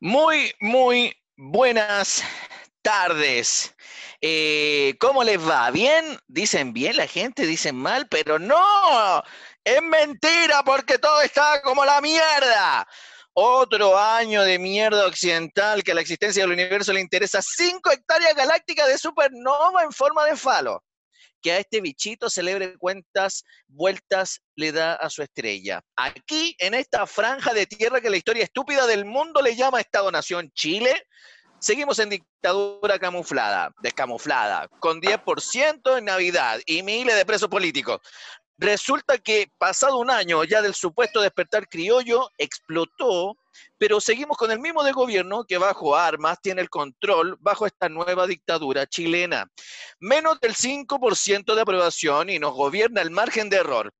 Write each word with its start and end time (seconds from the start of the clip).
Muy, 0.00 0.52
muy 0.60 1.16
buenas 1.36 2.22
tardes. 2.82 3.74
Eh, 4.20 4.94
¿Cómo 5.00 5.24
les 5.24 5.40
va? 5.40 5.70
¿Bien? 5.70 6.18
Dicen 6.26 6.74
bien 6.74 6.96
la 6.98 7.06
gente, 7.06 7.46
dicen 7.46 7.76
mal, 7.76 8.06
pero 8.08 8.38
no, 8.38 9.22
es 9.64 9.82
mentira 9.82 10.62
porque 10.64 10.98
todo 10.98 11.22
está 11.22 11.62
como 11.62 11.84
la 11.84 12.00
mierda. 12.02 12.86
Otro 13.32 13.98
año 13.98 14.42
de 14.42 14.58
mierda 14.58 15.06
occidental 15.06 15.82
que 15.82 15.92
a 15.92 15.94
la 15.94 16.00
existencia 16.02 16.42
del 16.42 16.52
universo 16.52 16.92
le 16.92 17.00
interesa 17.00 17.40
5 17.42 17.90
hectáreas 17.90 18.34
galácticas 18.34 18.88
de 18.88 18.98
supernova 18.98 19.82
en 19.82 19.92
forma 19.92 20.24
de 20.26 20.36
falo 20.36 20.82
que 21.42 21.52
a 21.52 21.58
este 21.58 21.80
bichito 21.80 22.30
celebre 22.30 22.76
cuentas 22.78 23.44
vueltas 23.68 24.40
le 24.54 24.72
da 24.72 24.94
a 24.94 25.10
su 25.10 25.22
estrella. 25.22 25.80
Aquí, 25.96 26.56
en 26.58 26.74
esta 26.74 27.06
franja 27.06 27.54
de 27.54 27.66
tierra 27.66 28.00
que 28.00 28.10
la 28.10 28.16
historia 28.16 28.44
estúpida 28.44 28.86
del 28.86 29.04
mundo 29.04 29.42
le 29.42 29.56
llama 29.56 29.80
Estado-Nación 29.80 30.50
Chile, 30.54 30.94
seguimos 31.58 31.98
en 31.98 32.10
dictadura 32.10 32.98
camuflada, 32.98 33.70
descamuflada, 33.82 34.68
con 34.80 35.00
10% 35.00 35.98
en 35.98 36.04
Navidad 36.04 36.60
y 36.66 36.82
miles 36.82 37.16
de 37.16 37.26
presos 37.26 37.48
políticos. 37.48 38.00
Resulta 38.58 39.18
que 39.18 39.50
pasado 39.58 39.98
un 39.98 40.10
año 40.10 40.42
ya 40.44 40.62
del 40.62 40.74
supuesto 40.74 41.20
despertar 41.20 41.68
criollo, 41.68 42.30
explotó, 42.38 43.36
pero 43.78 44.00
seguimos 44.00 44.36
con 44.36 44.50
el 44.50 44.58
mismo 44.58 44.82
de 44.82 44.92
gobierno 44.92 45.44
que 45.44 45.58
bajo 45.58 45.96
armas 45.96 46.38
tiene 46.40 46.62
el 46.62 46.70
control 46.70 47.36
bajo 47.40 47.66
esta 47.66 47.88
nueva 47.88 48.26
dictadura 48.26 48.86
chilena. 48.86 49.46
Menos 49.98 50.40
del 50.40 50.54
5% 50.54 51.54
de 51.54 51.60
aprobación 51.60 52.30
y 52.30 52.38
nos 52.38 52.54
gobierna 52.54 53.02
el 53.02 53.10
margen 53.10 53.48
de 53.50 53.58
error 53.58 53.92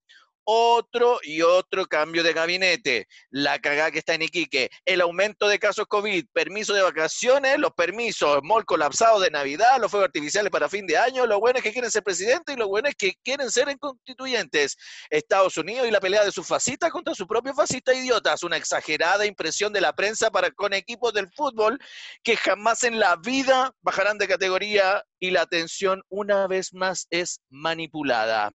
otro 0.47 1.19
y 1.23 1.43
otro 1.43 1.87
cambio 1.87 2.23
de 2.23 2.33
gabinete. 2.33 3.09
La 3.31 3.59
cagada 3.59 3.91
que 3.91 3.99
está 3.99 4.15
en 4.15 4.23
Iquique, 4.23 4.71
el 4.85 5.01
aumento 5.01 5.49
de 5.49 5.59
casos 5.59 5.87
COVID, 5.89 6.25
permiso 6.33 6.73
de 6.73 6.83
vacaciones, 6.83 7.59
los 7.59 7.73
permisos, 7.73 8.39
mall 8.43 8.65
colapsado 8.65 9.21
de 9.21 9.31
Navidad, 9.31 9.79
los 9.81 9.91
fuegos 9.91 10.07
artificiales 10.07 10.51
para 10.51 10.69
fin 10.69 10.87
de 10.87 10.97
año, 10.97 11.27
los 11.27 11.41
buenos 11.41 11.63
que 11.63 11.73
quieren 11.73 11.91
ser 11.91 12.05
presidentes 12.05 12.55
y 12.55 12.59
los 12.59 12.69
buenos 12.69 12.95
que 12.97 13.15
quieren 13.25 13.51
ser 13.51 13.77
constituyentes. 13.79 14.77
Estados 15.11 15.57
Unidos 15.57 15.89
y 15.89 15.91
la 15.91 16.01
pelea 16.01 16.25
de 16.25 16.31
sus 16.31 16.47
fascistas 16.47 16.91
contra 16.91 17.15
sus 17.15 17.27
propios 17.27 17.57
fascistas 17.57 17.97
idiotas. 17.97 18.45
Una 18.45 18.57
exagerada 18.57 19.27
impresión 19.27 19.73
de 19.73 19.81
la 19.81 19.93
prensa 19.95 20.31
para 20.31 20.53
con 20.53 20.73
equipos 20.73 21.13
del 21.13 21.29
fútbol 21.33 21.79
que 22.23 22.37
jamás 22.37 22.85
en 22.85 23.01
la 23.01 23.17
vida 23.17 23.75
bajarán 23.83 24.17
de 24.17 24.29
categoría 24.29 25.03
y 25.19 25.33
la 25.33 25.43
atención 25.43 26.03
una 26.09 26.47
vez 26.47 26.73
más 26.73 27.09
es 27.11 27.41
manipulada. 27.51 28.53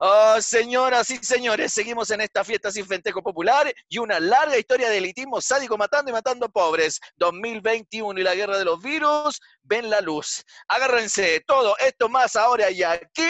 Oh, 0.00 0.40
señoras 0.40 1.10
y 1.10 1.16
señores, 1.16 1.72
seguimos 1.72 2.08
en 2.10 2.20
esta 2.20 2.44
fiesta 2.44 2.70
sin 2.70 2.86
festejo 2.86 3.20
popular 3.20 3.74
y 3.88 3.98
una 3.98 4.20
larga 4.20 4.56
historia 4.56 4.88
de 4.88 4.98
elitismo 4.98 5.40
sádico 5.40 5.76
matando 5.76 6.10
y 6.10 6.12
matando 6.12 6.48
pobres. 6.48 7.00
2021 7.16 8.20
y 8.20 8.22
la 8.22 8.36
guerra 8.36 8.56
de 8.58 8.64
los 8.64 8.80
virus 8.80 9.40
ven 9.60 9.90
la 9.90 10.00
luz. 10.00 10.44
Agárrense, 10.68 11.42
todo 11.44 11.76
esto 11.78 12.08
más 12.08 12.36
ahora 12.36 12.70
y 12.70 12.84
aquí 12.84 13.22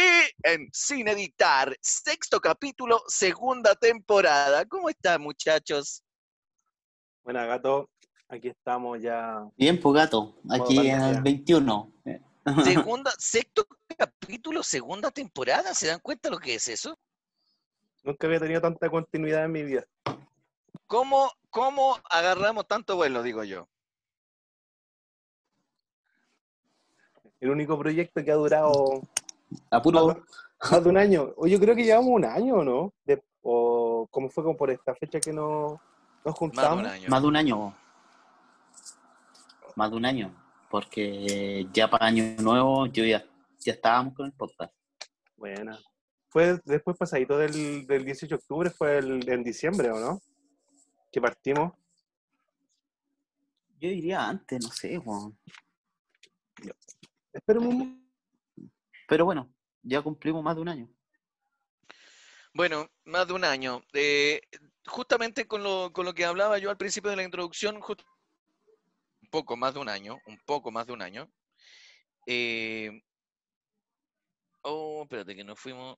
en 0.42 0.68
Sin 0.70 1.08
Editar, 1.08 1.74
sexto 1.80 2.38
capítulo, 2.38 3.02
segunda 3.06 3.74
temporada. 3.74 4.66
¿Cómo 4.66 4.90
están, 4.90 5.22
muchachos? 5.22 6.02
Buena, 7.24 7.46
gato. 7.46 7.88
Aquí 8.28 8.48
estamos 8.48 9.00
ya. 9.00 9.42
Bien, 9.56 9.80
pues 9.80 9.94
gato. 9.94 10.36
Aquí 10.50 10.86
en 10.86 11.00
el 11.00 11.22
21. 11.22 11.92
Segunda, 12.62 13.10
sexto 13.18 13.66
capítulo, 13.98 14.62
segunda 14.62 15.10
temporada, 15.10 15.75
¿se 15.75 15.88
dan 15.88 15.98
cuenta 15.98 16.31
lo 16.31 16.38
que 16.38 16.54
es 16.54 16.69
eso? 16.69 16.97
Nunca 18.04 18.26
había 18.28 18.38
tenido 18.38 18.60
tanta 18.60 18.88
continuidad 18.88 19.44
en 19.44 19.53
mi 19.53 19.64
vida. 19.64 19.84
¿Cómo, 20.86 21.31
cómo 21.50 21.98
agarramos 22.08 22.66
tanto 22.66 22.97
vuelo, 22.97 23.22
digo 23.22 23.42
yo? 23.42 23.69
El 27.41 27.50
único 27.50 27.78
proyecto 27.78 28.25
que 28.25 28.31
ha 28.31 28.37
durado 28.37 29.03
a 29.70 29.82
puro... 29.82 30.25
más, 30.70 30.84
de 30.84 30.88
un 30.88 30.97
año. 30.97 31.34
O 31.37 31.47
yo 31.47 31.58
creo 31.58 31.75
que 31.75 31.84
llevamos 31.84 32.10
un 32.10 32.25
año, 32.25 32.64
¿no? 32.64 32.92
o 33.42 34.06
como 34.10 34.28
fue 34.28 34.44
como 34.44 34.56
por 34.56 34.70
esta 34.70 34.94
fecha 34.94 35.20
que 35.20 35.32
nos, 35.32 35.78
nos 36.25 36.34
juntamos. 36.34 36.82
Más 37.08 37.22
de 37.22 37.28
un 37.28 37.37
año. 37.37 37.75
Más 39.75 39.91
de 39.91 39.97
un 39.97 40.04
año. 40.04 40.34
Porque 40.70 41.66
ya 41.72 41.88
para 41.88 42.06
año 42.06 42.37
nuevo 42.41 42.87
yo 42.87 43.04
ya 43.04 43.25
ya 43.58 43.72
estábamos 43.72 44.14
con 44.14 44.26
el 44.26 44.32
podcast. 44.32 44.74
Bueno. 45.36 45.78
Fue 46.30 46.60
después 46.64 46.96
pasadito 46.96 47.38
del, 47.38 47.86
del 47.86 48.04
18 48.04 48.28
de 48.28 48.34
octubre, 48.34 48.70
fue 48.70 48.98
el, 48.98 49.26
en 49.28 49.42
diciembre, 49.42 49.91
¿o 49.91 49.98
no? 49.98 50.20
Que 51.10 51.20
partimos. 51.20 51.72
Yo 53.80 53.88
diría 53.88 54.28
antes, 54.28 54.62
no 54.62 54.70
sé, 54.70 54.98
Juan. 54.98 55.38
Pero 59.08 59.24
bueno, 59.24 59.50
ya 59.82 60.02
cumplimos 60.02 60.42
más 60.42 60.56
de 60.56 60.62
un 60.62 60.69
año. 60.69 60.88
Bueno, 62.52 62.90
más 63.04 63.26
de 63.26 63.32
un 63.32 63.44
año. 63.44 63.82
Eh, 63.94 64.40
justamente 64.86 65.46
con 65.46 65.62
lo, 65.62 65.92
con 65.92 66.04
lo 66.04 66.12
que 66.12 66.25
hablaba 66.25 66.58
yo 66.58 66.70
al 66.70 66.76
principio 66.76 67.10
de 67.10 67.16
la 67.16 67.22
introducción, 67.22 67.76
un 67.76 69.30
poco 69.30 69.56
más 69.56 69.75
de 69.75 69.80
un 69.80 69.88
año, 69.88 70.19
un 70.26 70.38
poco 70.44 70.70
más 70.70 70.86
de 70.86 70.92
un 70.92 71.02
año. 71.02 71.30
Eh, 72.26 73.02
Oh, 74.70 75.03
espérate 75.03 75.35
que 75.35 75.44
nos 75.44 75.59
fuimos. 75.59 75.97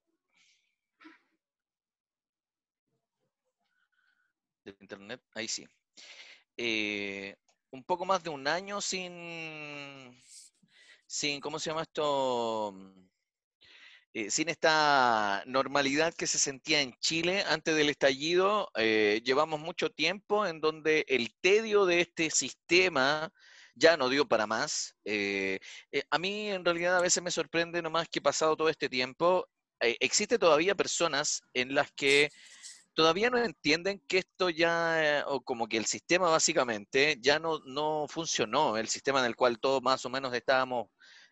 De 4.64 4.76
internet, 4.80 5.20
ahí 5.34 5.48
sí. 5.48 5.66
Eh, 6.56 7.34
un 7.70 7.82
poco 7.84 8.04
más 8.04 8.22
de 8.22 8.30
un 8.30 8.46
año 8.46 8.80
sin. 8.80 10.22
Sin, 11.06 11.40
¿cómo 11.40 11.58
se 11.58 11.70
llama 11.70 11.82
esto? 11.82 12.72
Eh, 14.12 14.30
sin 14.30 14.48
esta 14.48 15.42
normalidad 15.46 16.14
que 16.14 16.26
se 16.26 16.38
sentía 16.38 16.80
en 16.80 16.94
Chile 17.00 17.42
antes 17.48 17.74
del 17.76 17.90
estallido, 17.90 18.70
eh, 18.76 19.20
llevamos 19.24 19.60
mucho 19.60 19.90
tiempo 19.90 20.46
en 20.46 20.60
donde 20.60 21.04
el 21.08 21.34
tedio 21.40 21.86
de 21.86 22.00
este 22.02 22.30
sistema 22.30 23.32
ya 23.74 23.96
no 23.96 24.08
dio 24.08 24.26
para 24.26 24.46
más. 24.46 24.94
Eh, 25.04 25.58
eh, 25.92 26.02
a 26.10 26.18
mí 26.18 26.50
en 26.50 26.64
realidad 26.64 26.96
a 26.96 27.00
veces 27.02 27.22
me 27.22 27.30
sorprende 27.30 27.82
nomás 27.82 28.08
que 28.08 28.20
pasado 28.20 28.56
todo 28.56 28.68
este 28.68 28.88
tiempo, 28.88 29.48
eh, 29.80 29.96
existe 30.00 30.38
todavía 30.38 30.74
personas 30.74 31.42
en 31.54 31.74
las 31.74 31.90
que 31.92 32.30
todavía 32.94 33.30
no 33.30 33.38
entienden 33.38 34.02
que 34.06 34.18
esto 34.18 34.50
ya, 34.50 35.24
o 35.28 35.40
como 35.40 35.68
que 35.68 35.76
el 35.78 35.86
sistema 35.86 36.28
básicamente 36.28 37.16
ya 37.20 37.38
no, 37.38 37.60
no 37.64 38.06
funcionó, 38.08 38.76
el 38.76 38.88
sistema 38.88 39.20
en 39.20 39.26
el 39.26 39.36
cual 39.36 39.58
todos 39.58 39.82
más 39.82 40.04
o 40.04 40.10
menos 40.10 40.34
estábamos 40.34 40.88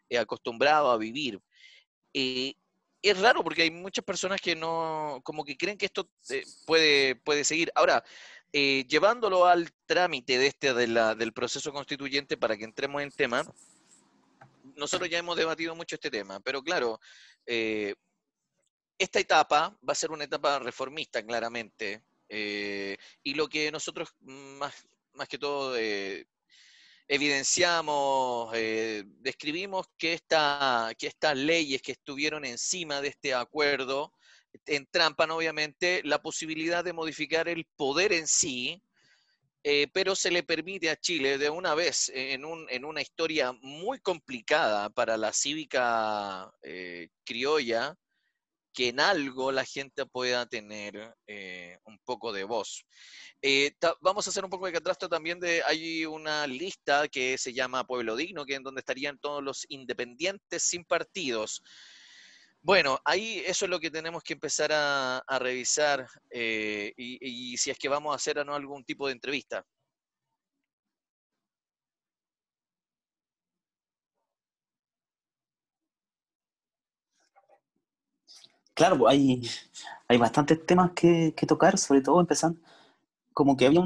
eh, 0.09 0.19
acostumbrado 0.19 0.91
a 0.91 0.97
vivir. 0.97 1.41
Eh, 2.15 2.55
es 3.03 3.21
raro 3.21 3.45
porque 3.45 3.63
hay 3.63 3.71
muchas 3.71 4.05
personas 4.05 4.41
que 4.41 4.57
no, 4.57 5.21
como 5.25 5.45
que 5.45 5.57
creen 5.57 5.77
que 5.79 5.87
esto 5.87 6.11
eh, 6.31 6.43
puede, 6.67 7.17
puede 7.17 7.45
seguir. 7.45 7.71
Ahora, 7.75 8.03
eh, 8.53 8.87
llevándolo 8.89 9.47
al 9.47 9.71
trámite 9.85 10.39
de 10.39 10.47
este 10.47 10.73
del 10.73 11.33
proceso 11.35 11.73
constituyente 11.73 12.37
para 12.39 12.57
que 12.57 12.65
entremos 12.65 13.03
en 13.03 13.11
tema, 13.11 13.45
nosotros 14.75 15.11
ya 15.11 15.19
hemos 15.19 15.37
debatido 15.37 15.75
mucho 15.75 15.97
este 15.97 16.11
tema, 16.11 16.41
pero 16.41 16.63
claro, 16.63 16.99
eh, 17.45 17.95
esta 18.97 19.21
etapa 19.21 19.77
va 19.87 19.93
a 19.93 19.95
ser 19.95 20.11
una 20.11 20.25
etapa 20.25 20.59
reformista, 20.61 21.23
claramente, 21.23 22.03
eh, 22.29 22.97
y 23.23 23.35
lo 23.35 23.49
que 23.49 23.71
nosotros 23.71 24.15
más, 24.21 24.75
más 25.13 25.29
que 25.29 25.39
todo 25.39 25.77
evidenciamos, 27.07 28.53
describimos 28.53 29.87
que, 29.99 30.15
esta, 30.15 30.91
que 30.99 31.07
estas 31.07 31.37
leyes 31.37 31.83
que 31.83 31.93
estuvieron 31.93 32.45
encima 32.45 33.01
de 33.01 33.09
este 33.09 33.35
acuerdo 33.35 34.13
entrampan 34.67 35.31
obviamente 35.31 36.03
la 36.05 36.21
posibilidad 36.23 36.85
de 36.85 36.93
modificar 36.93 37.49
el 37.49 37.67
poder 37.77 38.13
en 38.13 38.27
sí, 38.27 38.83
eh, 39.65 39.89
pero 39.93 40.15
se 40.15 40.31
le 40.31 40.43
permite 40.43 40.91
a 40.91 40.97
Chile 40.97 41.39
de 41.39 41.51
una 41.51 41.75
vez 41.75 42.11
en, 42.15 42.45
un- 42.45 42.67
en 42.71 42.85
una 42.85 43.03
historia 43.03 43.53
muy 43.61 43.99
complicada 44.01 44.89
para 44.91 45.17
la 45.17 45.33
cívica 45.33 46.51
eh, 46.63 47.09
criolla, 47.25 47.95
que 48.73 48.89
en 48.89 49.01
algo 49.01 49.51
la 49.51 49.65
gente 49.65 50.07
pueda 50.07 50.47
tener 50.47 51.13
eh, 51.27 51.79
un 51.85 51.99
poco 52.05 52.33
de 52.33 52.45
voz. 52.45 52.85
Eh, 53.43 53.73
vamos 54.01 54.27
a 54.27 54.31
hacer 54.31 54.45
un 54.45 54.51
poco 54.51 54.67
de 54.67 54.73
contraste 54.73 55.09
también 55.09 55.41
de, 55.41 55.63
hay 55.65 56.07
una 56.07 56.47
lista 56.47 57.09
que 57.09 57.39
se 57.39 57.53
llama 57.53 57.85
Pueblo 57.87 58.15
Digno, 58.15 58.45
que 58.47 58.55
es 58.55 58.63
donde 58.63 58.81
estarían 58.81 59.19
todos 59.19 59.43
los 59.43 59.67
independientes 59.69 60.63
sin 60.63 60.85
partidos. 60.85 61.63
Bueno, 62.63 62.99
ahí 63.05 63.43
eso 63.47 63.65
es 63.65 63.71
lo 63.71 63.81
que 63.81 63.91
tenemos 63.91 64.23
que 64.23 64.35
empezar 64.35 64.71
a, 64.73 65.23
revisar 65.39 66.07
eh, 66.31 66.93
y, 66.97 67.57
si 67.57 67.71
es 67.71 67.79
que 67.79 67.89
vamos 67.89 68.13
a 68.13 68.17
hacer 68.17 68.39
o 68.39 68.45
no 68.45 68.55
algún 68.55 68.85
tipo 68.85 69.07
de 69.07 69.13
entrevista. 69.15 69.65
Claro, 78.75 78.99
pues 78.99 79.13
hay, 79.13 79.43
hay 80.09 80.19
bastantes 80.19 80.65
temas 80.65 80.93
que, 80.93 81.35
que 81.37 81.47
tocar, 81.47 81.79
sobre 81.79 82.01
todo 82.01 82.21
empezando, 82.21 82.61
como 83.33 83.57
que 83.57 83.67
había 83.67 83.83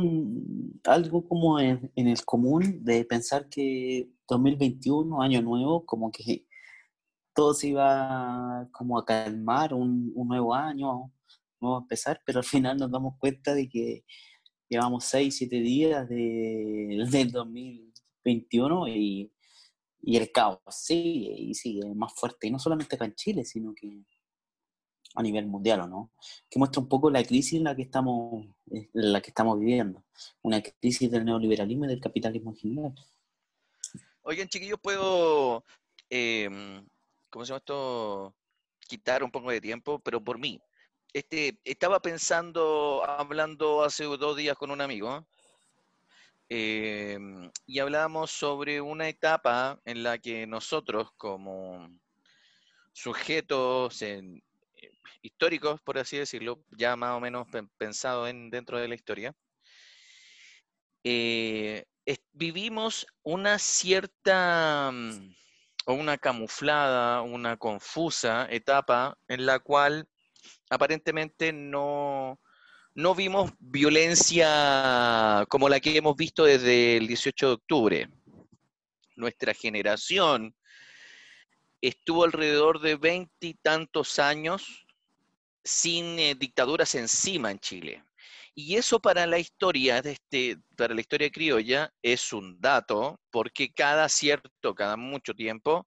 algo 0.85 1.27
como 1.29 1.61
en 1.61 1.91
el 1.95 2.25
común 2.25 2.85
de 2.85 3.05
pensar 3.05 3.49
que 3.49 4.09
2021, 4.29 5.23
año 5.23 5.43
nuevo, 5.43 5.85
como 5.87 6.11
que 6.11 6.47
todo 7.35 7.55
se 7.55 7.69
iba 7.69 8.69
como 8.73 8.99
a 8.99 9.05
calmar, 9.05 9.75
un, 9.75 10.13
un 10.15 10.29
nuevo 10.29 10.55
año, 10.55 11.13
nuevo 11.61 11.79
empezar, 11.79 12.21
pero 12.25 12.41
al 12.41 12.45
final 12.45 12.77
nos 12.77 12.91
damos 12.91 13.17
cuenta 13.19 13.55
de 13.55 13.69
que 13.69 14.05
llevamos 14.69 15.05
6, 15.05 15.37
7 15.37 15.57
días 15.57 16.09
de, 16.09 17.07
del 17.11 17.31
2021 17.31 18.89
y, 18.89 19.33
y 20.03 20.17
el 20.17 20.33
caos 20.33 20.59
sigue 20.71 21.35
y 21.39 21.55
sigue 21.55 21.95
más 21.95 22.13
fuerte, 22.15 22.47
y 22.47 22.51
no 22.51 22.59
solamente 22.59 22.97
acá 22.97 23.05
en 23.05 23.15
Chile, 23.15 23.45
sino 23.45 23.75
que 23.75 24.05
a 25.15 25.23
nivel 25.23 25.47
mundial, 25.47 25.81
¿o 25.81 25.87
no? 25.87 26.13
Que 26.49 26.59
muestra 26.59 26.81
un 26.81 26.89
poco 26.89 27.11
la 27.11 27.23
crisis 27.23 27.55
en 27.55 27.65
la 27.65 27.77
que 27.77 27.83
estamos, 27.83 28.47
en 28.71 28.89
la 29.13 29.21
que 29.21 29.29
estamos 29.29 29.59
viviendo, 29.59 30.05
una 30.43 30.63
crisis 30.63 31.11
del 31.11 31.25
neoliberalismo 31.25 31.85
y 31.85 31.89
del 31.89 32.01
capitalismo 32.01 32.51
en 32.53 32.57
general. 32.57 32.95
Oigan, 34.23 34.49
chiquillos, 34.49 34.79
puedo, 34.81 35.65
em, 36.09 36.87
¿cómo 37.33 37.45
se 37.47 37.51
llama 37.51 37.59
esto? 37.59 38.37
Quitar 38.89 39.25
un 39.25 39.33
poco 39.33 39.51
de 39.51 39.61
tiempo, 39.63 40.01
pero 40.01 40.23
por 40.23 40.39
mí. 40.39 40.61
Este, 41.15 41.59
estaba 41.65 42.01
pensando, 42.03 43.03
hablando 43.07 43.85
hace 43.85 44.05
dos 44.05 44.37
días 44.37 44.57
con 44.59 44.71
un 44.73 44.81
amigo, 44.83 45.27
em, 46.49 47.51
y 47.67 47.79
hablábamos 47.79 48.31
sobre 48.31 48.81
una 48.81 49.09
etapa 49.09 49.81
en 49.85 50.03
la 50.03 50.19
que 50.19 50.47
nosotros, 50.47 51.11
como 51.17 51.89
sujetos 52.93 54.03
eh, 54.03 54.23
históricos, 55.23 55.81
por 55.83 55.99
así 55.99 56.19
decirlo, 56.19 56.65
ya 56.71 56.97
más 56.97 57.17
o 57.17 57.21
menos 57.21 57.49
pen- 57.51 57.71
pensado 57.79 58.27
en, 58.29 58.51
dentro 58.51 58.79
de 58.79 58.89
la 58.89 58.95
historia, 58.95 59.35
eh, 61.05 61.85
vivimos 62.33 63.07
una 63.23 63.59
cierta 63.59 64.91
mm, 64.93 65.35
o 65.87 65.95
una 65.95 66.19
camuflada, 66.19 67.23
una 67.23 67.57
confusa 67.57 68.47
etapa 68.51 69.17
en 69.29 69.47
la 69.47 69.59
cual 69.59 70.09
aparentemente 70.71 71.53
no, 71.53 72.41
no 72.95 73.15
vimos 73.15 73.53
violencia 73.59 75.45
como 75.49 75.69
la 75.69 75.81
que 75.81 75.97
hemos 75.97 76.17
visto 76.17 76.45
desde 76.45 76.97
el 76.97 77.07
18 77.07 77.47
de 77.47 77.53
octubre. 77.53 78.09
Nuestra 79.17 79.55
generación 79.55 80.55
estuvo 81.81 82.25
alrededor 82.25 82.81
de 82.81 82.97
veintitantos 82.97 84.19
años 84.19 84.87
sin 85.65 86.19
eh, 86.19 86.35
dictaduras 86.35 86.95
encima 86.95 87.51
en 87.51 87.59
Chile. 87.59 88.05
Y 88.55 88.77
eso 88.77 89.01
para 89.01 89.27
la 89.27 89.39
historia 89.39 90.03
de 90.03 90.13
este, 90.13 90.59
para 90.77 90.95
la 90.95 91.01
historia 91.01 91.31
criolla 91.31 91.91
es 92.03 92.33
un 92.33 92.61
dato, 92.61 93.19
porque 93.31 93.73
cada 93.73 94.09
cierto, 94.09 94.75
cada 94.75 94.97
mucho 94.97 95.35
tiempo, 95.35 95.87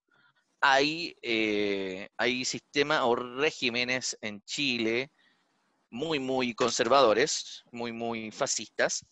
hay, 0.61 1.15
eh, 1.21 2.09
hay 2.17 2.43
sistemas 2.43 3.01
o 3.03 3.15
regímenes 3.15 4.17
en 4.21 4.41
Chile 4.41 5.11
muy, 5.91 6.19
muy 6.19 6.55
conservadores, 6.55 7.63
muy, 7.71 7.91
muy 7.91 8.31
fascistas. 8.31 9.05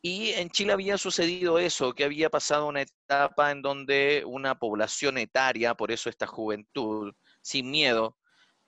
Y 0.00 0.30
en 0.30 0.50
Chile 0.50 0.72
había 0.72 0.98
sucedido 0.98 1.58
eso, 1.58 1.94
que 1.94 2.04
había 2.04 2.30
pasado 2.30 2.66
una 2.66 2.82
etapa 2.82 3.50
en 3.52 3.62
donde 3.62 4.24
una 4.26 4.58
población 4.58 5.18
etaria, 5.18 5.74
por 5.74 5.92
eso 5.92 6.08
esta 6.10 6.26
juventud, 6.26 7.12
sin 7.42 7.70
miedo, 7.70 8.16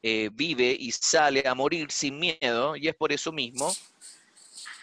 eh, 0.07 0.29
vive 0.31 0.77
y 0.79 0.93
sale 0.93 1.49
a 1.49 1.55
morir 1.55 1.91
sin 1.91 2.19
miedo, 2.19 2.77
y 2.77 2.89
es 2.89 2.95
por 2.95 3.11
eso 3.11 3.33
mismo. 3.33 3.73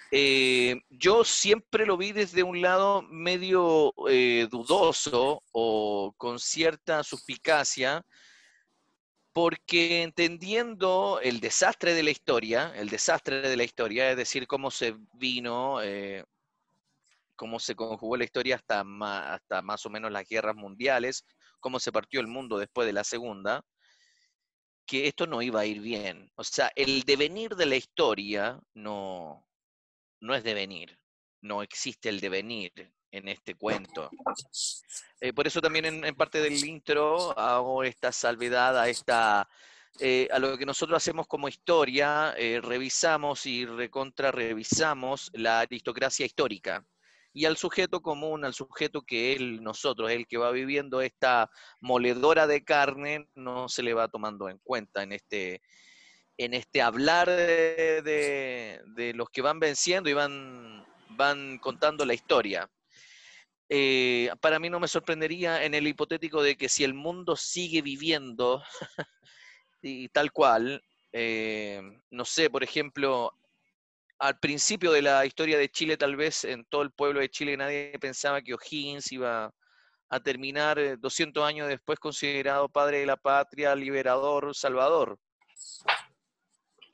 eh, 0.10 0.82
yo 0.90 1.24
siempre 1.24 1.86
lo 1.86 1.96
vi 1.96 2.12
desde 2.12 2.42
un 2.42 2.60
lado 2.60 3.04
medio 3.04 3.94
eh, 4.10 4.48
dudoso 4.50 5.44
o 5.52 6.12
con 6.18 6.40
cierta 6.40 7.04
suspicacia, 7.04 8.04
porque 9.32 10.02
entendiendo 10.02 11.20
el 11.22 11.40
desastre 11.40 11.94
de 11.94 12.02
la 12.02 12.10
historia, 12.10 12.74
el 12.76 12.90
desastre 12.90 13.48
de 13.48 13.58
la 13.58 13.64
historia, 13.64 14.10
es 14.10 14.18
decir, 14.18 14.48
cómo 14.48 14.72
se 14.72 14.96
vino, 15.14 15.78
cómo 17.36 17.60
se 17.60 17.76
conjugó 17.76 18.18
la 18.18 18.24
historia 18.24 18.56
hasta, 18.56 18.84
hasta 19.34 19.62
más 19.62 19.86
o 19.86 19.92
menos 19.92 20.12
las 20.12 20.28
guerras 20.28 20.56
mundiales, 20.56 21.26
cómo 21.60 21.80
se 21.80 21.92
partió 21.92 22.20
el 22.22 22.28
mundo 22.28 22.58
después 22.58 22.88
de 22.88 22.94
la 22.94 23.04
segunda, 23.04 23.64
que 24.92 25.08
esto 25.08 25.26
no 25.26 25.42
iba 25.42 25.62
a 25.62 25.66
ir 25.66 25.80
bien. 25.80 26.30
O 26.36 26.44
sea, 26.44 26.70
el 26.76 27.04
devenir 27.04 27.56
de 27.56 27.66
la 27.66 27.78
historia 27.78 28.60
no, 28.74 29.48
no 30.20 30.36
es 30.36 30.44
devenir, 30.44 31.00
no 31.42 31.64
existe 31.64 32.10
el 32.10 32.20
devenir 32.20 32.74
en 33.10 33.30
este 33.30 33.56
cuento. 33.56 34.10
Eh, 35.22 35.32
por 35.32 35.48
eso 35.48 35.62
también 35.62 35.86
en, 35.86 36.16
parte 36.16 36.42
del 36.42 36.62
intro 36.66 37.40
hago 37.40 37.86
esta 37.86 38.12
salvedad 38.12 38.78
a 38.78 38.90
esta 38.90 39.48
eh, 40.02 40.28
a 40.30 40.40
lo 40.40 40.58
que 40.58 40.66
nosotros 40.66 40.98
hacemos 40.98 41.26
como 41.26 41.48
historia, 41.48 42.34
eh, 42.38 42.60
revisamos 42.62 43.46
y 43.46 43.66
recontra 43.66 44.30
revisamos 44.30 45.32
la 45.34 45.62
aristocracia 45.62 46.26
histórica 46.26 46.86
y 47.34 47.46
al 47.46 47.58
sujeto 47.58 48.02
común, 48.02 48.44
al 48.46 48.54
sujeto 48.54 49.02
que 49.04 49.34
él, 49.34 49.64
nosotros, 49.64 50.12
el 50.12 50.28
que 50.28 50.38
va 50.38 50.52
viviendo 50.52 51.02
esta 51.02 51.50
moledora 51.80 52.48
de 52.48 52.64
carne, 52.64 53.28
no 53.36 53.70
se 53.70 53.84
le 53.84 53.94
va 53.94 54.08
tomando 54.10 54.50
en 54.50 54.60
cuenta 54.60 55.04
en 55.04 55.14
este, 55.14 55.62
en 56.38 56.54
este 56.54 56.82
hablar 56.82 57.28
de, 57.30 58.82
de- 58.96 59.14
los 59.14 59.30
que 59.30 59.42
van 59.42 59.60
venciendo 59.60 60.10
y 60.10 60.14
van, 60.14 60.86
van 61.10 61.58
contando 61.60 62.06
la 62.06 62.14
historia. 62.14 62.70
Eh, 63.70 64.30
para 64.42 64.60
mí 64.60 64.70
no 64.70 64.82
me 64.82 64.88
sorprendería 64.90 65.64
en 65.64 65.74
el 65.74 65.88
hipotético 65.88 66.44
de 66.44 66.58
que 66.58 66.68
si 66.68 66.84
el 66.84 66.94
mundo 66.94 67.38
sigue 67.38 67.82
viviendo 67.82 68.62
y 69.82 70.10
tal 70.10 70.34
cual, 70.34 70.84
eh, 71.14 71.82
no 72.10 72.26
sé, 72.26 72.50
por 72.50 72.64
ejemplo, 72.64 73.32
al 74.22 74.38
principio 74.38 74.92
de 74.92 75.02
la 75.02 75.26
historia 75.26 75.58
de 75.58 75.68
Chile, 75.68 75.98
tal 75.98 76.16
vez 76.16 76.44
en 76.44 76.64
todo 76.66 76.84
el 76.84 76.92
pueblo 76.92 77.20
de 77.20 77.30
Chile 77.30 77.58
nadie 77.58 77.98
pensaba 78.00 78.40
que 78.40 78.54
O'Higgins 78.54 79.12
iba 79.12 79.52
a 80.10 80.20
terminar 80.20 80.78
eh, 80.78 80.96
200 80.96 81.44
años 81.44 81.68
después 81.68 81.98
considerado 81.98 82.70
padre 82.70 83.00
de 83.00 83.08
la 83.08 83.18
patria, 83.18 83.74
liberador, 83.74 84.56
salvador. 84.56 85.18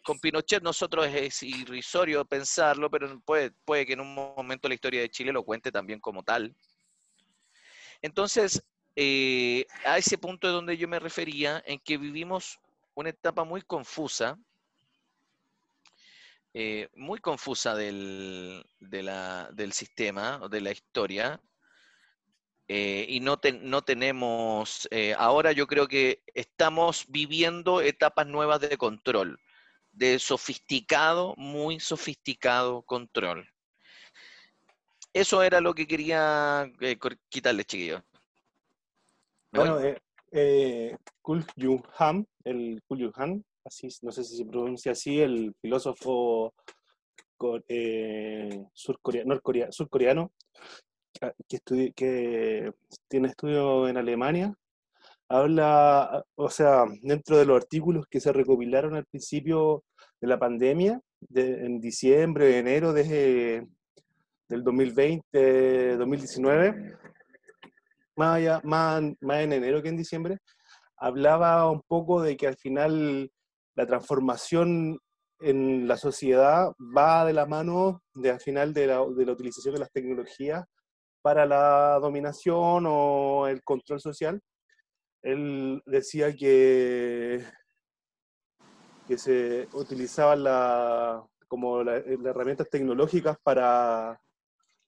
Con 0.06 0.20
Pinochet 0.20 0.64
nosotros 0.64 1.06
es 1.08 1.44
irrisorio 1.44 2.24
pensarlo, 2.24 2.90
pero 2.90 3.20
puede, 3.20 3.86
que 3.86 3.92
en 3.92 4.00
un 4.00 4.16
momento 4.16 4.70
la 4.70 4.76
historia 4.76 5.02
de 5.02 5.10
Chile 5.10 5.34
lo 5.34 5.44
cuente 5.44 5.70
también 5.70 6.00
como 6.00 6.24
tal. 6.24 6.56
Entonces, 8.02 8.64
eh, 8.96 9.66
a 9.84 9.98
ese 9.98 10.18
punto 10.18 10.48
de 10.48 10.54
donde 10.54 10.78
yo 10.78 10.88
me 10.88 11.00
refería, 11.00 11.62
en 11.66 11.78
que 11.80 11.98
vivimos 11.98 12.58
una 12.94 13.10
etapa 13.10 13.44
muy 13.44 13.64
confusa, 13.64 14.40
eh, 16.60 16.90
muy 16.96 17.20
confusa 17.20 17.76
del, 17.76 18.66
de 18.80 19.04
la- 19.04 19.48
del 19.54 19.74
sistema, 19.74 20.40
o 20.42 20.50
de 20.50 20.60
la 20.62 20.72
historia, 20.72 21.40
eh, 22.68 23.06
y 23.08 23.20
no, 23.20 23.38
ten- 23.38 23.70
no 23.70 23.84
tenemos, 23.84 24.88
eh, 24.90 25.14
ahora 25.18 25.52
yo 25.52 25.68
creo 25.68 25.88
que 25.88 26.24
estamos 26.34 27.06
viviendo 27.10 27.80
etapas 27.82 28.26
nuevas 28.26 28.60
de 28.60 28.76
control, 28.76 29.40
de 29.92 30.18
sofisticado, 30.18 31.36
muy 31.38 31.80
sofisticado 31.80 32.82
control. 32.82 33.48
Eso 35.14 35.44
era 35.44 35.62
lo 35.62 35.74
que 35.76 35.86
quería 35.88 36.70
eh, 36.82 36.98
quitarle, 37.30 37.66
chiquillos. 37.66 38.02
Bueno, 39.52 39.80
eh, 40.32 40.98
Kul 41.22 41.46
Yu 41.56 41.82
Han, 42.00 42.28
el 42.44 42.82
Kul 42.88 43.00
Yu 43.00 43.12
Han, 43.16 43.44
así, 43.68 43.88
no 44.02 44.12
sé 44.12 44.24
si 44.24 44.38
se 44.38 44.46
pronuncia 44.46 44.94
así, 44.94 45.20
el 45.22 45.54
filósofo 45.62 46.54
eh, 47.68 48.66
surcoreano 48.74 50.32
ah, 51.22 51.34
que, 51.48 51.58
estudi- 51.58 51.94
que 51.94 52.72
tiene 53.08 53.28
estudio 53.28 53.88
en 53.88 53.98
Alemania, 53.98 54.54
habla, 55.30 56.24
o 56.36 56.50
sea, 56.50 56.86
dentro 57.02 57.38
de 57.38 57.46
los 57.46 57.58
artículos 57.58 58.06
que 58.10 58.20
se 58.20 58.34
recopilaron 58.34 58.96
al 58.96 59.06
principio 59.06 59.84
de 60.22 60.28
la 60.28 60.40
pandemia, 60.40 61.00
de- 61.20 61.66
en 61.66 61.80
diciembre, 61.80 62.58
enero 62.58 62.94
de, 62.94 63.68
del 64.50 64.64
2020, 64.64 65.98
2019, 65.98 66.96
más, 68.16 68.38
allá- 68.38 68.62
más, 68.64 69.04
más 69.22 69.40
en 69.42 69.54
enero 69.54 69.84
que 69.84 69.90
en 69.90 69.98
diciembre, 69.98 70.38
hablaba 70.96 71.70
un 71.70 71.82
poco 71.88 72.22
de 72.22 72.36
que 72.36 72.48
al 72.48 72.58
final 72.58 73.30
la 73.78 73.86
transformación 73.86 75.00
en 75.40 75.88
la 75.88 75.98
sociedad 75.98 76.72
va 76.80 77.24
de 77.26 77.34
la 77.34 77.46
mano 77.46 78.02
de 78.16 78.32
al 78.32 78.40
final 78.40 78.74
de 78.74 78.88
la, 78.88 79.06
de 79.06 79.26
la 79.26 79.32
utilización 79.32 79.76
de 79.76 79.80
las 79.82 79.92
tecnologías 79.92 80.66
para 81.22 81.46
la 81.46 82.00
dominación 82.02 82.86
o 82.88 83.48
el 83.48 83.62
control 83.64 84.00
social. 84.02 84.42
Él 85.22 85.82
decía 85.86 86.36
que, 86.36 87.46
que 89.08 89.18
se 89.18 89.68
utilizaban 89.74 90.44
la, 90.44 91.24
como 91.48 91.84
la- 91.84 92.00
las 92.00 92.26
herramientas 92.26 92.68
tecnológicas 92.72 93.38
para, 93.44 94.20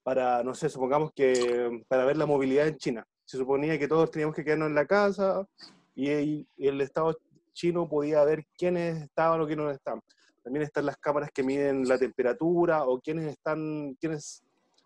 para, 0.02 0.44
no 0.44 0.56
sé, 0.56 0.68
supongamos 0.70 1.12
que 1.14 1.84
para 1.88 2.06
ver 2.06 2.18
la 2.18 2.26
movilidad 2.26 2.68
en 2.68 2.78
China. 2.78 3.06
Se 3.24 3.38
suponía 3.38 3.78
que 3.78 3.88
todos 3.88 4.10
teníamos 4.10 4.36
que 4.36 4.44
quedarnos 4.44 4.70
en 4.70 4.76
la 4.76 4.88
casa 4.88 5.46
y, 5.94 6.10
y 6.58 6.68
el 6.68 6.82
Estado 6.82 7.16
chino 7.54 7.88
podía 7.88 8.24
ver 8.24 8.46
quiénes 8.58 9.04
estaban 9.04 9.42
o 9.42 9.46
quiénes 9.48 9.66
no 9.66 9.72
estaban. 9.72 10.02
También 10.44 10.64
están 10.64 10.86
las 10.86 10.98
cámaras 10.98 11.30
que 11.34 11.44
miden 11.44 11.88
la 11.88 11.98
temperatura 11.98 12.84
o 12.86 13.00
quiénes 13.00 13.28
están, 13.28 13.96
quiénes, 14.00 14.44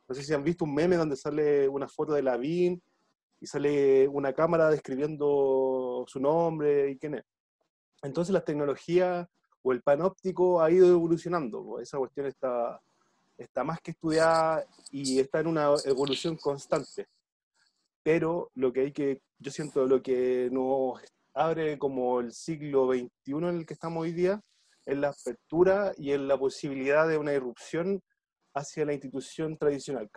no 0.07 0.15
sé 0.15 0.23
si 0.23 0.33
han 0.33 0.43
visto 0.43 0.65
un 0.65 0.73
meme 0.73 0.97
donde 0.97 1.15
sale 1.15 1.67
una 1.67 1.87
foto 1.87 2.13
de 2.13 2.23
la 2.23 2.37
BIN 2.37 2.81
y 3.39 3.47
sale 3.47 4.07
una 4.07 4.33
cámara 4.33 4.69
describiendo 4.69 6.05
su 6.07 6.19
nombre 6.19 6.91
y 6.91 6.97
quién 6.97 7.15
es. 7.15 7.23
Entonces 8.01 8.33
las 8.33 8.45
tecnologías 8.45 9.27
o 9.61 9.71
el 9.71 9.81
panóptico 9.81 10.61
ha 10.61 10.69
ido 10.69 10.87
evolucionando. 10.89 11.79
Esa 11.79 11.97
cuestión 11.97 12.25
está, 12.25 12.81
está 13.37 13.63
más 13.63 13.79
que 13.81 13.91
estudiada 13.91 14.65
y 14.91 15.19
está 15.19 15.39
en 15.39 15.47
una 15.47 15.69
evolución 15.85 16.35
constante. 16.35 17.07
Pero 18.03 18.51
lo 18.55 18.73
que 18.73 18.81
hay 18.81 18.91
que, 18.91 19.21
yo 19.39 19.51
siento, 19.51 19.85
lo 19.85 20.01
que 20.01 20.49
nos 20.51 21.01
abre 21.33 21.77
como 21.77 22.19
el 22.19 22.31
siglo 22.31 22.91
XXI 22.91 23.09
en 23.25 23.43
el 23.45 23.65
que 23.65 23.73
estamos 23.73 24.03
hoy 24.03 24.13
día, 24.13 24.41
es 24.85 24.97
la 24.97 25.09
apertura 25.09 25.93
y 25.97 26.11
en 26.11 26.27
la 26.27 26.37
posibilidad 26.37 27.07
de 27.07 27.17
una 27.17 27.33
irrupción 27.33 28.01
hacia 28.53 28.85
la 28.85 28.93
institución 28.93 29.57
tradicional. 29.57 30.09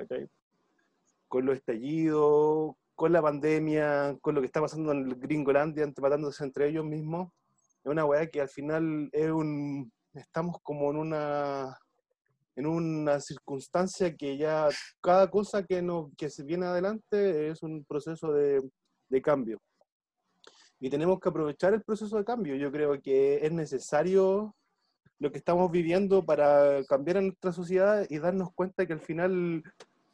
Con 1.28 1.46
los 1.46 1.56
estallidos, 1.56 2.75
con 2.94 3.12
la 3.12 3.23
pandemia, 3.23 4.16
con 4.20 4.35
lo 4.35 4.40
que 4.40 4.46
está 4.46 4.61
pasando 4.61 4.92
en 4.92 5.06
el 5.06 5.14
Gringolandia, 5.16 5.90
matándose 6.00 6.44
entre 6.44 6.68
ellos 6.68 6.85
mismos, 6.85 7.30
es 7.85 7.90
una 7.90 8.04
weá 8.04 8.26
que 8.26 8.40
al 8.40 8.49
final 8.49 9.08
es 9.12 9.30
un, 9.30 9.92
estamos 10.12 10.56
como 10.62 10.90
en 10.90 10.96
una, 10.96 11.78
en 12.56 12.66
una 12.66 13.20
circunstancia 13.20 14.14
que 14.16 14.37
ya 14.37 14.68
cada 15.00 15.30
cosa 15.30 15.62
que, 15.62 15.82
no, 15.82 16.11
que 16.16 16.30
se 16.30 16.42
viene 16.42 16.66
adelante 16.66 17.49
es 17.49 17.62
un 17.62 17.85
proceso 17.85 18.32
de, 18.32 18.61
de 19.08 19.23
cambio. 19.23 19.61
Y 20.78 20.90
tenemos 20.90 21.18
que 21.21 21.28
aprovechar 21.28 21.73
el 21.75 21.83
proceso 21.83 22.16
de 22.18 22.25
cambio. 22.25 22.54
Yo 22.56 22.71
creo 22.71 23.00
que 23.00 23.45
es 23.45 23.52
necesario 23.52 24.54
lo 25.18 25.33
que 25.33 25.38
estamos 25.38 25.71
viviendo 25.71 26.25
para 26.25 26.85
cambiar 26.85 27.18
a 27.18 27.23
nuestra 27.23 27.52
sociedad 27.52 28.06
y 28.11 28.18
darnos 28.18 28.52
cuenta 28.54 28.87
que 28.87 28.92
al 28.92 29.00
final 29.00 29.62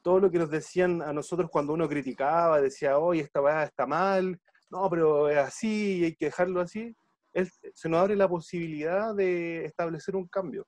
todo 0.03 0.21
lo 0.21 0.31
que 0.31 0.39
nos 0.39 0.51
decían 0.51 1.03
a 1.03 1.13
nosotros 1.13 1.51
cuando 1.51 1.73
uno 1.73 1.89
criticaba, 1.89 2.61
decía, 2.61 2.99
oye, 2.99 3.23
esta 3.23 3.41
weá 3.41 3.65
está 3.65 3.87
mal, 3.87 4.39
no, 4.71 4.89
pero 4.89 5.29
es 5.29 5.39
así 5.39 5.99
y 5.99 6.05
hay 6.05 6.15
que 6.15 6.27
dejarlo 6.27 6.61
así, 6.61 6.95
es- 7.33 7.59
se 7.75 7.89
nos 7.89 8.01
abre 8.01 8.17
la 8.17 8.29
posibilidad 8.29 9.15
de 9.15 9.65
establecer 9.65 10.15
un 10.17 10.27
cambio. 10.29 10.67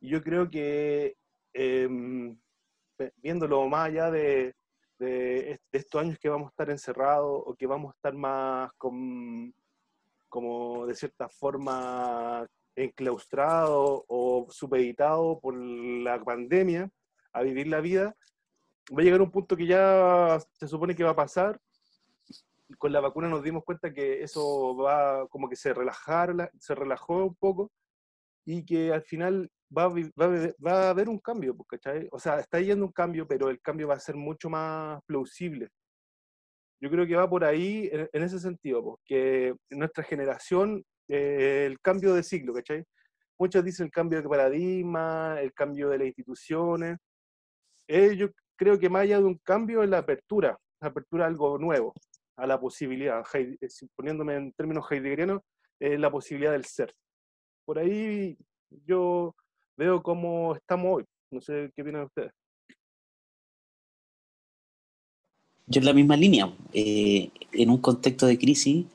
Y 0.00 0.08
yo 0.10 0.22
creo 0.22 0.48
que 0.50 1.16
ve- 2.98 3.12
viéndolo 3.16 3.66
más 3.68 3.88
allá 3.88 4.10
de, 4.10 4.54
de 4.98 5.52
est- 5.52 5.62
de 5.72 5.78
estos 5.78 6.00
años 6.00 6.18
que 6.18 6.28
vamos 6.28 6.46
a 6.46 6.50
estar 6.50 6.70
encerrados 6.70 7.42
o 7.46 7.54
que 7.54 7.66
vamos 7.66 7.92
a 7.92 7.96
estar 7.96 8.14
más 8.14 8.72
con, 8.74 9.54
como 10.28 10.86
de 10.86 10.94
cierta 10.94 11.28
forma 11.28 12.46
enclaustrados 12.74 14.02
o 14.08 14.46
supeditados 14.50 15.38
por 15.40 15.54
la 15.56 16.22
pandemia 16.22 16.90
a 17.32 17.42
vivir 17.42 17.68
la 17.68 17.80
vida, 17.80 18.16
va 18.92 19.00
a 19.00 19.04
llegar 19.04 19.20
un 19.22 19.30
punto 19.30 19.56
que 19.56 19.66
ya 19.66 20.38
se 20.52 20.68
supone 20.68 20.94
que 20.94 21.04
va 21.04 21.10
a 21.10 21.16
pasar. 21.16 21.60
Con 22.78 22.92
la 22.92 23.00
vacuna 23.00 23.28
nos 23.28 23.42
dimos 23.42 23.64
cuenta 23.64 23.92
que 23.92 24.22
eso 24.22 24.76
va 24.76 25.26
como 25.28 25.48
que 25.48 25.56
se 25.56 25.72
relajar, 25.72 26.50
se 26.58 26.74
relajó 26.74 27.24
un 27.24 27.34
poco 27.34 27.70
y 28.44 28.64
que 28.64 28.92
al 28.92 29.02
final 29.02 29.50
va 29.76 29.84
a, 29.84 29.88
va 29.88 30.52
va 30.64 30.72
a 30.86 30.90
haber 30.90 31.08
un 31.08 31.18
cambio, 31.18 31.54
pues, 31.56 31.68
¿cachai? 31.68 32.08
O 32.12 32.18
sea, 32.18 32.40
está 32.40 32.60
yendo 32.60 32.84
un 32.84 32.92
cambio, 32.92 33.26
pero 33.26 33.48
el 33.48 33.60
cambio 33.60 33.88
va 33.88 33.94
a 33.94 34.00
ser 34.00 34.16
mucho 34.16 34.50
más 34.50 35.00
plausible. 35.06 35.68
Yo 36.80 36.90
creo 36.90 37.06
que 37.06 37.16
va 37.16 37.28
por 37.28 37.44
ahí 37.44 37.88
en, 37.92 38.08
en 38.12 38.22
ese 38.22 38.38
sentido, 38.38 38.82
porque 38.84 39.48
en 39.70 39.78
nuestra 39.78 40.04
generación, 40.04 40.84
eh, 41.08 41.64
el 41.66 41.80
cambio 41.80 42.14
de 42.14 42.22
ciclo, 42.22 42.52
¿cachai? 42.52 42.84
Muchos 43.38 43.64
dicen 43.64 43.86
el 43.86 43.92
cambio 43.92 44.22
de 44.22 44.28
paradigma, 44.28 45.40
el 45.40 45.52
cambio 45.52 45.88
de 45.90 45.98
las 45.98 46.06
instituciones. 46.06 46.98
Eh, 47.88 48.16
yo 48.16 48.28
creo 48.56 48.78
que 48.78 48.88
más 48.88 49.02
allá 49.02 49.18
de 49.18 49.24
un 49.24 49.38
cambio 49.38 49.82
es 49.82 49.90
la 49.90 49.98
apertura, 49.98 50.58
la 50.80 50.88
apertura 50.88 51.24
a 51.24 51.28
algo 51.28 51.58
nuevo, 51.58 51.94
a 52.36 52.46
la 52.46 52.58
posibilidad, 52.58 53.22
eh, 53.34 53.56
poniéndome 53.94 54.36
en 54.36 54.52
términos 54.52 54.86
heideggerianos, 54.90 55.42
eh, 55.80 55.98
la 55.98 56.10
posibilidad 56.10 56.52
del 56.52 56.64
ser. 56.64 56.92
Por 57.64 57.78
ahí 57.78 58.36
yo 58.86 59.34
veo 59.76 60.02
cómo 60.02 60.54
estamos 60.54 60.96
hoy. 60.96 61.04
No 61.30 61.40
sé 61.40 61.70
qué 61.74 61.82
opinan 61.82 62.04
ustedes. 62.04 62.32
Yo 65.66 65.80
en 65.80 65.84
la 65.86 65.92
misma 65.92 66.16
línea, 66.16 66.56
eh, 66.72 67.30
en 67.52 67.70
un 67.70 67.78
contexto 67.78 68.26
de 68.26 68.38
crisis, 68.38 68.86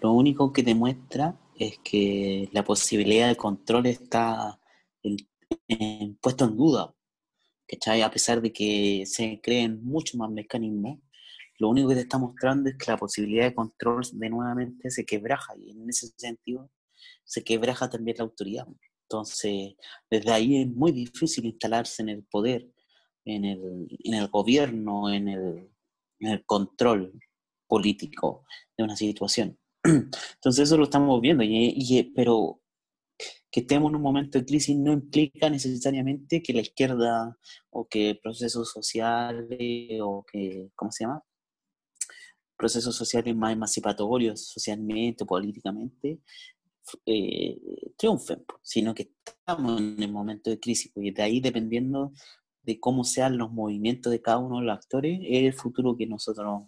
lo 0.00 0.12
único 0.12 0.52
que 0.52 0.62
demuestra 0.64 1.38
es 1.56 1.78
que 1.78 2.48
la 2.52 2.64
posibilidad 2.64 3.28
de 3.28 3.36
control 3.36 3.86
está 3.86 4.60
en- 5.02 5.16
en- 5.68 6.16
puesto 6.16 6.44
en 6.44 6.56
duda, 6.56 6.92
¿cachai? 7.68 8.02
A 8.02 8.10
pesar 8.10 8.40
de 8.42 8.52
que 8.52 9.04
se 9.06 9.40
creen 9.40 9.84
muchos 9.84 10.16
más 10.16 10.30
mecanismos, 10.30 10.98
lo 11.58 11.68
único 11.68 11.88
que 11.88 11.94
te 11.96 12.00
está 12.02 12.18
mostrando 12.18 12.68
es 12.68 12.76
que 12.76 12.90
la 12.90 12.96
posibilidad 12.96 13.44
de 13.44 13.54
control 13.54 14.02
de 14.12 14.30
nuevamente 14.30 14.90
se 14.90 15.04
quebraja 15.04 15.54
y 15.56 15.70
en 15.70 15.88
ese 15.88 16.08
sentido 16.16 16.70
se 17.24 17.44
quebraja 17.44 17.88
también 17.90 18.16
la 18.18 18.24
autoridad. 18.24 18.66
Entonces, 19.10 19.74
desde 20.10 20.30
ahí 20.30 20.60
es 20.60 20.68
muy 20.68 20.92
difícil 20.92 21.46
instalarse 21.46 22.02
en 22.02 22.10
el 22.10 22.24
poder, 22.24 22.70
en 23.24 23.46
el, 23.46 23.88
en 24.04 24.14
el 24.14 24.28
gobierno, 24.28 25.10
en 25.10 25.28
el, 25.28 25.70
en 26.20 26.28
el 26.28 26.44
control 26.44 27.18
político 27.66 28.44
de 28.76 28.84
una 28.84 28.96
situación. 28.96 29.58
Entonces 29.82 30.64
eso 30.64 30.76
lo 30.76 30.84
estamos 30.84 31.20
viendo, 31.22 31.42
y, 31.42 32.12
pero 32.14 32.60
que 33.50 33.60
estemos 33.60 33.88
en 33.88 33.96
un 33.96 34.02
momento 34.02 34.38
de 34.38 34.44
crisis 34.44 34.76
no 34.76 34.92
implica 34.92 35.48
necesariamente 35.48 36.42
que 36.42 36.52
la 36.52 36.60
izquierda 36.60 37.34
o 37.70 37.88
que 37.88 38.18
procesos 38.22 38.70
sociales 38.70 40.00
o 40.02 40.22
que, 40.30 40.70
¿cómo 40.74 40.92
se 40.92 41.04
llama? 41.04 41.24
Procesos 42.58 42.94
sociales 42.94 43.34
más 43.34 43.52
emancipatorios 43.54 44.48
socialmente, 44.48 45.24
políticamente, 45.24 46.20
eh, 47.06 47.58
triunfen, 47.96 48.44
sino 48.62 48.94
que 48.94 49.10
estamos 49.24 49.80
en 49.80 50.02
el 50.02 50.12
momento 50.12 50.50
de 50.50 50.60
crisis, 50.60 50.90
porque 50.94 51.12
de 51.12 51.22
ahí 51.22 51.40
dependiendo 51.40 52.12
de 52.62 52.80
cómo 52.80 53.04
sean 53.04 53.38
los 53.38 53.50
movimientos 53.50 54.12
de 54.12 54.20
cada 54.22 54.38
uno 54.38 54.58
de 54.60 54.66
los 54.66 54.76
actores, 54.76 55.20
es 55.22 55.44
el 55.44 55.52
futuro 55.54 55.96
que 55.96 56.06
nosotros 56.06 56.64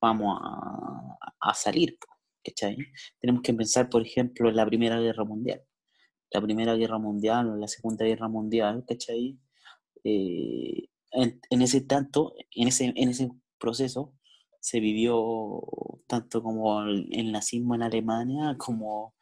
vamos 0.00 0.38
a, 0.42 1.18
a 1.40 1.54
salir, 1.54 1.98
¿cachai? 2.44 2.76
Tenemos 3.20 3.42
que 3.42 3.54
pensar, 3.54 3.88
por 3.88 4.02
ejemplo, 4.02 4.48
en 4.48 4.56
la 4.56 4.66
Primera 4.66 5.00
Guerra 5.00 5.24
Mundial. 5.24 5.62
La 6.32 6.40
Primera 6.40 6.74
Guerra 6.74 6.98
Mundial 6.98 7.50
o 7.50 7.56
la 7.56 7.68
Segunda 7.68 8.04
Guerra 8.04 8.28
Mundial, 8.28 8.84
¿cachai? 8.86 9.38
Eh, 10.04 10.88
en, 11.12 11.62
ese 11.62 11.80
tanto, 11.80 12.34
en 12.54 12.68
ese, 12.68 12.92
en 12.94 13.08
ese 13.08 13.30
proceso, 13.58 14.12
se 14.60 14.80
vivió 14.80 15.62
tanto 16.06 16.42
como 16.42 16.82
el, 16.82 17.32
nazismo 17.32 17.74
en 17.74 17.82
Alemania 17.82 18.56
como 18.58 19.14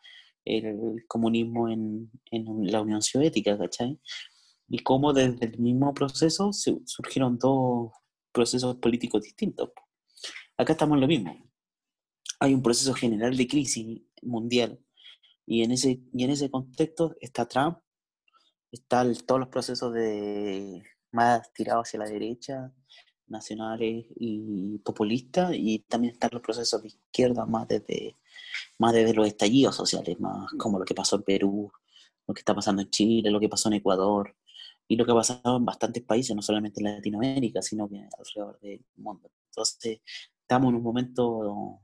el 0.45 1.05
comunismo 1.07 1.69
en, 1.69 2.11
en 2.31 2.71
la 2.71 2.81
Unión 2.81 3.03
Soviética, 3.03 3.57
¿cachai? 3.59 3.99
Y 4.69 4.79
cómo 4.81 5.13
desde 5.13 5.47
el 5.47 5.59
mismo 5.59 5.93
proceso 5.95 6.53
surgieron 6.53 7.39
dos 7.39 7.93
procesos 8.33 8.77
políticos 8.77 9.23
distintos. 9.23 9.71
Acá 10.57 10.73
estamos 10.73 10.97
en 10.97 11.01
lo 11.01 11.07
mismo. 11.07 11.37
Hay 12.41 12.55
un 12.55 12.63
proceso 12.63 12.95
general 12.95 13.37
de 13.37 13.47
crisis 13.47 14.03
mundial 14.23 14.81
y 15.47 15.63
en 15.63 15.73
ese, 15.73 16.01
y 16.13 16.25
en 16.25 16.31
ese 16.31 16.51
contexto 16.51 17.15
está 17.21 17.47
Trump, 17.47 17.79
están 18.71 19.15
todos 19.27 19.41
los 19.41 19.49
procesos 19.49 19.93
de 19.93 20.83
más 21.13 21.53
tirados 21.53 21.89
hacia 21.89 22.01
la 22.01 22.07
derecha, 22.07 22.73
nacionales 23.27 24.07
y 24.17 24.79
populistas, 24.79 25.53
y 25.55 25.81
también 25.81 26.15
están 26.15 26.31
los 26.33 26.43
procesos 26.43 26.83
de 26.83 26.89
izquierda 26.89 27.47
más 27.47 27.69
desde, 27.69 28.17
más 28.79 28.93
desde 28.93 29.15
los 29.15 29.27
estallidos 29.27 29.77
sociales, 29.77 30.19
más 30.21 30.51
como 30.59 30.79
lo 30.79 30.85
que 30.85 30.95
pasó 30.95 31.17
en 31.17 31.23
Perú, 31.23 31.73
lo 32.27 32.35
que 32.35 32.41
está 32.41 32.55
pasando 32.55 32.83
en 32.83 32.91
Chile, 32.91 33.31
lo 33.31 33.41
que 33.41 33.49
pasó 33.49 33.69
en 33.69 33.75
Ecuador, 33.75 34.35
y 34.87 34.97
lo 34.97 35.05
que 35.05 35.13
ha 35.13 35.15
pasado 35.15 35.57
en 35.57 35.65
bastantes 35.65 36.03
países, 36.03 36.35
no 36.37 36.43
solamente 36.43 36.81
en 36.81 36.95
Latinoamérica, 36.95 37.63
sino 37.63 37.89
que 37.89 38.07
alrededor 38.19 38.61
del 38.61 38.85
mundo. 38.97 39.31
Entonces, 39.51 40.01
estamos 40.41 40.71
en 40.71 40.77
un 40.77 40.83
momento, 40.83 41.81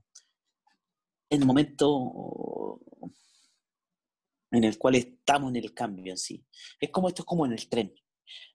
en 1.30 1.40
un 1.40 1.46
momento 1.46 2.80
en 4.50 4.64
el 4.64 4.78
cual 4.78 4.96
estamos 4.96 5.50
en 5.50 5.56
el 5.56 5.72
cambio 5.72 6.12
en 6.12 6.18
sí. 6.18 6.44
Es 6.80 6.90
como 6.90 7.08
esto 7.08 7.22
es 7.22 7.26
como 7.26 7.46
en 7.46 7.52
el 7.52 7.68
tren. 7.68 7.94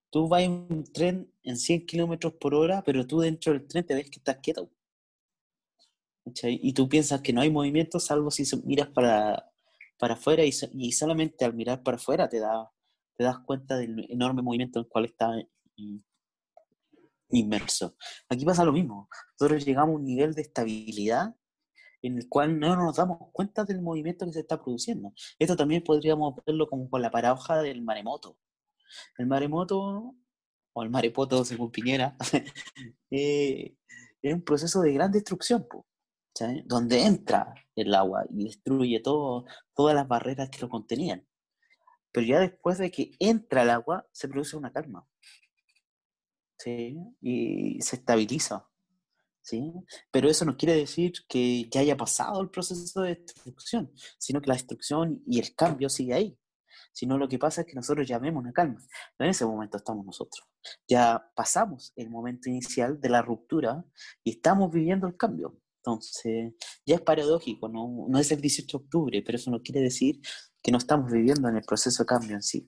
Tú 0.09 0.27
vas 0.27 0.43
en 0.43 0.51
un 0.51 0.83
tren 0.93 1.31
en 1.43 1.57
100 1.57 1.85
kilómetros 1.85 2.33
por 2.33 2.53
hora, 2.53 2.83
pero 2.83 3.05
tú 3.07 3.19
dentro 3.19 3.53
del 3.53 3.67
tren 3.67 3.85
te 3.85 3.95
ves 3.95 4.09
que 4.09 4.19
estás 4.19 4.37
quieto. 4.37 4.69
Y 6.43 6.73
tú 6.73 6.89
piensas 6.89 7.21
que 7.21 7.33
no 7.33 7.41
hay 7.41 7.51
movimiento 7.51 7.99
salvo 7.99 8.31
si 8.31 8.43
miras 8.63 8.89
para, 8.89 9.51
para 9.97 10.15
afuera 10.15 10.43
y, 10.43 10.51
y 10.73 10.91
solamente 10.91 11.45
al 11.45 11.53
mirar 11.53 11.83
para 11.83 11.97
afuera 11.97 12.27
te, 12.27 12.39
da, 12.39 12.71
te 13.15 13.23
das 13.23 13.39
cuenta 13.39 13.77
del 13.77 14.07
enorme 14.09 14.41
movimiento 14.41 14.79
en 14.79 14.85
el 14.85 14.89
cual 14.89 15.05
está 15.05 15.31
inmerso. 17.29 17.95
Aquí 18.29 18.45
pasa 18.45 18.65
lo 18.65 18.73
mismo. 18.73 19.09
Nosotros 19.39 19.65
llegamos 19.65 19.93
a 19.93 19.97
un 19.97 20.05
nivel 20.05 20.33
de 20.33 20.41
estabilidad 20.41 21.35
en 22.01 22.17
el 22.17 22.29
cual 22.29 22.59
no 22.59 22.75
nos 22.75 22.97
damos 22.97 23.17
cuenta 23.31 23.63
del 23.63 23.81
movimiento 23.81 24.25
que 24.25 24.33
se 24.33 24.41
está 24.41 24.61
produciendo. 24.61 25.13
Esto 25.39 25.55
también 25.55 25.83
podríamos 25.83 26.35
verlo 26.45 26.67
como 26.67 26.89
con 26.89 27.01
la 27.01 27.09
paradoja 27.09 27.61
del 27.61 27.81
maremoto. 27.81 28.37
El 29.17 29.27
maremoto, 29.27 30.15
o 30.73 30.83
el 30.83 30.89
marepoto 30.89 31.43
según 31.43 31.71
Piñera, 31.71 32.15
eh, 33.11 33.75
es 34.21 34.33
un 34.33 34.43
proceso 34.43 34.81
de 34.81 34.93
gran 34.93 35.11
destrucción, 35.11 35.67
donde 36.65 37.03
entra 37.03 37.53
el 37.75 37.93
agua 37.93 38.25
y 38.29 38.45
destruye 38.45 38.99
todo, 38.99 39.45
todas 39.73 39.95
las 39.95 40.07
barreras 40.07 40.49
que 40.49 40.59
lo 40.59 40.69
contenían. 40.69 41.25
Pero 42.11 42.27
ya 42.27 42.39
después 42.39 42.77
de 42.77 42.91
que 42.91 43.11
entra 43.19 43.63
el 43.63 43.69
agua, 43.69 44.07
se 44.11 44.27
produce 44.27 44.57
una 44.57 44.71
calma. 44.71 45.07
¿sí? 46.57 46.97
Y 47.21 47.81
se 47.81 47.97
estabiliza. 47.97 48.67
¿sí? 49.41 49.73
Pero 50.11 50.29
eso 50.29 50.45
no 50.45 50.57
quiere 50.57 50.75
decir 50.75 51.13
que 51.27 51.67
ya 51.69 51.81
haya 51.81 51.97
pasado 51.97 52.41
el 52.41 52.49
proceso 52.49 53.01
de 53.01 53.15
destrucción, 53.15 53.91
sino 54.17 54.41
que 54.41 54.47
la 54.47 54.55
destrucción 54.55 55.21
y 55.27 55.39
el 55.39 55.55
cambio 55.55 55.89
sigue 55.89 56.13
ahí. 56.13 56.37
Sino 56.91 57.17
lo 57.17 57.27
que 57.27 57.37
pasa 57.37 57.61
es 57.61 57.67
que 57.67 57.75
nosotros 57.75 58.07
llamemos 58.07 58.41
una 58.41 58.53
calma. 58.53 58.81
En 59.19 59.27
ese 59.27 59.45
momento 59.45 59.77
estamos 59.77 60.05
nosotros. 60.05 60.47
Ya 60.87 61.29
pasamos 61.35 61.91
el 61.97 62.09
momento 62.09 62.49
inicial 62.49 62.99
de 63.01 63.09
la 63.09 63.21
ruptura 63.21 63.83
y 64.23 64.31
estamos 64.31 64.71
viviendo 64.71 65.05
el 65.05 65.17
cambio. 65.17 65.59
Entonces, 65.85 66.53
ya 66.85 66.95
es 66.95 67.01
paradójico, 67.01 67.69
no, 67.69 68.19
es 68.19 68.31
el 68.31 68.41
18 68.41 68.77
de 68.77 68.83
octubre, 68.83 69.21
pero 69.23 69.35
eso 69.37 69.51
no 69.51 69.61
quiere 69.61 69.81
decir 69.81 70.19
que 70.63 70.71
no 70.71 70.79
estamos 70.79 71.11
viviendo 71.11 71.47
en 71.47 71.57
el 71.57 71.63
proceso 71.63 72.03
de 72.03 72.07
cambio 72.07 72.35
en 72.35 72.41
sí. 72.41 72.67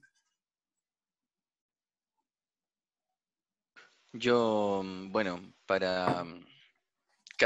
Yo, 4.14 4.84
bueno, 5.10 5.54
para 5.66 6.26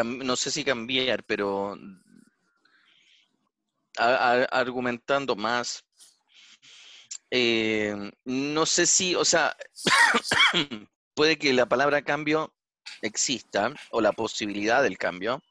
no 0.04 0.36
sé 0.36 0.52
si 0.52 0.64
cambiar, 0.66 1.24
pero 1.24 1.78
argumentando 3.98 5.36
más, 5.38 5.86
eh, 7.30 8.12
no 8.26 8.66
sé 8.66 8.86
si, 8.86 9.16
o 9.16 9.24
sea, 9.24 9.56
puede 11.16 11.38
que 11.38 11.54
la 11.54 11.66
palabra 11.66 12.02
cambio 12.02 12.54
exista 13.02 13.74
o 13.92 14.02
la 14.02 14.12
posibilidad 14.12 14.84
del 14.84 14.98
cambio. 14.98 15.42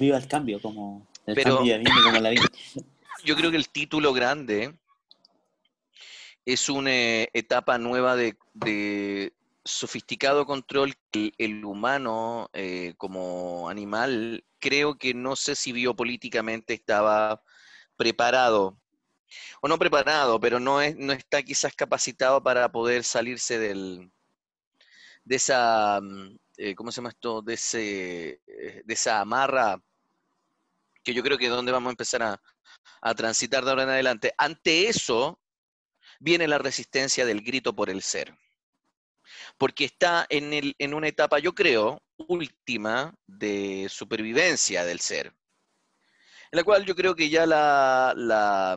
Viva 0.00 0.16
el 0.16 0.26
cambio, 0.26 0.62
como 0.62 1.06
el 1.26 1.34
pero, 1.34 1.58
cambio 1.58 1.82
como 2.02 2.20
la 2.20 2.30
vida. 2.30 2.42
Yo 3.24 3.36
creo 3.36 3.50
que 3.50 3.58
el 3.58 3.68
título 3.68 4.14
grande 4.14 4.74
es 6.46 6.70
una 6.70 6.90
eh, 6.90 7.28
etapa 7.34 7.76
nueva 7.76 8.16
de, 8.16 9.32
sofisticado 9.62 10.46
control 10.46 10.94
que 11.10 11.34
el 11.36 11.66
humano 11.66 12.48
eh, 12.54 12.94
como 12.96 13.68
animal 13.68 14.42
creo 14.58 14.96
que 14.96 15.12
no 15.12 15.36
sé 15.36 15.54
si 15.54 15.72
biopolíticamente 15.72 16.72
estaba 16.72 17.42
preparado 17.96 18.78
o 19.60 19.68
no 19.68 19.78
preparado, 19.78 20.40
pero 20.40 20.58
no, 20.60 20.80
es, 20.80 20.96
no 20.96 21.12
está 21.12 21.42
quizás 21.42 21.74
capacitado 21.74 22.42
para 22.42 22.72
poder 22.72 23.04
salirse 23.04 23.58
del, 23.58 24.10
de 25.24 25.36
esa, 25.36 26.00
mm, 26.00 26.38
eh, 26.56 26.74
¿cómo 26.74 26.90
se 26.90 26.96
llama 26.96 27.10
esto? 27.10 27.42
De, 27.42 27.54
ese, 27.54 28.40
de 28.46 28.94
esa 28.94 29.20
amarra 29.20 29.78
que 31.10 31.14
yo 31.16 31.22
creo 31.22 31.38
que 31.38 31.46
es 31.46 31.50
donde 31.50 31.72
vamos 31.72 31.88
a 31.88 31.92
empezar 31.92 32.22
a, 32.22 32.40
a 33.02 33.14
transitar 33.14 33.64
de 33.64 33.70
ahora 33.70 33.82
en 33.82 33.90
adelante. 33.90 34.32
Ante 34.38 34.88
eso 34.88 35.40
viene 36.20 36.48
la 36.48 36.58
resistencia 36.58 37.26
del 37.26 37.42
grito 37.42 37.74
por 37.74 37.90
el 37.90 38.02
ser 38.02 38.34
porque 39.58 39.84
está 39.84 40.26
en, 40.28 40.52
el, 40.52 40.74
en 40.78 40.94
una 40.94 41.08
etapa, 41.08 41.38
yo 41.38 41.54
creo, 41.54 42.02
última 42.16 43.14
de 43.26 43.88
supervivencia 43.90 44.84
del 44.84 45.00
ser, 45.00 45.26
en 45.26 46.56
la 46.56 46.64
cual 46.64 46.84
yo 46.84 46.94
creo 46.94 47.14
que 47.14 47.28
ya 47.28 47.46
la, 47.46 48.14
la, 48.16 48.76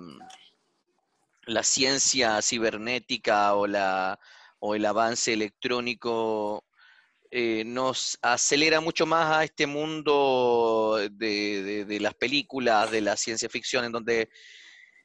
ciencia 1.64 2.42
cibernética 2.42 3.56
o, 3.56 3.68
la, 3.68 4.20
o 4.60 4.76
el 4.76 4.86
avance 4.86 5.34
electrónico 5.34 6.64
eh, 7.32 7.64
nos 7.66 8.18
acelera 8.22 8.80
mucho 8.80 9.06
más 9.06 9.38
a 9.38 9.44
este 9.44 9.66
mundo 9.66 10.14
de, 10.98 11.98
las 12.00 12.14
películas, 12.16 12.92
de 12.92 13.02
la 13.02 13.18
ciencia 13.18 13.50
ficción, 13.50 13.86
en 13.86 13.92
donde 13.92 14.30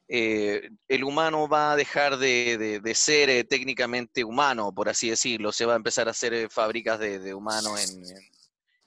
eh, 0.09 0.71
el 0.89 1.05
humano 1.05 1.49
va 1.49 1.73
a 1.73 1.77
dejar 1.77 2.17
de, 2.17 2.81
ser 2.95 3.29
eh, 3.31 3.45
técnicamente 3.45 4.25
humano, 4.25 4.73
por 4.73 4.89
así 4.89 5.11
decirlo, 5.11 5.53
se 5.53 5.67
va 5.67 5.75
a 5.75 5.77
empezar 5.77 6.09
a 6.09 6.13
hacer 6.13 6.33
eh, 6.33 6.49
fábricas 6.49 6.99
de, 6.99 7.35
humanos 7.35 7.95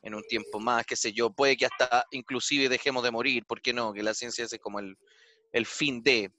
en, 0.02 0.16
un 0.16 0.24
tiempo 0.24 0.60
más, 0.60 0.86
qué 0.86 0.96
sé 0.96 1.14
yo, 1.14 1.30
puede 1.32 1.56
que 1.56 1.68
hasta 1.68 2.06
inclusive 2.12 2.70
dejemos 2.70 3.04
de 3.04 3.12
morir, 3.12 3.46
¿por 3.46 3.62
qué 3.62 3.72
no? 3.72 3.94
Que 3.94 4.02
la 4.02 4.16
ciencia 4.16 4.46
es 4.46 4.58
como 4.60 4.80
el, 4.80 5.66
fin 5.66 6.02
de 6.02 6.32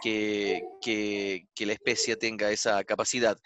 que, 0.00 0.62
que 0.80 1.66
la 1.66 1.72
especie 1.72 2.16
tenga 2.16 2.50
esa 2.52 2.84
capacidad. 2.84 3.36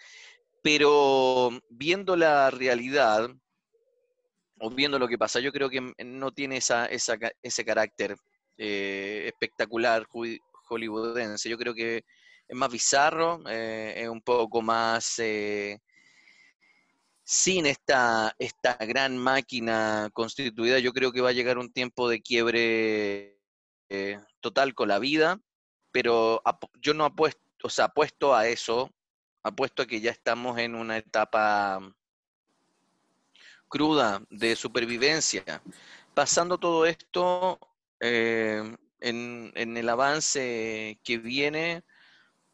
Pero 0.61 1.51
viendo 1.69 2.15
la 2.15 2.51
realidad, 2.51 3.29
o 4.59 4.69
viendo 4.69 4.99
lo 4.99 5.07
que 5.07 5.17
pasa, 5.17 5.39
yo 5.39 5.51
creo 5.51 5.69
que 5.69 5.93
no 6.05 6.31
tiene 6.31 6.57
esa, 6.57 6.85
ese 6.87 7.65
carácter 7.65 8.15
espectacular, 8.57 10.05
hollywoodense. 10.69 11.49
Yo 11.49 11.57
creo 11.57 11.73
que 11.73 12.03
es 12.49 12.57
más 12.57 12.71
bizarro, 12.71 13.41
eh, 13.47 13.93
es 13.97 14.09
un 14.09 14.21
poco 14.21 14.61
más 14.61 15.19
eh, 15.19 15.79
sin 17.23 17.67
esta, 17.67 18.35
esta 18.39 18.73
gran 18.73 19.17
máquina 19.17 20.09
constituida. 20.13 20.79
Yo 20.79 20.91
creo 20.91 21.11
que 21.11 21.21
va 21.21 21.29
a 21.29 21.33
llegar 21.33 21.59
un 21.59 21.71
tiempo 21.71 22.09
de 22.09 22.21
quiebre 22.21 23.39
eh, 23.89 24.19
total 24.39 24.73
con 24.73 24.89
la 24.89 24.97
vida, 24.97 25.39
pero 25.91 26.41
yo 26.81 26.95
no 26.95 27.05
apuesto, 27.05 27.41
o 27.63 27.69
sea, 27.69 27.85
apuesto 27.85 28.33
a 28.33 28.47
eso, 28.47 28.89
apuesto 29.43 29.83
a 29.83 29.85
que 29.85 30.01
ya 30.01 30.09
estamos 30.09 30.57
en 30.57 30.73
una 30.73 30.97
etapa 30.97 31.79
cruda 33.69 34.21
de 34.29 34.55
supervivencia. 34.55 35.61
Pasando 36.13 36.57
todo 36.57 36.85
esto, 36.85 37.59
en, 37.99 38.77
el 39.55 39.89
avance 39.89 40.99
que 41.03 41.17
viene, 41.17 41.83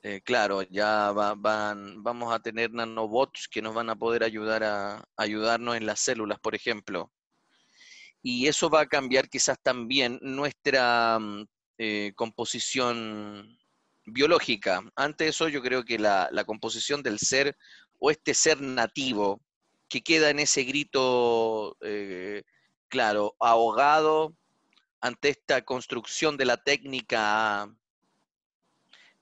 eh, 0.04 0.22
claro, 0.24 0.62
ya 0.64 1.12
van, 1.12 2.04
vamos 2.04 2.34
a 2.34 2.40
tener 2.40 2.72
nanobots 2.72 3.48
que 3.48 3.62
nos 3.62 3.74
van 3.74 3.90
a 3.90 3.96
poder 3.96 4.24
ayudar 4.24 4.64
a 4.64 5.04
ayudarnos 5.18 5.76
en 5.78 5.86
las 5.86 6.00
células, 6.00 6.40
por 6.40 6.56
ejemplo. 6.56 7.12
y 8.22 8.48
eso 8.48 8.70
va 8.70 8.82
a 8.82 8.88
cambiar 8.88 9.30
quizás 9.30 9.58
también 9.62 10.20
nuestra 10.22 11.20
mm, 11.20 11.46
eh, 11.78 12.14
composición 12.16 13.58
biológica. 14.06 14.82
Ante 14.96 15.28
eso 15.28 15.50
yo 15.50 15.62
creo 15.62 15.84
que 15.84 16.00
la, 16.00 16.30
composición 16.46 17.04
del 17.04 17.20
ser 17.20 17.58
o 18.00 18.12
este 18.12 18.34
ser 18.34 18.62
nativo 18.62 19.42
que 19.88 20.04
queda 20.04 20.30
en 20.30 20.40
ese 20.40 20.64
grito, 20.64 21.78
eh, 21.82 22.44
claro, 22.88 23.36
ahogado 23.40 24.36
ante 25.02 25.30
esta 25.30 25.64
construcción 25.64 26.38
de 26.38 26.46
la 26.46 26.58
técnica 26.58 27.70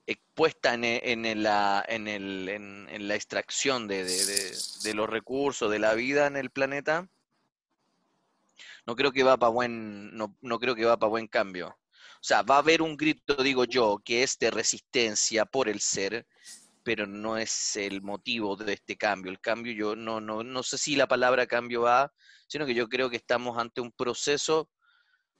expuesta 0.06 0.74
en, 0.74 1.42
la, 1.42 1.84
en, 1.88 3.08
la 3.08 3.14
extracción 3.14 3.88
de, 3.88 4.04
los 4.94 5.08
recursos 5.08 5.70
de 5.70 5.78
la 5.78 5.94
vida 5.94 6.26
en 6.26 6.36
el 6.36 6.50
planeta, 6.50 7.08
no 8.86 8.96
creo 8.96 9.12
que 9.12 9.22
va 9.22 9.36
para 9.36 9.50
buen, 9.50 10.14
no, 10.16 10.36
no 10.42 10.58
creo 10.58 10.74
que 10.74 10.84
va 10.84 10.98
para 10.98 11.10
buen 11.10 11.26
cambio. 11.26 11.68
O 11.68 12.26
sea, 12.26 12.42
va 12.42 12.56
a 12.56 12.58
haber 12.58 12.80
un 12.80 12.96
grito, 12.96 13.34
digo 13.42 13.64
yo, 13.64 14.00
que 14.04 14.22
es 14.22 14.38
de 14.38 14.50
resistencia 14.50 15.44
por 15.44 15.68
el 15.68 15.80
ser, 15.80 16.26
pero 16.84 17.06
no 17.06 17.38
es 17.38 17.76
el 17.76 18.02
motivo 18.02 18.56
de 18.56 18.74
este 18.74 18.96
cambio. 18.96 19.32
El 19.32 19.40
cambio, 19.40 19.72
yo 19.72 19.96
no, 19.96 20.20
no, 20.20 20.44
no 20.44 20.62
sé 20.62 20.78
si 20.78 20.94
la 20.94 21.08
palabra 21.08 21.46
cambio 21.46 21.82
va, 21.82 22.12
sino 22.46 22.66
que 22.66 22.74
yo 22.74 22.88
creo 22.88 23.10
que 23.10 23.16
estamos 23.16 23.58
ante 23.58 23.80
un 23.80 23.90
proceso 23.90 24.70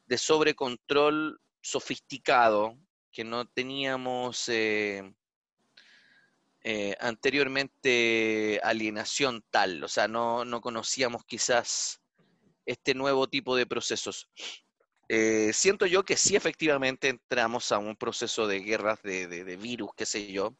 de 0.06 0.18
sobrecontrol 0.18 1.38
sofisticado 1.62 2.76
que 3.12 3.24
no 3.24 3.46
teníamos 3.46 4.48
eh, 4.48 5.14
eh, 6.62 6.96
anteriormente 6.98 8.60
alienación 8.62 9.44
tal, 9.50 9.84
o 9.84 9.88
sea, 9.88 10.08
no, 10.08 10.44
no, 10.44 10.60
conocíamos 10.60 11.24
quizás 11.24 12.00
este 12.66 12.94
nuevo 12.94 13.28
tipo 13.28 13.54
de 13.54 13.66
procesos. 13.66 14.28
Eh, 15.08 15.52
siento 15.52 15.84
yo 15.86 16.04
que 16.04 16.16
sí 16.16 16.34
efectivamente 16.34 17.08
entramos 17.08 17.70
a 17.70 17.78
un 17.78 17.96
proceso 17.96 18.46
de 18.46 18.60
guerras 18.60 19.02
de, 19.02 19.26
de, 19.26 19.56
virus, 19.56 19.90
qué 19.96 20.06
sé 20.06 20.32
yo, 20.32 20.56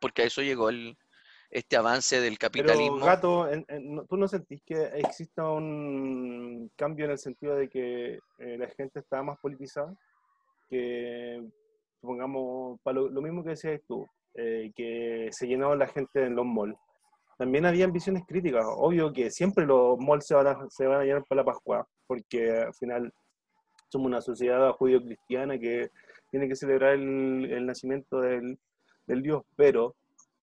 porque 0.00 0.22
a 0.22 0.24
eso 0.26 0.42
llegó 0.42 0.68
el, 0.68 0.96
este 1.50 1.76
avance 1.76 2.20
del 2.20 2.38
capitalismo. 2.38 2.96
Pero, 2.96 3.06
Gato, 3.06 3.48
¿tú 4.08 4.16
no 4.16 4.28
sentís 4.28 4.62
que 4.64 4.82
exista 4.94 5.48
un 5.48 6.70
cambio 6.76 7.06
en 7.06 7.12
el 7.12 7.18
sentido 7.18 7.56
de 7.56 7.68
que 7.68 8.18
la 8.38 8.68
gente 8.68 9.00
está 9.00 9.22
más 9.22 9.38
politizada? 9.38 9.96
que, 10.68 11.42
supongamos, 12.00 12.80
para 12.82 13.00
lo, 13.00 13.22
mismo 13.22 13.42
que 13.42 13.50
decías 13.50 13.80
tú, 13.86 14.06
eh, 14.34 14.72
que 14.74 15.28
se 15.32 15.46
llenó 15.46 15.74
la 15.74 15.86
gente 15.86 16.24
en 16.24 16.36
los 16.36 16.46
malls, 16.46 16.76
también 17.38 17.66
había 17.66 17.86
visiones 17.86 18.24
críticas. 18.26 18.64
Obvio 18.66 19.12
que 19.12 19.30
siempre 19.30 19.66
los 19.66 19.98
malls 19.98 20.26
se 20.26 20.34
van 20.34 20.46
a, 20.46 20.70
se 20.70 20.86
van 20.86 21.00
a 21.00 21.04
llenar 21.04 21.24
para 21.24 21.42
la 21.42 21.44
Pascua, 21.44 21.86
porque 22.06 22.50
al 22.50 22.74
final 22.74 23.12
somos 23.88 24.06
una 24.06 24.20
sociedad 24.20 24.72
judío-cristiana 24.72 25.58
que 25.58 25.90
tiene 26.30 26.48
que 26.48 26.56
celebrar 26.56 26.94
el, 26.94 27.50
el 27.50 27.66
nacimiento 27.66 28.20
del, 28.20 28.58
del, 29.06 29.22
Dios, 29.22 29.42
pero 29.56 29.94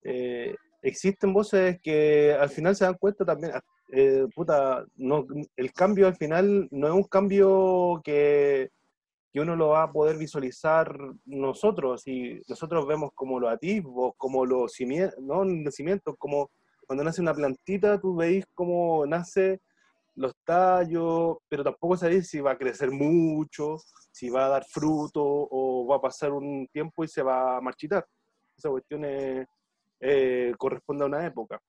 eh, 0.03 0.55
existen 0.81 1.33
voces 1.33 1.79
que 1.81 2.33
al 2.33 2.49
final 2.49 2.75
se 2.75 2.85
dan 2.85 2.95
cuenta 2.95 3.25
también, 3.25 3.53
eh, 3.91 4.25
puta, 4.35 4.85
no, 4.95 5.25
el 5.55 5.73
cambio 5.73 6.07
al 6.07 6.15
final 6.15 6.67
no 6.71 6.87
es 6.87 6.93
un 6.93 7.03
cambio 7.03 8.01
que 8.03 8.69
que 9.33 9.41
uno 9.41 9.55
lo 9.55 9.69
va 9.69 9.83
a 9.83 9.91
poder 9.91 10.15
visualizar 10.15 10.95
nosotros, 11.25 12.07
y 12.07 12.39
nosotros 12.47 12.85
vemos 12.85 13.09
como 13.15 13.39
los 13.39 13.51
atisbos, 13.51 14.13
como 14.15 14.45
los 14.45 14.73
cimientos, 14.73 15.17
no 15.19 15.43
cimientos, 15.71 16.15
como 16.19 16.51
cuando 16.85 17.03
nace 17.03 17.21
una 17.21 17.33
plantita, 17.33 17.99
tú 17.99 18.15
veis 18.15 18.45
cómo 18.53 19.07
nace 19.07 19.59
los 20.13 20.35
tallos, 20.45 21.37
pero 21.49 21.63
tampoco 21.63 21.97
sabéis 21.97 22.29
si 22.29 22.41
va 22.41 22.51
a 22.51 22.57
crecer 22.57 22.91
mucho, 22.91 23.77
si 24.11 24.29
va 24.29 24.45
a 24.45 24.49
dar 24.49 24.65
fruto 24.69 25.23
o 25.23 25.87
va 25.87 25.95
a 25.95 26.01
pasar 26.01 26.31
un 26.31 26.67
tiempo 26.71 27.03
y 27.03 27.07
se 27.07 27.23
va 27.23 27.57
a 27.57 27.61
marchitar. 27.61 28.05
Esa 28.57 28.69
cuestión 28.69 29.03
eh, 29.05 30.53
corresponde 30.57 31.03
a 31.03 31.07
una 31.07 31.25
época. 31.25 31.61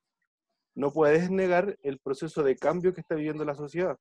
No 0.75 0.93
puedes 0.93 1.31
negar 1.31 1.79
el 1.83 1.99
proceso 1.99 2.43
de 2.43 2.57
cambio 2.57 2.93
que 2.93 3.01
está 3.01 3.15
viviendo 3.15 3.45
la 3.45 3.55
sociedad 3.55 3.97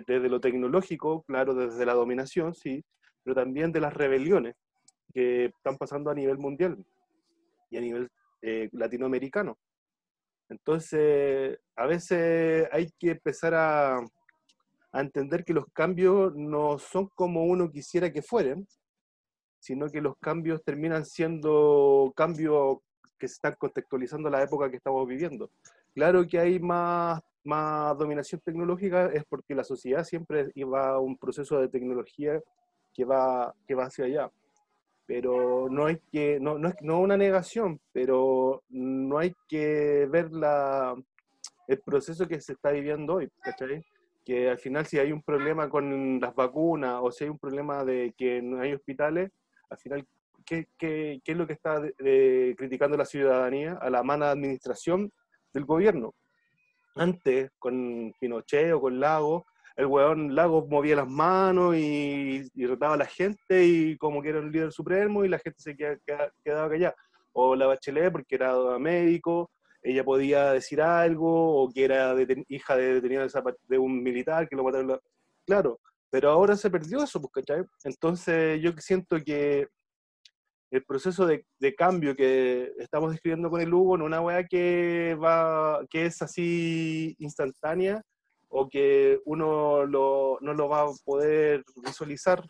desde 0.00 0.28
lo 0.28 0.40
tecnológico, 0.40 1.22
claro, 1.24 1.54
desde 1.54 1.84
la 1.84 1.94
dominación, 1.94 2.54
sí, 2.54 2.84
pero 3.22 3.34
también 3.34 3.72
de 3.72 3.80
las 3.80 3.92
rebeliones 3.92 4.54
que 5.12 5.46
están 5.46 5.76
pasando 5.76 6.10
a 6.10 6.14
nivel 6.14 6.38
mundial 6.38 6.82
y 7.70 7.76
a 7.76 7.80
nivel 7.80 8.08
eh, 8.40 8.68
latinoamericano. 8.72 9.58
Entonces, 10.48 11.58
a 11.76 11.86
veces 11.86 12.68
hay 12.72 12.88
que 12.98 13.12
empezar 13.12 13.54
a, 13.54 13.98
a, 13.98 15.00
entender 15.00 15.44
que 15.44 15.54
los 15.54 15.66
cambios 15.72 16.34
no 16.34 16.78
son 16.78 17.08
como 17.14 17.44
uno 17.44 17.70
quisiera 17.70 18.12
que 18.12 18.22
fueran, 18.22 18.66
sino 19.62 19.88
que 19.88 20.00
los 20.00 20.16
cambios 20.18 20.64
terminan 20.64 21.04
siendo 21.04 22.12
cambios 22.16 22.78
que 23.16 23.28
se 23.28 23.34
están 23.34 23.54
contextualizando 23.54 24.28
la 24.28 24.42
época 24.42 24.68
que 24.68 24.76
estamos 24.76 25.06
viviendo. 25.06 25.50
Claro 25.94 26.26
que 26.26 26.40
hay 26.40 26.58
más 26.58 27.22
más 27.44 27.96
dominación 27.98 28.40
tecnológica 28.44 29.06
es 29.06 29.24
porque 29.24 29.54
la 29.54 29.64
sociedad 29.64 30.04
siempre 30.04 30.50
iba 30.54 30.90
a 30.90 30.98
un 30.98 31.16
proceso 31.16 31.60
de 31.60 31.68
tecnología 31.68 32.40
que 32.92 33.04
va, 33.04 33.54
que 33.66 33.74
va 33.74 33.84
hacia 33.84 34.04
allá. 34.04 34.30
Pero 35.06 35.68
no 35.68 35.86
hay 35.86 36.00
que, 36.12 36.38
no, 36.40 36.58
no 36.58 36.68
es 36.68 36.74
no 36.80 37.00
una 37.00 37.16
negación, 37.16 37.80
pero 37.92 38.62
no 38.68 39.18
hay 39.18 39.34
que 39.48 40.06
ver 40.10 40.32
la, 40.32 40.94
el 41.66 41.80
proceso 41.80 42.28
que 42.28 42.40
se 42.40 42.52
está 42.52 42.70
viviendo 42.70 43.14
hoy, 43.14 43.28
¿cachai? 43.40 43.84
Que 44.24 44.48
al 44.50 44.58
final 44.58 44.86
si 44.86 44.98
hay 44.98 45.10
un 45.12 45.22
problema 45.22 45.68
con 45.68 46.20
las 46.20 46.34
vacunas 46.34 47.00
o 47.02 47.10
si 47.10 47.24
hay 47.24 47.30
un 47.30 47.38
problema 47.38 47.84
de 47.84 48.14
que 48.16 48.40
no 48.40 48.60
hay 48.60 48.72
hospitales, 48.74 49.30
al 49.72 49.78
final, 49.78 50.06
¿qué, 50.44 50.68
es 51.24 51.36
lo 51.36 51.46
que 51.46 51.52
está 51.54 51.80
criticando 52.56 52.96
la 52.96 53.04
ciudadanía? 53.04 53.78
A 53.80 53.90
la 53.90 54.02
mala 54.02 54.30
administración 54.30 55.10
del 55.52 55.64
gobierno 55.64 56.14
antes 56.94 57.50
con 57.58 58.12
Pinochet 58.20 58.72
o 58.72 58.80
con 58.80 59.00
Lago, 59.00 59.46
el 59.76 59.86
weón 59.86 60.34
Lago 60.34 60.66
movía 60.66 60.96
las 60.96 61.08
manos 61.08 61.76
y, 61.76 62.42
y, 62.54 62.66
rotaba 62.66 62.94
a 62.94 62.98
la 62.98 63.06
gente 63.06 63.64
y 63.64 63.96
como 63.96 64.20
que 64.20 64.28
era 64.28 64.40
un 64.40 64.52
líder 64.52 64.72
supremo 64.72 65.24
y 65.24 65.28
la 65.28 65.38
gente 65.38 65.60
se 65.60 65.76
quedaba, 65.76 66.30
quedaba 66.44 66.68
callada. 66.68 66.94
O 67.32 67.56
la 67.56 67.66
Bachelet 67.66 68.12
porque 68.12 68.34
era 68.34 68.54
médico, 68.78 69.50
ella 69.82 70.04
podía 70.04 70.52
decir 70.52 70.82
algo, 70.82 71.62
o 71.62 71.72
que 71.72 71.84
era 71.84 72.14
hija 72.48 72.76
de 72.76 72.94
detenido 72.94 73.26
de 73.68 73.78
un 73.78 74.02
militar 74.02 74.48
que 74.48 74.56
lo 74.56 74.64
mataron. 74.64 75.00
Claro, 75.46 75.80
pero 76.12 76.28
ahora 76.28 76.56
se 76.56 76.68
perdió 76.68 77.02
eso, 77.02 77.22
pues, 77.22 77.32
¿cachai? 77.32 77.64
Entonces 77.84 78.60
yo 78.60 78.72
siento 78.76 79.16
que 79.24 79.66
el 80.70 80.84
proceso 80.84 81.26
de, 81.26 81.46
cambio 81.74 82.14
que 82.14 82.70
estamos 82.78 83.12
describiendo 83.12 83.48
con 83.48 83.62
el 83.62 83.72
Hugo 83.72 83.96
no 83.96 84.04
una 84.04 84.20
weá 84.20 84.44
que, 84.44 85.16
va, 85.18 85.80
que 85.88 86.04
es 86.04 86.20
así 86.20 87.16
instantánea 87.18 88.02
o 88.50 88.68
que 88.68 89.20
uno 89.24 89.86
no 89.86 90.38
lo 90.40 90.68
va 90.68 90.82
a 90.82 90.92
poder 91.02 91.64
visualizar 91.76 92.44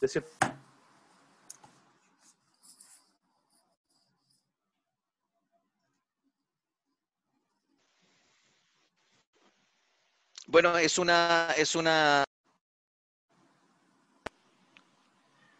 de 0.00 0.08
Bueno, 10.52 10.76
es 10.76 10.98
una, 10.98 11.48
es 11.56 11.74
una 11.74 12.24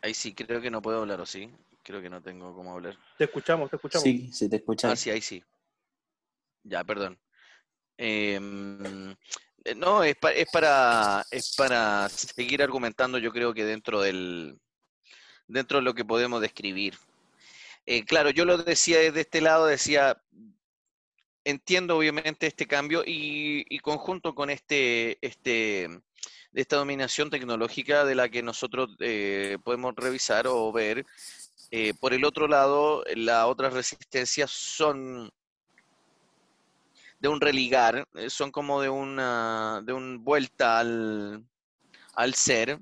Ahí 0.02 0.12
sí, 0.12 0.34
creo 0.34 0.60
que 0.60 0.70
no 0.70 0.82
puedo 0.82 0.98
hablar, 0.98 1.18
¿o 1.18 1.24
sí? 1.24 1.50
Creo 1.82 2.02
que 2.02 2.10
no 2.10 2.20
tengo 2.20 2.54
cómo 2.54 2.74
hablar. 2.74 2.98
Te 3.16 3.24
escuchamos, 3.24 3.70
te 3.70 3.76
escuchamos. 3.76 4.02
Sí, 4.02 4.30
sí, 4.30 4.50
te 4.50 4.56
escuchamos. 4.56 4.92
Ah, 4.92 4.96
sí, 4.96 5.08
ahí 5.08 5.22
sí. 5.22 5.42
Ya, 6.64 6.84
perdón. 6.84 7.18
Em, 7.96 9.12
eh, 9.64 9.74
no, 9.74 10.04
es, 10.04 10.14
es, 10.34 10.46
para, 10.52 11.24
es 11.30 11.54
para 11.56 12.10
seguir 12.10 12.62
argumentando, 12.62 13.16
yo 13.16 13.32
creo 13.32 13.54
que 13.54 13.64
dentro 13.64 14.02
del 14.02 14.60
dentro 15.46 15.78
de 15.78 15.84
lo 15.84 15.94
que 15.94 16.04
podemos 16.04 16.42
describir. 16.42 16.98
Eh, 17.86 18.04
claro, 18.04 18.28
yo 18.28 18.44
lo 18.44 18.58
decía 18.58 18.98
desde 18.98 19.22
este 19.22 19.40
lado, 19.40 19.64
decía, 19.64 20.22
entiendo 21.44 21.96
obviamente 21.96 22.46
este 22.46 22.66
cambio 22.66 23.02
y, 23.04 23.64
y 23.68 23.78
conjunto 23.80 24.34
con 24.34 24.50
este, 24.50 25.18
este, 25.20 25.88
esta 26.54 26.76
dominación 26.76 27.30
tecnológica 27.30 28.04
de 28.04 28.14
la 28.14 28.28
que 28.28 28.42
nosotros 28.42 28.90
eh, 29.00 29.58
podemos 29.64 29.94
revisar 29.96 30.46
o 30.46 30.70
ver. 30.72 31.06
Eh, 31.70 31.94
por 31.98 32.12
el 32.12 32.24
otro 32.24 32.48
lado, 32.48 33.02
las 33.16 33.46
otras 33.46 33.72
resistencias 33.72 34.50
son 34.50 35.30
de 37.18 37.28
un 37.28 37.40
religar, 37.40 38.06
eh, 38.14 38.28
son 38.28 38.50
como 38.50 38.82
de 38.82 38.90
una 38.90 39.80
de 39.84 39.92
un 39.92 40.22
vuelta 40.24 40.80
al, 40.80 41.44
al 42.14 42.34
ser 42.34 42.78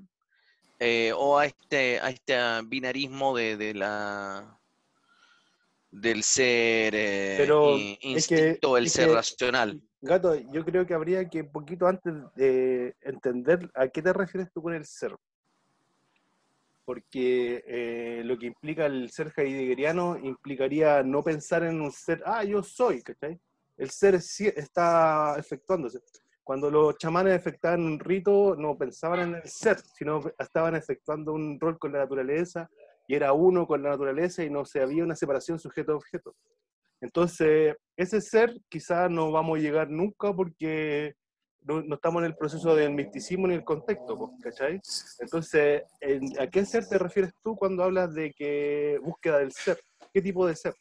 o 1.15 1.37
a 1.37 1.45
este 1.45 1.99
a 1.99 2.09
este 2.09 2.35
binarismo 2.63 3.35
de, 3.37 3.55
de 3.55 3.75
la 3.75 4.59
del 5.91 6.23
ser 6.23 6.93
Pero 7.37 7.77
instinto, 7.77 8.77
el 8.77 8.89
ser 8.89 9.11
racional. 9.11 9.81
Gato, 10.01 10.33
yo 10.35 10.65
creo 10.65 10.87
que 10.87 10.93
habría 10.93 11.29
que 11.29 11.41
un 11.41 11.51
poquito 11.51 11.85
antes 11.85 12.13
de 12.35 12.95
entender 13.01 13.69
a 13.75 13.87
qué 13.89 14.01
te 14.01 14.13
refieres 14.13 14.51
tú 14.51 14.61
con 14.61 14.73
el 14.73 14.85
ser. 14.85 15.15
Porque 16.85 17.63
eh, 17.67 18.21
lo 18.25 18.37
que 18.39 18.47
implica 18.47 18.85
el 18.87 19.11
ser 19.11 19.31
heideggeriano 19.35 20.17
implicaría 20.17 21.03
no 21.03 21.21
pensar 21.21 21.63
en 21.63 21.79
un 21.81 21.91
ser, 21.91 22.23
ah, 22.25 22.43
yo 22.43 22.63
soy, 22.63 23.03
¿cachai? 23.03 23.39
El 23.77 23.89
ser 23.91 24.19
sí 24.21 24.47
está 24.47 25.35
efectuándose. 25.37 25.99
Cuando 26.43 26.71
los 26.71 26.97
chamanes 26.97 27.35
efectuaban 27.35 27.81
un 27.81 27.99
rito, 27.99 28.55
no 28.57 28.77
pensaban 28.77 29.19
en 29.19 29.35
el 29.35 29.47
ser, 29.47 29.79
sino 29.79 30.21
estaban 30.39 30.75
efectuando 30.75 31.33
un 31.33 31.59
rol 31.59 31.77
con 31.77 31.91
la 31.91 31.99
naturaleza 31.99 32.69
y 33.07 33.15
era 33.15 33.33
uno 33.33 33.67
con 33.67 33.83
la 33.83 33.89
naturaleza 33.89 34.43
y 34.43 34.49
no 34.49 34.65
se 34.65 34.81
había 34.81 35.03
una 35.03 35.15
separación 35.15 35.59
sujeto-objeto. 35.59 36.35
Entonces, 37.01 37.75
ese 37.97 38.21
ser 38.21 38.59
quizás 38.69 39.09
no 39.09 39.31
vamos 39.31 39.57
a 39.57 39.61
llegar 39.61 39.89
nunca 39.89 40.33
porque 40.33 41.15
no, 41.63 41.93
estamos 41.93 42.21
en 42.21 42.27
el 42.27 42.35
proceso 42.35 42.75
del 42.75 42.91
misticismo 42.91 43.47
ni 43.47 43.55
el 43.55 43.63
contexto, 43.63 44.33
¿cachai? 44.41 44.79
Entonces, 45.19 45.83
¿a 46.39 46.47
qué 46.47 46.65
ser 46.65 46.87
te 46.87 46.97
refieres 46.97 47.33
tú 47.43 47.55
cuando 47.55 47.83
hablas 47.83 48.13
de 48.13 48.31
que 48.33 48.99
búsqueda 49.03 49.39
del 49.39 49.51
ser? 49.51 49.79
¿Qué 50.13 50.21
tipo 50.21 50.45
de 50.45 50.55
ser? 50.55 50.75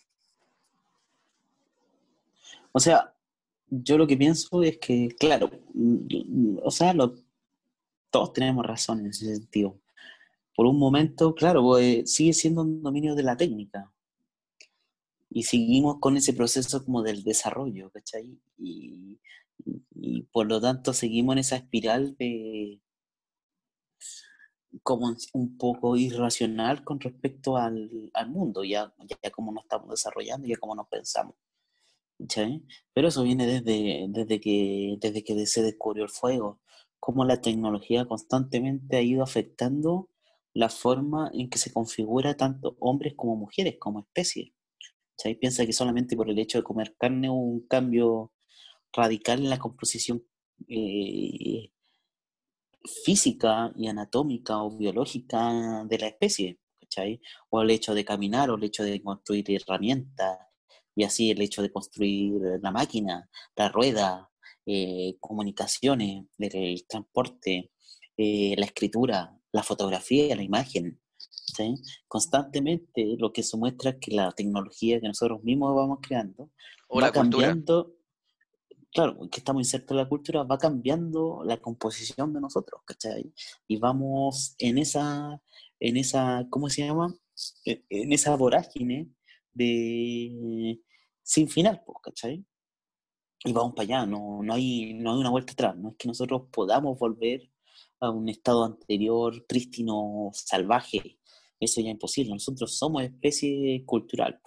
O 2.73 2.81
sea, 2.81 3.15
yo 3.69 3.99
lo 3.99 4.07
que 4.07 4.17
pienso 4.17 4.63
es 4.63 4.79
que, 4.79 5.09
claro, 5.19 5.51
mm, 5.75 6.59
o 6.63 6.71
sea, 6.71 6.95
todos 8.11 8.33
tenemos 8.33 8.67
razón 8.67 9.01
en 9.01 9.07
ese 9.07 9.35
sentido. 9.35 9.79
Por 10.61 10.67
un 10.67 10.79
momento, 10.79 11.35
claro, 11.35 11.63
pues, 11.63 12.13
sigue 12.13 12.35
siendo 12.35 12.61
un 12.61 12.83
dominio 12.83 13.15
de 13.15 13.23
la 13.23 13.35
técnica, 13.35 13.91
y 15.31 15.45
seguimos 15.45 16.01
con 16.01 16.19
ese 16.19 16.35
proceso 16.35 16.85
como 16.85 17.03
del 17.03 17.25
desarrollo, 17.25 17.91
¿cachai? 17.91 18.39
Y, 18.59 19.19
por 20.33 20.47
lo 20.47 20.61
tanto 20.61 20.93
seguimos 20.93 21.33
en 21.33 21.39
esa 21.39 21.57
espiral 21.57 22.15
de 22.19 22.79
como 24.83 25.17
un 25.33 25.57
poco 25.57 25.97
irracional 25.97 26.85
con 26.85 27.01
respecto 27.01 27.57
al, 27.57 27.91
mundo, 28.29 28.63
ya, 28.63 28.93
ya 29.23 29.31
como 29.31 29.53
nos 29.53 29.65
estamos 29.65 29.89
desarrollando, 29.89 30.47
ya 30.47 30.59
como 30.59 30.75
nos 30.75 30.89
pensamos. 30.89 31.37
¿cachai? 32.19 32.63
Pero 32.93 33.09
eso 33.09 33.23
viene 33.23 33.47
desde, 33.47 34.09
desde, 34.11 34.39
que, 34.41 34.99
desde 35.01 35.25
que 35.25 35.47
se 35.47 35.63
descubrió 35.63 36.05
el 36.05 36.11
fuego, 36.11 36.61
cómo 36.99 37.25
la 37.25 37.41
tecnología 37.41 38.05
constantemente 38.05 38.99
ha 38.99 39.01
ido 39.01 39.23
afectando 39.23 40.11
la 40.55 40.69
forma 40.69 41.31
en 41.35 41.49
que 41.51 41.59
se 41.59 41.73
configura 41.73 42.37
tanto 42.37 42.77
hombres 42.81 43.15
como 43.17 43.37
mujeres 43.37 43.77
como 43.79 44.01
especie. 44.01 44.55
¿cachai? 45.17 45.37
Piensa 45.37 45.67
que 45.67 45.73
solamente 45.73 46.17
por 46.17 46.31
el 46.31 46.39
hecho 46.39 46.59
de 46.59 46.65
comer 46.65 46.95
carne 46.99 47.31
hubo 47.31 47.39
un 47.41 47.67
cambio 47.67 48.33
radical 48.93 49.41
en 49.41 49.51
la 49.51 49.59
composición 49.59 50.25
eh, 50.69 51.71
física 53.05 53.73
y 53.77 53.89
anatómica 53.89 54.63
o 54.63 54.77
biológica 54.77 55.85
de 55.87 55.99
la 55.99 56.09
especie, 56.09 56.59
¿cachai? 56.81 57.21
O 57.51 57.63
el 57.63 57.71
hecho 57.71 57.95
de 57.95 58.05
caminar, 58.05 58.51
o 58.51 58.57
el 58.57 58.65
hecho 58.65 58.85
de 58.85 59.03
construir 59.03 59.51
herramientas, 59.51 60.39
y 60.95 61.05
así 61.05 61.31
el 61.31 61.41
hecho 61.41 61.63
de 61.63 61.73
construir 61.73 62.35
la 62.63 62.71
máquina, 62.71 63.31
la 63.57 63.69
rueda, 63.69 64.31
eh, 64.67 65.17
comunicaciones, 65.21 66.27
el, 66.39 66.87
transporte, 66.87 67.71
eh, 68.17 68.55
la 68.59 68.67
escritura, 68.67 69.40
la 69.53 69.63
fotografía, 69.63 70.37
la 70.37 70.43
imagen, 70.43 71.01
Constantemente 72.09 73.17
lo 73.19 73.33
que 73.33 73.43
se 73.43 73.57
muestra 73.57 73.91
es 73.91 73.97
que 74.01 74.15
la 74.15 74.33
tecnología 74.33 75.01
que 75.01 75.09
nosotros 75.09 75.43
mismos 75.43 75.75
vamos 75.75 75.99
creando 76.01 76.51
va 76.91 77.13
cambiando, 77.13 77.95
claro, 78.93 79.19
que 79.31 79.41
estamos 79.41 79.61
insertos 79.61 79.93
en 79.93 79.97
la 79.99 80.09
cultura, 80.09 80.43
va 80.43 80.59
cambiando 80.59 81.43
la 81.45 81.59
composición 81.59 82.33
de 82.33 82.41
nosotros, 82.41 82.83
¿cachai? 82.85 83.33
Y 83.69 83.77
vamos 83.79 84.55
en 84.59 84.79
esa, 84.79 85.41
en 85.79 85.97
esa, 85.97 86.47
¿cómo 86.51 86.69
se 86.69 86.83
llama? 86.83 87.15
E, 87.65 87.85
en 87.89 88.13
esa 88.13 88.37
vorágine 88.37 89.09
de 89.53 90.81
sin 91.23 91.49
final, 91.49 91.83
¿cachai? 92.03 92.45
Y 93.45 93.53
vamos 93.53 93.73
para 93.75 93.85
allá, 93.85 94.07
no, 94.07 94.43
no, 94.43 94.55
hay, 94.55 94.95
no 94.95 95.13
hay 95.13 95.21
una 95.21 95.31
vuelta 95.31 95.53
atrás, 95.53 95.77
no 95.77 95.91
es 95.91 95.97
que 95.97 96.09
nosotros 96.09 96.43
podamos 96.53 96.99
volver 96.99 97.49
a 98.01 98.11
un 98.11 98.29
estado 98.29 98.65
anterior, 98.65 99.47
prístino, 99.47 100.31
salvaje, 100.33 101.19
eso 101.61 101.81
ya 101.81 101.89
es 101.89 101.93
imposible. 101.93 102.33
Nosotros 102.33 102.77
somos 102.77 103.03
especie 103.03 103.85
cultural. 103.85 104.41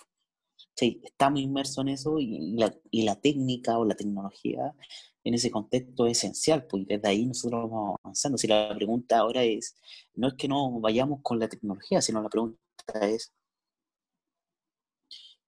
Sí, 0.76 1.00
estamos 1.04 1.40
inmersos 1.40 1.78
en 1.84 1.90
eso 1.90 2.18
y 2.20 2.56
la, 2.58 2.76
y 2.90 3.04
la, 3.04 3.16
técnica 3.22 3.78
o 3.78 3.86
la 3.86 3.96
tecnología 3.96 4.74
en 5.24 5.34
ese 5.36 5.52
contexto 5.52 6.08
es 6.08 6.18
esencial, 6.18 6.66
pues 6.68 6.86
desde 6.88 7.08
ahí 7.08 7.26
nosotros 7.26 7.70
vamos 7.70 8.00
avanzando. 8.04 8.38
Si 8.38 8.48
la 8.48 8.74
pregunta 8.76 9.20
ahora 9.20 9.44
es, 9.44 9.76
no 10.16 10.30
es 10.30 10.34
que 10.34 10.48
no 10.48 10.80
vayamos 10.80 11.20
con 11.22 11.40
la 11.40 11.48
tecnología, 11.48 12.02
sino 12.02 12.22
la 12.22 12.30
pregunta 12.30 12.58
es, 13.02 13.32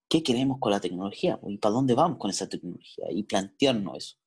¿qué 0.07 0.21
queremos 0.23 0.59
con 0.59 0.71
la 0.71 0.79
tecnología? 0.79 1.39
¿Y 1.47 1.57
para 1.57 1.73
dónde 1.73 1.95
vamos 1.95 2.19
con 2.19 2.29
esa 2.29 2.47
tecnología? 2.47 3.05
Y 3.09 3.23
plantearnos 3.23 3.97
eso. 3.97 4.17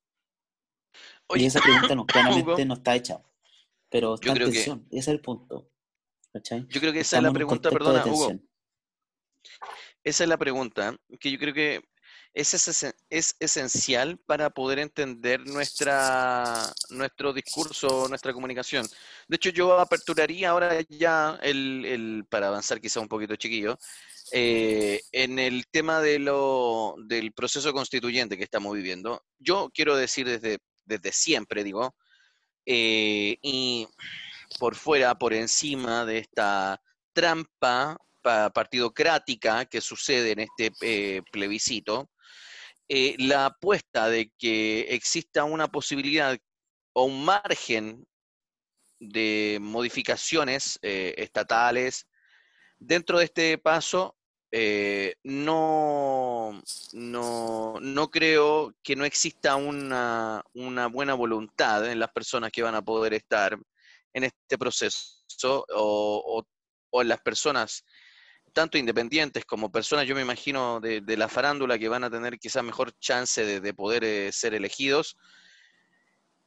y 1.35 1.45
esa 1.45 1.61
pregunta 1.61 1.95
no, 1.95 2.05
claramente 2.05 2.65
no 2.65 2.75
está 2.75 2.95
hecha, 2.95 3.23
pero 3.89 4.15
está 4.15 4.31
en 4.31 4.37
tensión, 4.37 4.87
ese 4.89 4.99
es 4.99 5.07
el 5.07 5.21
punto. 5.21 5.69
Yo 6.67 6.79
creo 6.79 6.93
que 6.93 6.99
esa 6.99 7.17
es 7.17 7.23
la 7.23 7.33
pregunta, 7.33 7.71
perdona, 7.71 8.05
Hugo. 8.05 8.39
Esa 10.03 10.23
es 10.23 10.29
la 10.29 10.37
pregunta, 10.37 10.95
que 11.19 11.31
yo 11.31 11.39
creo 11.39 11.53
que 11.53 11.81
es, 12.33 12.93
es, 13.09 13.35
esencial 13.39 14.17
para 14.25 14.49
poder 14.49 14.79
entender 14.79 15.45
nuestra, 15.47 16.71
nuestro 16.89 17.33
discurso, 17.33 18.07
nuestra 18.07 18.33
comunicación. 18.33 18.87
De 19.27 19.35
hecho, 19.35 19.49
yo 19.49 19.77
aperturaría 19.79 20.51
ahora 20.51 20.79
ya, 20.87 21.37
el, 21.41 22.25
para 22.29 22.47
avanzar 22.47 22.79
quizá 22.79 22.99
un 22.99 23.07
poquito 23.07 23.35
chiquillo, 23.35 23.77
eh, 24.31 25.01
en 25.11 25.39
el 25.39 25.67
tema 25.67 26.01
de 26.01 26.19
lo, 26.19 26.95
del 27.05 27.33
proceso 27.33 27.73
constituyente 27.73 28.37
que 28.37 28.43
estamos 28.43 28.75
viviendo. 28.75 29.23
Yo 29.39 29.69
quiero 29.73 29.95
decir 29.95 30.27
desde, 30.27 30.59
desde 30.85 31.11
siempre, 31.11 31.63
digo, 31.63 31.95
eh, 32.65 33.37
y 33.41 33.87
por 34.59 34.75
fuera, 34.75 35.15
por 35.15 35.33
encima 35.33 36.05
de 36.05 36.19
esta 36.19 36.81
trampa 37.13 37.97
partidocrática 38.21 39.65
que 39.65 39.81
sucede 39.81 40.31
en 40.31 40.39
este 40.39 40.71
eh, 40.81 41.21
plebiscito, 41.31 42.09
eh, 42.87 43.15
la 43.17 43.47
apuesta 43.47 44.09
de 44.09 44.31
que 44.37 44.81
exista 44.89 45.45
una 45.45 45.67
posibilidad 45.67 46.37
o 46.93 47.05
un 47.05 47.23
margen 47.23 48.05
de 48.99 49.57
modificaciones 49.61 50.77
estatales 50.81 52.07
dentro 52.77 53.19
de 53.19 53.25
este 53.25 53.57
paso, 53.57 54.18
no, 55.23 56.61
no, 56.93 58.09
creo 58.11 58.73
que 58.83 58.95
no 58.95 59.05
exista 59.05 59.55
una, 59.55 60.43
una 60.53 60.87
buena 60.87 61.13
voluntad 61.13 61.89
en 61.89 61.99
las 61.99 62.11
personas 62.11 62.51
que 62.51 62.63
van 62.63 62.75
a 62.75 62.81
poder 62.81 63.13
estar 63.13 63.57
en 64.13 64.23
este 64.23 64.57
proceso 64.57 65.65
o, 65.75 66.43
o, 66.91 67.03
las 67.03 67.19
personas, 67.21 67.83
tanto 68.53 68.77
independientes 68.77 69.45
como 69.45 69.71
personas, 69.71 70.07
yo 70.07 70.15
me 70.15 70.21
imagino, 70.21 70.79
de, 70.79 71.17
la 71.17 71.27
farándula 71.27 71.77
que 71.77 71.89
van 71.89 72.03
a 72.03 72.09
tener 72.09 72.39
quizás 72.39 72.63
mejor 72.63 72.91
chance 72.99 73.59
de, 73.61 73.73
poder 73.73 74.03
eh, 74.03 74.31
ser 74.31 74.53
elegidos, 74.53 75.15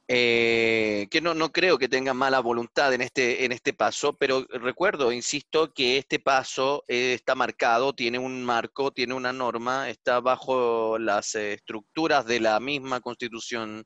eh, 0.07 1.07
que 1.09 1.21
no, 1.21 1.33
no 1.33 1.51
creo 1.51 1.77
que 1.77 1.87
tengan 1.87 2.17
mala 2.17 2.41
voluntad 2.41 2.93
en 2.93 3.01
este, 3.01 3.45
en 3.45 3.51
este 3.51 3.73
paso, 3.73 4.13
pero 4.13 4.45
recuerdo, 4.49 5.11
insisto, 5.11 5.73
que 5.73 5.97
este 5.97 6.19
paso 6.19 6.83
eh, 6.87 7.13
está 7.13 7.35
marcado, 7.35 7.93
tiene 7.93 8.19
un 8.19 8.43
marco, 8.43 8.91
tiene 8.91 9.13
una 9.13 9.31
norma, 9.31 9.89
está 9.89 10.19
bajo 10.19 10.97
las 10.99 11.35
estructuras 11.35 12.25
de 12.25 12.41
la 12.41 12.59
misma 12.59 12.99
constitución 12.99 13.85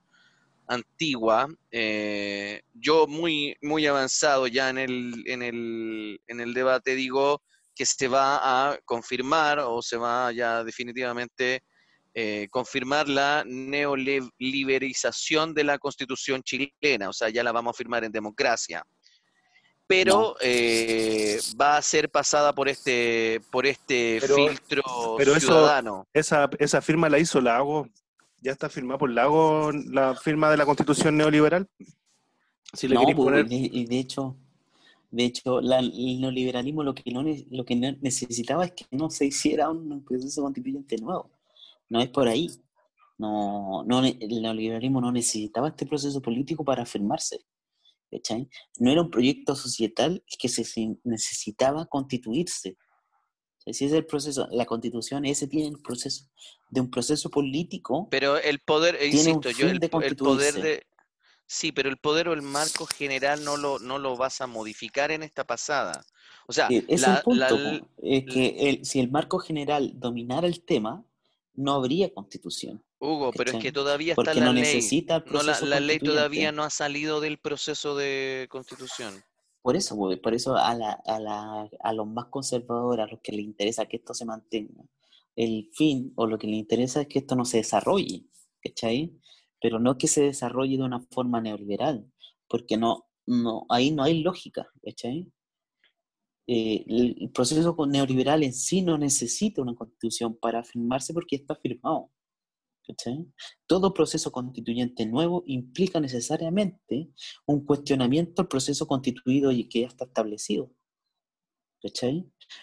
antigua, 0.67 1.47
eh, 1.71 2.62
yo 2.73 3.08
muy, 3.08 3.56
muy 3.62 3.86
avanzado 3.86 4.47
ya 4.47 4.69
en 4.69 4.80
el, 4.80 5.23
en, 5.27 5.41
el, 5.43 6.19
en 6.27 6.39
el 6.41 6.53
debate 6.53 6.95
digo 6.95 7.41
que 7.75 7.86
se 7.86 8.08
va 8.08 8.71
a 8.71 8.77
confirmar 8.86 9.60
o 9.60 9.82
se 9.82 9.97
va 9.97 10.32
ya 10.32 10.63
definitivamente 10.63 11.63
eh, 12.19 12.47
confirmar 12.49 13.08
la 13.08 13.43
neoliberización 13.45 15.53
de 15.53 15.63
la 15.63 15.77
constitución 15.77 16.41
chilena, 16.41 17.10
o 17.10 17.13
sea, 17.13 17.30
ya 17.30 17.43
la 17.43 17.51
vamos 17.51 17.75
a 17.75 17.77
firmar 17.77 18.03
en 18.03 18.12
democracia. 18.12 18.84
Pero 19.86 20.36
eh, 20.41 21.39
va 21.62 21.77
a 21.77 21.82
ser 21.84 22.10
pasada 22.10 22.53
por 22.53 22.69
este, 22.69 23.39
por 23.51 23.67
este 23.67 24.19
filtro 24.19 24.84
ciudadano. 25.39 26.08
esa, 26.12 26.49
esa 26.58 26.82
firma 26.82 27.08
la 27.08 27.19
hizo 27.19 27.39
Lago 27.39 27.88
ya 28.41 28.51
está 28.51 28.67
firmada 28.67 28.97
por 28.97 29.12
Lago 29.12 29.71
la 29.71 30.15
firma 30.15 30.49
de 30.49 30.58
la 30.58 30.65
constitución 30.65 31.17
neoliberal. 31.17 31.67
Si 32.73 32.88
le 32.88 32.95
no, 32.95 33.03
pues, 33.15 33.45
y 33.51 33.86
de 33.86 33.99
hecho, 33.99 34.36
de 35.12 35.25
hecho, 35.25 35.60
el 35.60 36.19
neoliberalismo 36.19 36.82
lo 36.82 36.95
que 36.95 37.12
no 37.12 37.23
lo 37.51 37.63
que 37.63 37.75
necesitaba 37.75 38.65
es 38.65 38.71
que 38.71 38.86
no 38.89 39.12
se 39.12 39.25
hiciera 39.25 39.69
un 39.69 40.03
proceso 40.03 40.41
constituyente 40.41 40.97
nuevo. 40.97 41.37
No 41.89 42.02
es 42.02 42.10
por 42.10 42.28
ahí. 42.28 42.50
No, 43.17 43.84
no, 43.86 44.06
el 44.06 44.41
neoliberalismo 44.41 45.02
no 45.02 45.12
necesitaba 45.12 45.69
este 45.69 45.86
proceso 45.86 46.21
político 46.21 46.63
para 46.63 46.84
afirmarse. 46.84 47.39
¿cachai? 48.12 48.50
No 48.80 48.91
era 48.91 49.02
un 49.02 49.12
proyecto 49.12 49.56
societal 49.56 50.23
que 50.39 50.50
se 50.50 50.63
necesitaba 51.04 51.86
constituirse. 51.86 52.78
Ese 53.65 53.86
es 53.86 53.91
el 53.91 54.06
proceso, 54.06 54.47
la 54.52 54.65
constitución, 54.65 55.26
ese 55.26 55.47
tiene 55.47 55.67
el 55.67 55.82
proceso 55.82 56.26
de 56.69 56.82
un 56.82 56.89
proceso 56.89 57.30
político. 57.30 58.08
Pero 58.10 58.38
el 58.38 58.60
poder, 58.60 58.97
insisto, 59.04 59.50
yo 59.52 59.67
el, 59.67 59.80
el, 60.04 60.15
poder 60.15 60.54
de... 60.54 60.88
Sí, 61.45 61.73
pero 61.73 61.89
el 61.89 61.97
poder 61.97 62.30
o 62.30 62.34
el 62.34 62.41
marco 62.41 62.86
general 62.86 63.43
no 63.43 63.58
lo, 63.58 63.80
no 63.80 64.00
lo 64.00 64.15
vas 64.15 64.39
a 64.41 64.47
modificar 64.47 65.12
en 65.12 65.23
esta 65.23 65.45
pasada. 65.45 66.06
O 66.47 66.54
sea, 66.54 66.67
es 66.69 67.04
el 67.04 67.21
punto, 67.23 67.58
es 67.97 68.26
que 68.26 68.69
el, 68.69 68.86
si 68.86 69.02
el 69.02 69.12
marco 69.12 69.38
general 69.39 69.91
dominara 69.95 70.47
el 70.47 70.63
tema, 70.63 71.06
no 71.58 71.74
habría 71.74 72.13
constitución. 72.13 72.84
Hugo, 73.00 73.32
pero 73.36 73.52
es 73.52 73.62
que 73.62 73.72
todavía 73.72 74.13
está 74.13 74.34
la 74.34 74.54
ley. 74.54 74.82
no, 75.32 75.43
la, 75.43 75.80
ley 75.80 76.00
todavía 76.00 76.52
no 76.52 76.63
ha 76.63 76.70
salido 76.70 77.20
del 77.20 77.39
proceso 77.39 77.96
de 77.96 78.48
constitución. 78.50 79.24
Por 79.62 79.76
eso, 79.76 79.98
por 80.24 80.34
eso 80.34 80.56
a, 80.56 80.74
la, 80.76 80.91
a, 81.06 81.20
la, 81.20 81.70
a 81.82 81.93
los 81.93 82.08
más 82.08 82.28
conservadores, 82.28 83.06
a 83.06 83.12
los 83.12 83.20
que 83.22 83.34
les 83.34 83.43
interesa 83.43 83.86
que 83.86 83.98
esto 83.98 84.13
se 84.13 84.24
mantenga, 84.24 84.84
el 85.36 85.70
fin 85.74 86.13
o 86.15 86.26
lo 86.26 86.38
que 86.38 86.48
les 86.48 86.58
interesa 86.58 87.02
es 87.02 87.08
que 87.08 87.20
esto 87.20 87.36
no 87.36 87.43
se 87.43 87.58
desarrolle, 87.58 88.24
¿cachai? 88.62 89.20
Pero 89.60 89.80
no 89.80 89.98
que 89.98 90.08
se 90.08 90.22
desarrolle 90.22 90.78
de 90.78 90.84
una 90.84 91.02
forma 91.12 91.41
neoliberal, 91.41 92.10
porque 92.48 92.78
no, 92.78 93.08
no, 93.26 93.65
ahí 93.70 93.91
no 93.91 94.04
hay 94.04 94.22
lógica, 94.22 94.70
¿cachai? 94.84 95.32
Eh, 96.47 96.86
el 96.88 97.29
proceso 97.33 97.75
neoliberal 97.86 98.43
en 98.43 98.53
sí 98.53 98.81
no 98.81 98.97
necesita 98.97 99.62
una 99.62 99.75
constitución 99.75 100.38
para 100.38 100.60
afirmarse 100.60 101.13
porque 101.13 101.36
está 101.36 101.55
firmado. 101.55 102.10
Todo 103.65 103.93
proceso 103.93 104.31
constituyente 104.31 105.05
nuevo 105.05 105.43
implica 105.45 105.99
necesariamente 105.99 107.10
un 107.45 107.65
cuestionamiento 107.65 108.41
al 108.41 108.47
proceso 108.47 108.88
constituido 108.88 109.51
y 109.51 109.67
que 109.67 109.81
ya 109.81 109.88
está 109.88 110.05
establecido. 110.05 110.71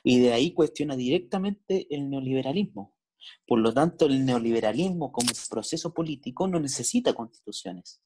Y 0.02 0.20
de 0.20 0.32
ahí 0.32 0.52
cuestiona 0.52 0.96
directamente 0.96 1.86
el 1.94 2.08
neoliberalismo. 2.10 2.94
Por 3.46 3.60
lo 3.60 3.72
tanto, 3.72 4.06
el 4.06 4.24
neoliberalismo 4.24 5.12
como 5.12 5.28
proceso 5.48 5.94
político 5.94 6.46
no 6.46 6.60
necesita 6.60 7.14
constituciones. 7.14 8.02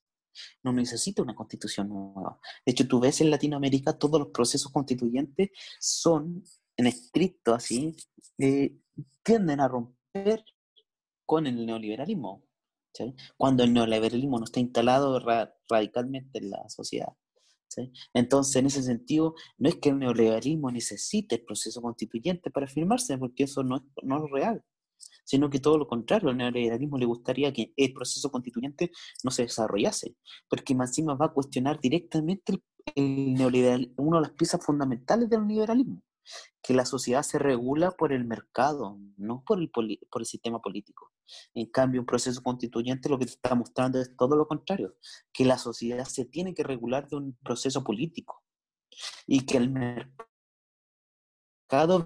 No 0.63 0.73
necesita 0.73 1.23
una 1.23 1.35
constitución 1.35 1.89
nueva. 1.89 2.39
De 2.65 2.73
hecho, 2.73 2.87
tú 2.87 3.01
ves 3.01 3.21
en 3.21 3.31
Latinoamérica 3.31 3.99
todos 3.99 4.21
los 4.21 4.31
procesos 4.31 4.73
constituyentes 4.73 5.51
son, 5.79 6.43
en 6.77 6.87
estricto 6.87 7.55
así, 7.55 7.95
eh, 8.39 8.77
tienden 9.23 9.61
a 9.61 9.69
romper 9.69 10.45
con 11.27 11.47
el 11.47 11.67
neoliberalismo. 11.67 12.43
Cuando 13.37 13.63
el 13.63 13.73
neoliberalismo 13.73 14.39
no 14.39 14.45
está 14.45 14.61
instalado 14.61 15.21
radicalmente 15.69 16.39
en 16.39 16.51
la 16.51 16.69
sociedad. 16.69 17.13
Entonces, 18.15 18.57
en 18.57 18.67
ese 18.67 18.83
sentido, 18.83 19.35
no 19.59 19.69
es 19.69 19.77
que 19.77 19.91
el 19.91 19.99
neoliberalismo 19.99 20.71
necesite 20.71 21.37
el 21.37 21.45
proceso 21.45 21.81
constituyente 21.81 22.51
para 22.51 22.67
firmarse, 22.67 23.17
porque 23.19 23.45
eso 23.45 23.63
no 23.63 23.77
es, 23.77 23.83
no 24.03 24.25
es 24.25 24.31
real, 24.33 24.65
sino 25.25 25.51
que 25.51 25.61
todo 25.61 25.77
lo 25.77 25.87
contrario, 25.87 26.31
al 26.31 26.37
neoliberalismo 26.37 26.97
le 26.99 27.07
gustaría 27.07 27.53
que 27.53 27.73
el 27.77 27.93
proceso 27.93 28.31
constituyente 28.31 28.91
no 29.25 29.31
se 29.31 29.43
desarrollase, 29.43 30.17
porque 30.49 30.73
encima 30.73 31.15
va 31.15 31.27
a 31.27 31.33
cuestionar 31.33 31.81
directamente 31.81 32.55
el, 32.95 33.35
neoliberal, 33.35 33.93
una 33.97 34.19
de 34.19 34.23
las 34.23 34.33
piezas 34.33 34.65
fundamentales 34.65 35.29
del 35.29 35.47
neoliberalismo, 35.47 36.03
que 36.63 36.75
la 36.75 36.87
sociedad 36.87 37.23
se 37.23 37.39
regula 37.39 37.91
por 37.91 38.13
el 38.13 38.25
mercado, 38.25 38.99
no 39.17 39.43
por 39.47 39.59
el, 39.59 39.71
por 39.71 40.23
el 40.23 40.27
sistema 40.27 40.61
político. 40.61 41.13
En 41.55 41.67
cambio, 41.67 42.01
un 42.01 42.07
proceso 42.07 42.43
constituyente 42.43 43.09
lo 43.09 43.19
que 43.19 43.27
está 43.27 43.55
mostrando 43.55 44.01
es 44.01 44.17
todo 44.17 44.37
lo 44.37 44.49
contrario, 44.49 44.97
que 45.33 45.45
la 45.45 45.59
sociedad 45.59 46.05
se 46.05 46.25
tiene 46.25 46.55
que 46.55 46.63
regular 46.63 47.09
de 47.09 47.17
un 47.17 47.37
proceso 47.43 47.85
político 47.85 48.43
y 49.27 49.45
que 49.45 49.59
el 49.59 49.71
mercado 49.71 50.28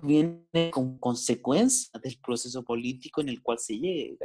viene 0.03 0.71
con 0.71 0.99
consecuencia 0.99 1.99
del 2.03 2.19
proceso 2.21 2.65
político 2.65 3.21
en 3.21 3.29
el 3.29 3.43
cual 3.43 3.59
se 3.59 3.79
llegue. 3.79 4.19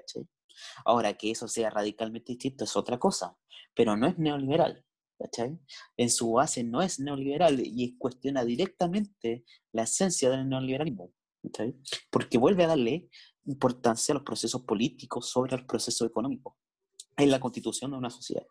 Ahora, 0.86 1.14
que 1.14 1.32
eso 1.32 1.48
sea 1.48 1.70
radicalmente 1.70 2.34
distinto 2.34 2.64
es 2.64 2.76
otra 2.76 2.98
cosa, 2.98 3.38
pero 3.76 3.96
no 3.96 4.08
es 4.08 4.18
neoliberal. 4.18 4.84
En 5.98 6.10
su 6.10 6.32
base 6.32 6.64
no 6.64 6.82
es 6.82 7.00
neoliberal 7.00 7.60
y 7.60 7.98
cuestiona 7.98 8.46
directamente 8.46 9.44
la 9.72 9.84
esencia 9.84 10.30
del 10.30 10.48
neoliberalismo, 10.48 11.12
Porque 12.12 12.38
vuelve 12.38 12.64
a 12.64 12.68
darle 12.68 13.10
importancia 13.46 14.14
a 14.14 14.16
los 14.16 14.24
procesos 14.24 14.62
políticos 14.64 15.30
sobre 15.30 15.56
el 15.56 15.66
proceso 15.66 16.06
económico 16.06 16.58
en 17.16 17.32
la 17.32 17.40
constitución 17.40 17.92
de 17.92 17.98
una 17.98 18.10
sociedad. 18.10 18.46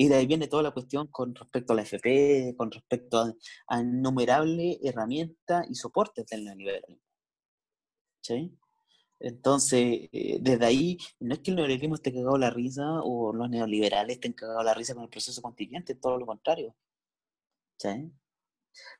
Y 0.00 0.08
de 0.08 0.16
ahí 0.16 0.26
viene 0.26 0.48
toda 0.48 0.62
la 0.62 0.70
cuestión 0.70 1.08
con 1.08 1.34
respecto 1.34 1.74
a 1.74 1.76
la 1.76 1.82
FP, 1.82 2.54
con 2.56 2.70
respecto 2.70 3.18
a, 3.18 3.34
a 3.66 3.80
innumerables 3.82 4.78
herramientas 4.82 5.66
y 5.68 5.74
soportes 5.74 6.24
del 6.24 6.46
neoliberalismo. 6.46 7.04
¿Sí? 8.22 8.58
Entonces, 9.18 10.08
eh, 10.10 10.38
desde 10.40 10.64
ahí, 10.64 10.96
no 11.18 11.34
es 11.34 11.40
que 11.40 11.50
el 11.50 11.56
neoliberalismo 11.56 11.96
esté 11.96 12.14
cagado 12.14 12.38
la 12.38 12.48
risa 12.48 13.02
o 13.02 13.34
los 13.34 13.50
neoliberales 13.50 14.16
estén 14.16 14.32
cagados 14.32 14.64
la 14.64 14.72
risa 14.72 14.94
con 14.94 15.02
el 15.02 15.10
proceso 15.10 15.42
constituyente, 15.42 15.94
todo 15.94 16.16
lo 16.16 16.24
contrario. 16.24 16.74
¿Sí? 17.76 18.10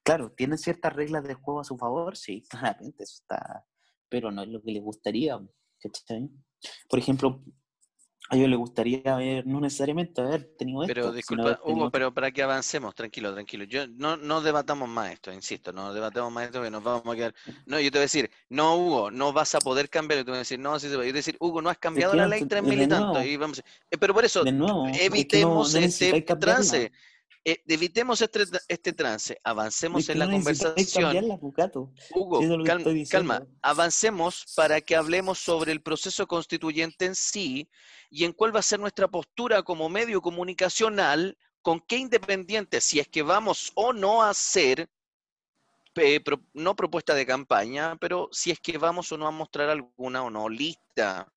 Claro, 0.02 0.32
tienen 0.32 0.58
ciertas 0.58 0.92
reglas 0.92 1.24
del 1.24 1.36
juego 1.36 1.60
a 1.60 1.64
su 1.64 1.78
favor, 1.78 2.14
sí, 2.14 2.42
claramente, 2.50 3.04
eso 3.04 3.22
está, 3.22 3.66
pero 4.10 4.30
no 4.30 4.42
es 4.42 4.48
lo 4.48 4.60
que 4.60 4.72
les 4.72 4.82
gustaría. 4.82 5.40
Por 6.90 6.98
ejemplo, 6.98 7.42
a 8.30 8.36
ellos 8.36 8.48
les 8.48 8.58
gustaría 8.58 9.02
haber, 9.12 9.44
no 9.44 9.60
necesariamente 9.60 10.20
haber 10.20 10.44
tenido 10.56 10.84
esto. 10.84 10.94
Pero 10.94 11.12
disculpa, 11.12 11.58
Hugo, 11.64 11.90
pero 11.90 12.14
para 12.14 12.30
que 12.30 12.44
avancemos, 12.44 12.94
tranquilo, 12.94 13.34
tranquilo. 13.34 13.64
Yo 13.64 13.88
no, 13.88 14.16
no 14.16 14.40
debatamos 14.40 14.88
más 14.88 15.10
esto, 15.10 15.32
insisto, 15.32 15.72
no 15.72 15.92
debatamos 15.92 16.32
más 16.32 16.44
esto 16.46 16.62
que 16.62 16.70
nos 16.70 16.80
vamos 16.80 17.12
a 17.12 17.16
quedar. 17.16 17.34
No, 17.66 17.80
yo 17.80 17.90
te 17.90 17.98
voy 17.98 18.02
a 18.02 18.02
decir, 18.02 18.30
no, 18.48 18.76
Hugo, 18.76 19.10
no 19.10 19.32
vas 19.32 19.56
a 19.56 19.58
poder 19.58 19.90
cambiar. 19.90 20.20
Yo 20.20 20.24
te 20.24 20.30
voy 20.30 20.36
a 20.36 20.38
decir, 20.40 20.60
no, 20.60 20.78
sí 20.78 20.88
se 20.88 20.96
va. 20.96 21.02
Yo 21.02 21.08
te 21.08 21.12
voy 21.12 21.18
a 21.18 21.22
decir, 21.24 21.36
Hugo, 21.40 21.60
no 21.60 21.70
has 21.70 21.78
cambiado 21.78 22.14
la 22.14 22.28
ley 22.28 22.44
tres 22.44 22.62
mil 22.62 22.80
y 22.80 22.86
tanto. 22.86 23.20
Y 23.20 23.36
vamos, 23.36 23.58
eh, 23.58 23.98
pero 23.98 24.14
por 24.14 24.24
eso, 24.24 24.44
evitemos 24.46 25.74
este 25.74 26.22
trance. 26.22 26.92
Eh, 27.42 27.62
evitemos 27.68 28.20
este, 28.20 28.44
este, 28.68 28.92
trance, 28.92 29.40
avancemos 29.42 30.06
en 30.10 30.18
la 30.18 30.30
conversación. 30.30 31.40
Hugo, 32.14 32.40
calma, 33.08 33.46
avancemos 33.62 34.44
para 34.54 34.82
que 34.82 34.94
hablemos 34.94 35.38
sobre 35.38 35.72
el 35.72 35.80
proceso 35.80 36.26
constituyente 36.26 37.06
en 37.06 37.14
sí 37.14 37.70
y 38.10 38.24
en 38.24 38.34
cuál 38.34 38.54
va 38.54 38.60
a 38.60 38.62
ser 38.62 38.78
nuestra 38.78 39.08
postura 39.08 39.62
como 39.62 39.88
medio 39.88 40.20
comunicacional, 40.20 41.38
con 41.62 41.80
qué 41.80 41.96
independiente, 41.96 42.82
si 42.82 43.00
es 43.00 43.08
que 43.08 43.22
vamos 43.22 43.72
o 43.74 43.94
no 43.94 44.22
a 44.22 44.30
hacer, 44.30 44.90
no 46.52 46.76
propuesta 46.76 47.14
de 47.14 47.24
campaña, 47.24 47.96
pero 47.96 48.28
si 48.32 48.50
es 48.50 48.60
que 48.60 48.76
vamos 48.76 49.12
o 49.12 49.16
no 49.16 49.26
a 49.26 49.30
mostrar 49.30 49.70
alguna 49.70 50.22
o 50.22 50.30
no 50.30 50.46
lista 50.50 51.32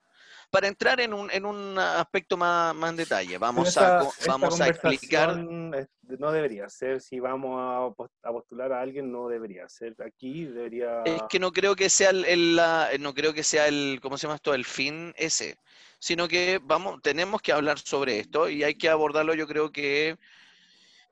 para 0.53 0.67
entrar 0.67 1.01
en 1.01 1.15
un, 1.15 1.31
en 1.31 1.47
un 1.47 1.79
aspecto 1.79 2.37
más, 2.37 2.75
más 2.75 2.91
en 2.91 2.97
detalle, 2.97 3.39
vamos, 3.39 3.75
a, 3.75 4.07
vamos 4.27 4.61
a 4.61 4.67
explicar. 4.67 5.35
No 5.35 6.31
debería 6.31 6.69
ser, 6.69 7.01
si 7.01 7.19
vamos 7.19 7.57
a, 7.59 8.31
postular 8.31 8.71
a 8.71 8.79
alguien, 8.79 9.11
no 9.11 9.27
debería 9.27 9.67
ser. 9.67 9.95
Aquí 10.05 10.45
debería. 10.45 11.01
Es 11.05 11.23
que 11.27 11.39
no 11.39 11.51
creo 11.51 11.75
que 11.75 11.89
sea 11.89 12.11
el, 12.11 12.55
la, 12.55 12.87
no 12.99 13.15
creo 13.15 13.33
que 13.33 13.41
sea 13.41 13.67
el, 13.67 13.97
¿cómo 13.99 14.15
se 14.15 14.27
llama 14.27 14.35
esto? 14.35 14.53
El 14.53 14.63
fin 14.63 15.11
ese, 15.17 15.57
sino 15.97 16.27
que 16.27 16.59
vamos, 16.61 17.01
tenemos 17.01 17.41
que 17.41 17.51
hablar 17.51 17.79
sobre 17.79 18.19
esto 18.19 18.47
y 18.47 18.61
hay 18.61 18.75
que 18.75 18.89
abordarlo, 18.89 19.33
yo 19.33 19.47
creo 19.47 19.71
que. 19.71 20.19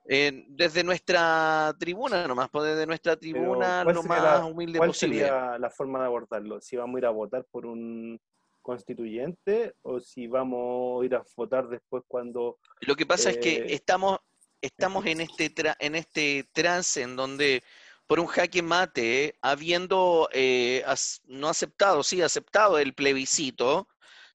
desde 0.06 0.84
nuestra 0.84 1.74
tribuna 1.80 2.28
nomás, 2.28 2.48
pues 2.48 2.66
desde 2.66 2.86
nuestra 2.86 3.16
tribuna 3.16 3.82
lo 3.82 4.04
más 4.04 4.44
humilde 4.44 4.78
posible. 4.78 5.18
¿Cuál 5.18 5.30
sería 5.30 5.58
la 5.58 5.70
forma 5.70 5.98
de 5.98 6.04
abordarlo? 6.04 6.60
Si 6.60 6.76
vamos 6.76 6.94
a 6.94 6.98
ir 6.98 7.06
a 7.06 7.10
votar 7.10 7.44
por 7.50 7.66
un 7.66 8.20
constituyente 8.62 9.74
o 9.82 10.00
si 10.00 10.26
vamos 10.26 11.02
a 11.02 11.06
ir 11.06 11.14
a 11.14 11.24
votar 11.36 11.68
después 11.68 12.02
cuando... 12.08 12.58
Lo 12.80 12.94
que 12.94 13.06
pasa 13.06 13.30
es 13.30 13.38
que 13.38 13.56
eh, 13.56 13.66
estamos, 13.74 14.18
estamos 14.60 15.04
en, 15.06 15.20
este 15.20 15.52
en 15.80 15.94
este 15.94 16.48
trance 16.52 17.02
en 17.02 17.16
donde 17.16 17.62
por 18.06 18.20
un 18.20 18.26
jaque 18.26 18.62
mate, 18.62 19.36
habiendo 19.40 20.28
eh, 20.32 20.84
no 21.24 21.48
aceptado, 21.48 22.02
sí, 22.02 22.20
aceptado 22.20 22.78
el 22.78 22.94
plebiscito, 22.94 23.88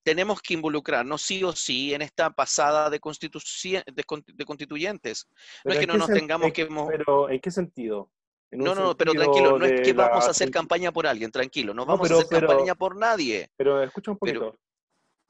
tenemos 0.04 0.42
que 0.42 0.54
involucrarnos 0.54 1.22
sí 1.22 1.44
o 1.44 1.52
sí 1.52 1.94
en 1.94 2.02
esta 2.02 2.30
pasada 2.30 2.90
de, 2.90 3.00
de, 3.00 4.46
constituyentes. 4.46 5.28
no 5.66 5.74
es 5.74 5.80
que 5.80 5.88
no 5.88 5.98
nos 5.98 6.08
tengamos 6.08 6.54
que... 6.54 6.66
Pero 6.66 7.30
¿en 7.30 7.40
qué 7.40 7.52
sentido? 7.52 8.10
No, 8.52 8.74
no, 8.74 8.96
pero 8.96 9.12
tranquilo, 9.12 9.60
no 9.60 9.66
es 9.66 9.82
que 9.82 9.94
vamos 9.94 10.26
a 10.26 10.32
hacer 10.32 10.50
campaña 10.50 10.92
por 10.92 11.06
alguien, 11.06 11.32
tranquilo, 11.32 11.74
no 11.74 11.86
vamos 11.86 12.10
a 12.10 12.16
hacer 12.16 12.40
campaña 12.40 12.76
por 12.76 12.96
nadie. 12.96 13.50
Pero 13.58 13.82
escucha 13.84 14.12
un 14.12 14.18
poquito. 14.18 14.58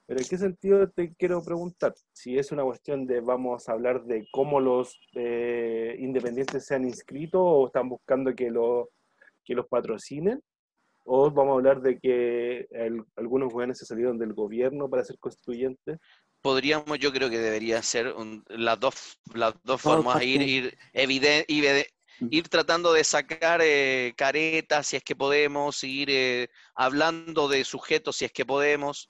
Pero, 0.05 0.21
¿en 0.21 0.27
qué 0.27 0.37
sentido 0.37 0.89
te 0.89 1.13
quiero 1.15 1.43
preguntar? 1.43 1.93
Si 2.13 2.37
es 2.37 2.51
una 2.51 2.63
cuestión 2.63 3.05
de 3.05 3.19
vamos 3.19 3.67
a 3.67 3.73
hablar 3.73 4.03
de 4.05 4.25
cómo 4.31 4.61
los 4.61 4.97
eh, 5.15 5.97
independientes 5.99 6.65
se 6.65 6.75
han 6.75 6.85
inscrito 6.85 7.43
o 7.43 7.67
están 7.67 7.89
buscando 7.89 8.33
que, 8.33 8.49
lo, 8.49 8.89
que 9.43 9.53
los 9.53 9.67
patrocinen, 9.67 10.41
¿O 11.09 11.31
vamos 11.31 11.53
a 11.53 11.55
hablar 11.55 11.81
de 11.81 11.99
que 11.99 12.67
algunos 13.15 13.53
jóvenes 13.53 13.77
se 13.77 13.85
salieron 13.85 14.19
del 14.19 14.33
gobierno 14.33 14.89
para 14.89 15.05
ser 15.05 15.17
constituyentes? 15.19 15.99
Podríamos, 16.41 16.99
yo 16.99 17.13
creo 17.13 17.29
que 17.29 17.37
debería 17.37 17.81
ser 17.81 18.13
las 18.49 18.77
dos, 18.77 19.17
las 19.33 19.53
dos 19.63 19.81
formas, 19.81 20.21
ir, 20.21 20.41
ir. 20.41 20.77
Ir 22.29 22.49
tratando 22.49 22.93
de 22.93 23.03
sacar 23.03 23.61
eh, 23.63 24.13
caretas 24.15 24.87
si 24.87 24.97
es 24.97 25.03
que 25.03 25.15
podemos, 25.15 25.83
ir 25.83 26.09
eh, 26.09 26.49
hablando 26.75 27.47
de 27.47 27.63
sujetos 27.63 28.17
si 28.17 28.25
es 28.25 28.31
que 28.31 28.45
podemos, 28.45 29.09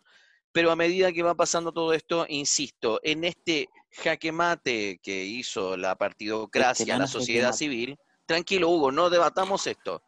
pero 0.52 0.72
a 0.72 0.76
medida 0.76 1.12
que 1.12 1.24
va 1.24 1.36
pasando 1.36 1.72
todo 1.72 1.94
esto, 1.94 2.26
insisto, 2.30 3.00
en 3.04 3.24
este 3.24 3.70
jaque 3.92 4.32
mate 4.32 5.00
que 5.02 5.24
hizo 5.24 5.78
la 5.78 5.96
partidocracia, 5.96 6.98
la 6.98 7.08
sociedad 7.08 7.54
civil, 7.54 7.98
tranquilo 8.26 8.70
Hugo, 8.70 8.92
no 8.92 9.10
debatamos 9.10 9.68
esto. 9.68 10.04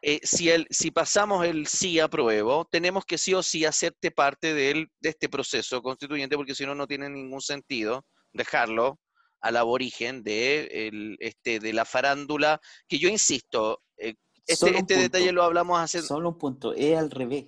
Eh, 0.00 0.20
si, 0.22 0.48
el, 0.50 0.66
si 0.70 0.92
pasamos 0.92 1.44
el 1.44 1.66
sí 1.66 1.98
apruebo, 1.98 2.64
tenemos 2.70 3.04
que 3.04 3.18
sí 3.18 3.34
o 3.34 3.42
sí 3.42 3.64
hacerte 3.64 4.12
parte 4.12 4.54
de, 4.54 4.86
de 5.00 5.08
este 5.08 5.28
proceso 5.28 5.82
constituyente, 5.82 6.36
porque 6.36 6.54
si 6.54 6.64
no, 6.64 6.74
no 6.74 6.86
tiene 6.86 7.08
ningún 7.08 7.40
sentido 7.40 8.04
dejarlo 8.32 8.98
al 9.40 9.56
aborigen 9.56 10.22
de, 10.22 10.88
el, 10.88 11.16
este, 11.20 11.60
de 11.60 11.72
la 11.72 11.84
farándula, 11.84 12.60
que 12.88 12.98
yo 12.98 13.08
insisto, 13.08 13.82
eh, 13.96 14.14
este, 14.46 14.76
este 14.76 14.96
detalle 14.96 15.32
lo 15.32 15.42
hablamos 15.42 15.78
hace... 15.78 16.02
Solo 16.02 16.30
un 16.30 16.38
punto, 16.38 16.74
es 16.74 16.96
al 16.96 17.10
revés, 17.10 17.46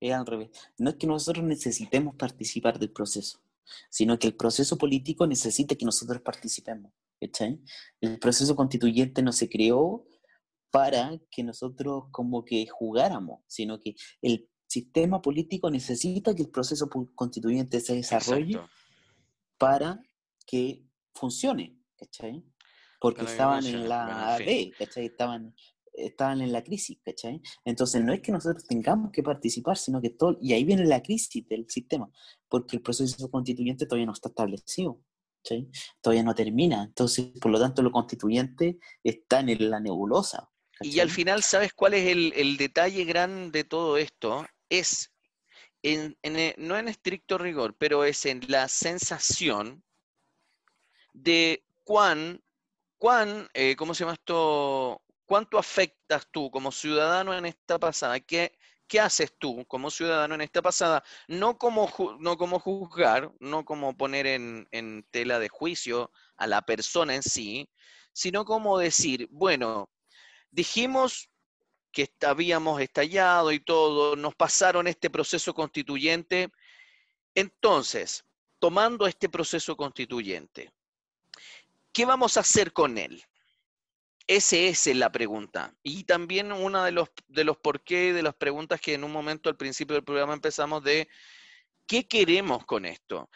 es 0.00 0.12
al 0.12 0.26
revés. 0.26 0.50
No 0.78 0.90
es 0.90 0.96
que 0.96 1.06
nosotros 1.06 1.44
necesitemos 1.44 2.14
participar 2.16 2.78
del 2.78 2.90
proceso, 2.90 3.40
sino 3.90 4.18
que 4.18 4.28
el 4.28 4.36
proceso 4.36 4.78
político 4.78 5.26
necesita 5.26 5.74
que 5.74 5.84
nosotros 5.84 6.22
participemos. 6.22 6.92
El 8.00 8.18
proceso 8.20 8.54
constituyente 8.54 9.22
no 9.22 9.32
se 9.32 9.48
creó 9.48 10.06
para 10.70 11.18
que 11.30 11.42
nosotros 11.42 12.04
como 12.10 12.44
que 12.44 12.66
jugáramos, 12.66 13.40
sino 13.46 13.80
que 13.80 13.94
el 14.22 14.48
sistema 14.66 15.20
político 15.20 15.70
necesita 15.70 16.34
que 16.34 16.42
el 16.42 16.50
proceso 16.50 16.88
constituyente 17.14 17.80
se 17.80 17.94
desarrolle 17.94 18.60
para 19.56 20.00
que 20.46 20.84
funcione, 21.18 21.76
¿cachai? 21.96 22.44
Porque 23.00 23.24
estaban 23.24 23.64
en 23.66 23.88
la 23.88 24.36
B, 24.38 24.72
¿cachai? 24.78 25.06
Estaban, 25.06 25.54
estaban 25.92 26.40
en 26.40 26.52
la 26.52 26.62
crisis, 26.62 26.98
¿cachai? 27.04 27.40
Entonces 27.64 28.02
no 28.04 28.12
es 28.12 28.20
que 28.20 28.32
nosotros 28.32 28.66
tengamos 28.66 29.12
que 29.12 29.22
participar, 29.22 29.76
sino 29.76 30.00
que 30.00 30.10
todo, 30.10 30.38
y 30.40 30.52
ahí 30.52 30.64
viene 30.64 30.84
la 30.84 31.02
crisis 31.02 31.46
del 31.48 31.66
sistema, 31.68 32.10
porque 32.48 32.76
el 32.76 32.82
proceso 32.82 33.30
constituyente 33.30 33.86
todavía 33.86 34.06
no 34.06 34.12
está 34.12 34.28
establecido. 34.28 35.00
¿cachai? 35.42 35.68
Todavía 36.00 36.24
no 36.24 36.34
termina, 36.34 36.82
entonces 36.82 37.30
por 37.40 37.52
lo 37.52 37.60
tanto 37.60 37.80
lo 37.82 37.92
constituyente 37.92 38.78
está 39.04 39.40
en 39.40 39.70
la 39.70 39.78
nebulosa, 39.78 40.50
y 40.80 41.00
al 41.00 41.10
final, 41.10 41.42
¿sabes 41.42 41.72
cuál 41.72 41.94
es 41.94 42.06
el, 42.06 42.56
detalle 42.56 43.04
grande 43.04 43.50
de 43.50 43.64
todo 43.64 43.96
esto? 43.96 44.46
Es, 44.68 45.12
en, 45.82 46.16
eh, 46.22 46.54
no 46.56 46.78
en 46.78 46.88
estricto 46.88 47.36
rigor, 47.36 47.76
pero 47.76 48.04
es 48.04 48.26
en 48.26 48.40
la 48.48 48.68
sensación 48.68 49.82
de 51.22 51.64
cuán, 51.84 52.42
cuán 52.96 53.48
eh, 53.54 53.76
¿cómo 53.76 53.94
se 53.94 54.00
llama 54.04 54.14
esto? 54.14 55.02
¿Cuánto 55.26 55.58
afectas 55.58 56.26
tú 56.30 56.50
como 56.50 56.72
ciudadano 56.72 57.34
en 57.34 57.46
esta 57.46 57.78
pasada? 57.78 58.18
¿Qué, 58.20 58.56
¿Qué 58.86 59.00
haces 59.00 59.34
tú 59.38 59.66
como 59.66 59.90
ciudadano 59.90 60.34
en 60.34 60.40
esta 60.40 60.62
pasada? 60.62 61.04
No 61.26 61.58
como, 61.58 61.90
no 62.18 62.38
como 62.38 62.58
juzgar, 62.58 63.30
no 63.40 63.64
como 63.64 63.96
poner 63.96 64.26
en, 64.26 64.66
en 64.70 65.06
tela 65.10 65.38
de 65.38 65.48
juicio 65.48 66.10
a 66.36 66.46
la 66.46 66.62
persona 66.62 67.14
en 67.14 67.22
sí, 67.22 67.68
sino 68.12 68.44
como 68.44 68.78
decir, 68.78 69.28
bueno, 69.30 69.90
dijimos 70.50 71.30
que 71.92 72.10
habíamos 72.26 72.80
estallado 72.80 73.52
y 73.52 73.60
todo, 73.60 74.16
nos 74.16 74.34
pasaron 74.34 74.86
este 74.86 75.10
proceso 75.10 75.52
constituyente. 75.52 76.50
Entonces, 77.34 78.24
tomando 78.58 79.06
este 79.06 79.28
proceso 79.28 79.76
constituyente, 79.76 80.72
¿qué 81.98 82.04
vamos 82.04 82.36
a 82.36 82.40
hacer 82.40 82.72
con 82.72 82.96
él? 82.96 83.24
Esa 84.28 84.54
es 84.54 84.86
la 84.94 85.10
pregunta. 85.10 85.74
Y 85.82 86.04
también 86.04 86.52
una 86.52 86.84
de 86.84 86.92
los, 86.92 87.08
de 87.26 87.42
los 87.42 87.56
por 87.56 87.82
qué, 87.82 88.12
de 88.12 88.22
las 88.22 88.36
preguntas 88.36 88.80
que 88.80 88.94
en 88.94 89.02
un 89.02 89.10
momento 89.10 89.48
al 89.48 89.56
principio 89.56 89.94
del 89.94 90.04
programa 90.04 90.32
empezamos 90.32 90.84
de, 90.84 91.08
¿qué 91.88 92.06
queremos 92.06 92.64
con 92.66 92.86
esto? 92.86 93.28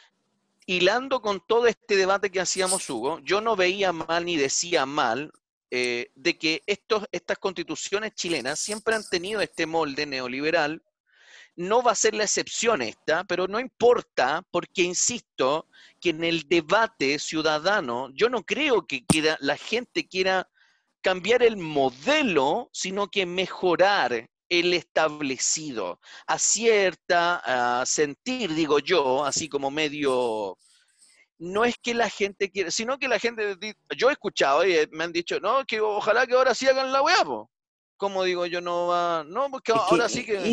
Hilando 0.64 1.20
con 1.20 1.44
todo 1.44 1.66
este 1.66 1.96
debate 1.96 2.30
que 2.30 2.38
hacíamos, 2.38 2.88
Hugo, 2.88 3.18
yo 3.24 3.40
no 3.40 3.56
veía 3.56 3.92
mal 3.92 4.24
ni 4.24 4.36
decía 4.36 4.86
mal 4.86 5.32
eh, 5.72 6.12
de 6.14 6.38
que 6.38 6.62
estos, 6.64 7.04
estas 7.10 7.38
constituciones 7.38 8.14
chilenas 8.14 8.60
siempre 8.60 8.94
han 8.94 9.02
tenido 9.10 9.40
este 9.40 9.66
molde 9.66 10.06
neoliberal. 10.06 10.84
No 11.56 11.82
va 11.82 11.92
a 11.92 11.96
ser 11.96 12.14
la 12.14 12.24
excepción 12.24 12.82
esta, 12.82 13.24
pero 13.24 13.46
no 13.46 13.60
importa, 13.60 14.42
porque 14.50 14.82
insisto 14.82 15.68
que 16.00 16.10
en 16.10 16.24
el 16.24 16.48
debate 16.48 17.18
ciudadano, 17.18 18.10
yo 18.14 18.28
no 18.28 18.42
creo 18.42 18.86
que 18.86 19.04
la 19.40 19.56
gente 19.56 20.08
quiera 20.08 20.48
cambiar 21.02 21.42
el 21.42 21.56
modelo, 21.56 22.70
sino 22.72 23.08
que 23.08 23.26
mejorar 23.26 24.28
el 24.48 24.74
establecido. 24.74 26.00
Acierta 26.26 27.80
a 27.80 27.86
sentir, 27.86 28.54
digo 28.54 28.78
yo, 28.78 29.24
así 29.24 29.48
como 29.48 29.70
medio 29.70 30.58
no 31.42 31.64
es 31.64 31.74
que 31.82 31.92
la 31.92 32.08
gente 32.08 32.52
quiera, 32.52 32.70
sino 32.70 32.98
que 32.98 33.08
la 33.08 33.18
gente, 33.18 33.58
yo 33.96 34.08
he 34.08 34.12
escuchado 34.12 34.64
y 34.64 34.76
me 34.92 35.02
han 35.04 35.12
dicho, 35.12 35.40
no, 35.40 35.64
que 35.64 35.80
ojalá 35.80 36.24
que 36.24 36.34
ahora 36.34 36.54
sí 36.54 36.68
hagan 36.68 36.92
la 36.92 37.02
weá, 37.02 37.24
Como 38.02 38.24
digo 38.24 38.46
yo, 38.46 38.60
no 38.60 38.88
va, 38.88 39.24
no, 39.28 39.48
porque 39.48 39.70
ahora 39.70 40.08
sí 40.08 40.26
que... 40.26 40.52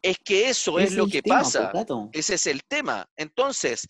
Es 0.00 0.16
que 0.24 0.48
eso 0.48 0.78
es 0.78 0.92
lo 0.92 1.08
que 1.08 1.20
pasa. 1.20 1.72
Ese 2.12 2.34
es 2.34 2.46
el 2.46 2.62
tema. 2.62 3.04
Entonces, 3.16 3.88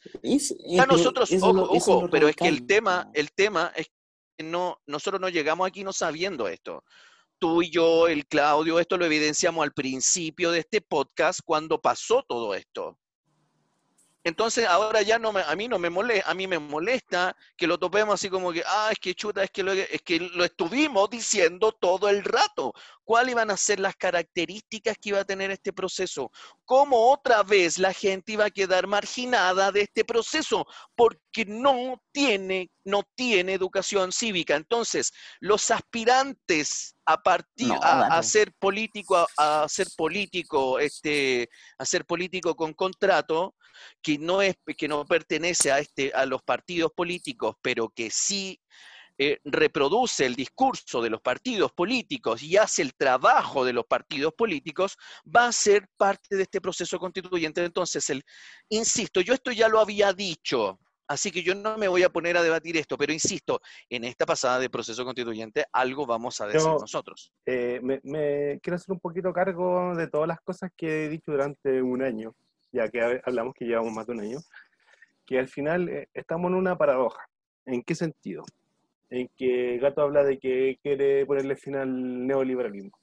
a 0.81 0.87
nosotros, 0.87 1.31
ojo, 1.43 1.69
ojo, 1.71 2.09
pero 2.11 2.29
es 2.29 2.35
que 2.35 2.49
el 2.49 2.67
tema, 2.67 3.11
el 3.13 3.31
tema 3.33 3.71
es 3.77 3.89
que 4.39 4.43
no, 4.43 4.79
nosotros 4.87 5.21
no 5.21 5.29
llegamos 5.29 5.69
aquí 5.69 5.85
no 5.85 5.93
sabiendo 5.93 6.49
esto. 6.49 6.83
Tú 7.39 7.61
y 7.61 7.71
yo, 7.71 8.09
el 8.09 8.27
Claudio, 8.27 8.81
esto 8.81 8.97
lo 8.97 9.05
evidenciamos 9.05 9.63
al 9.63 9.75
principio 9.75 10.51
de 10.51 10.61
este 10.61 10.81
podcast 10.81 11.41
cuando 11.45 11.79
pasó 11.79 12.25
todo 12.27 12.55
esto. 12.55 12.99
Entonces 14.27 14.67
ahora 14.67 15.03
ya 15.03 15.21
no 15.21 15.33
me, 15.33 15.43
a 15.43 15.55
mí 15.55 15.69
no 15.69 15.79
me 15.79 15.89
molesta, 15.89 16.29
a 16.29 16.35
mí 16.35 16.49
me 16.49 16.59
molesta 16.59 17.37
que 17.57 17.69
lo 17.69 17.79
topemos 17.79 18.15
así 18.15 18.29
como 18.29 18.53
que, 18.53 18.61
ah, 18.67 18.89
es 18.91 18.99
que 18.99 19.15
chuta, 19.15 19.45
es 19.45 19.53
que 19.53 19.63
lo, 19.63 19.71
es 19.71 20.03
que 20.03 20.19
lo 20.19 20.45
estuvimos 20.45 21.09
diciendo 21.09 21.71
todo 21.71 22.09
el 22.09 22.25
rato. 22.25 22.73
¿Cuáles 23.05 23.31
iban 23.31 23.53
a 23.53 23.57
ser 23.57 23.79
las 23.79 23.95
características 23.95 24.97
que 25.01 25.11
iba 25.11 25.21
a 25.21 25.25
tener 25.25 25.53
este 25.53 25.73
proceso? 25.73 26.33
¿Cómo 26.65 27.13
otra 27.13 27.45
vez 27.45 27.79
la 27.79 27.93
gente 27.93 28.33
iba 28.33 28.47
a 28.47 28.51
quedar 28.51 28.89
marginada 28.89 29.71
de 29.71 29.83
este 29.83 30.05
proceso? 30.05 30.67
Porque 30.97 31.45
no 31.47 32.03
tiene, 32.11 32.73
no 32.83 33.05
tiene 33.15 33.53
educación 33.53 34.11
cívica. 34.11 34.57
Entonces, 34.57 35.13
los 35.39 35.71
aspirantes 35.71 36.97
a 37.05 37.23
partir 37.23 37.73
a, 37.81 38.21
ser 38.25 38.53
político, 38.59 39.25
a, 39.39 39.63
a, 39.63 39.69
ser 39.69 39.87
político, 39.97 40.81
este, 40.81 41.49
a 41.79 41.85
ser 41.85 42.05
político 42.05 42.57
con 42.57 42.75
contrato, 42.75 43.55
que 44.03 44.19
no 44.19 44.43
es, 44.43 44.57
que 44.77 44.89
no 44.89 45.05
pertenece 45.05 45.73
a 45.73 45.79
este, 45.79 46.13
a 46.15 46.27
los 46.27 46.43
partidos 46.43 46.93
políticos, 46.95 47.57
pero 47.63 47.89
que 47.89 48.11
sí 48.11 48.61
eh, 49.19 49.41
reproduce 49.45 50.27
el 50.27 50.35
discurso 50.35 51.01
de 51.01 51.09
los 51.09 51.23
partidos 51.23 51.73
políticos 51.73 52.43
y 52.43 52.59
hace 52.59 52.83
el 52.83 52.95
trabajo 52.95 53.65
de 53.65 53.73
los 53.73 53.87
partidos 53.87 54.35
políticos, 54.35 54.99
va 55.25 55.47
a 55.47 55.53
ser 55.53 55.89
parte 55.97 56.37
de 56.37 56.43
este 56.43 56.61
proceso 56.61 56.99
constituyente. 56.99 57.65
Entonces, 57.65 58.11
el, 58.11 58.23
insisto, 58.69 59.23
yo 59.23 59.33
esto 59.33 59.53
ya 59.53 59.69
lo 59.69 59.81
había 59.81 60.13
dicho, 60.13 60.79
así 61.09 61.31
que 61.31 61.43
yo 61.43 61.55
no 61.55 61.79
me 61.79 61.89
voy 61.89 62.03
a 62.03 62.11
poner 62.11 62.37
a 62.37 62.43
debatir 62.43 62.77
esto, 62.77 62.99
pero 62.99 63.11
insisto, 63.11 63.63
en 63.89 64.05
esta 64.05 64.27
pasada 64.27 64.59
de 64.59 64.69
proceso 64.69 65.03
constituyente 65.03 65.65
algo 65.73 66.05
vamos 66.05 66.39
a 66.43 66.47
decir 66.49 66.69
nosotros. 66.69 67.33
Eh, 67.47 67.81
me, 67.83 68.61
quiero 68.61 68.77
hacer 68.77 68.93
un 68.93 69.01
poquito 69.01 69.33
cargo 69.33 69.95
de 69.95 70.09
todas 70.09 70.29
las 70.29 70.41
cosas 70.41 70.71
que 70.77 71.07
he 71.07 71.09
dicho 71.09 71.33
durante 71.33 71.81
un 71.81 72.03
año, 72.03 72.35
ya 72.77 72.89
que 72.89 73.21
hablamos 73.25 73.55
que 73.55 73.65
llevamos 73.65 73.93
más 73.93 74.07
de 74.07 74.13
un 74.13 74.21
año, 74.21 74.39
que 75.25 75.39
al 75.39 75.49
final 75.49 75.89
eh, 75.89 76.09
estamos 76.15 76.51
en 76.51 76.57
una 76.57 76.77
paradoja. 76.77 77.29
¿En 77.65 77.83
qué 77.83 77.95
sentido? 77.95 78.45
en 79.11 79.29
que 79.37 79.79
Gato 79.79 80.03
habla 80.03 80.25
de 80.25 80.39
que 80.39 80.79
quiere 80.83 81.25
ponerle 81.27 81.57
fin 81.57 81.77
al 81.77 82.27
neoliberalismo. 82.27 82.99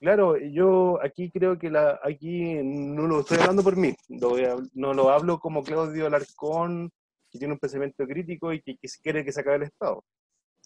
Claro, 0.00 0.38
yo 0.38 0.98
aquí 1.02 1.30
creo 1.30 1.58
que 1.58 1.68
la, 1.68 2.00
aquí 2.02 2.54
no 2.62 3.06
lo 3.06 3.20
estoy 3.20 3.38
hablando 3.38 3.62
por 3.62 3.76
mí, 3.76 3.94
no 4.08 4.94
lo 4.94 5.10
hablo 5.10 5.38
como 5.38 5.62
Claudio 5.62 6.06
Alarcón, 6.06 6.90
que 7.30 7.38
tiene 7.38 7.52
un 7.52 7.60
pensamiento 7.60 8.06
crítico 8.06 8.52
y 8.52 8.62
que, 8.62 8.78
quiere 9.02 9.24
que 9.24 9.32
se 9.32 9.40
acabe 9.40 9.56
el 9.56 9.62
Estado. 9.64 10.02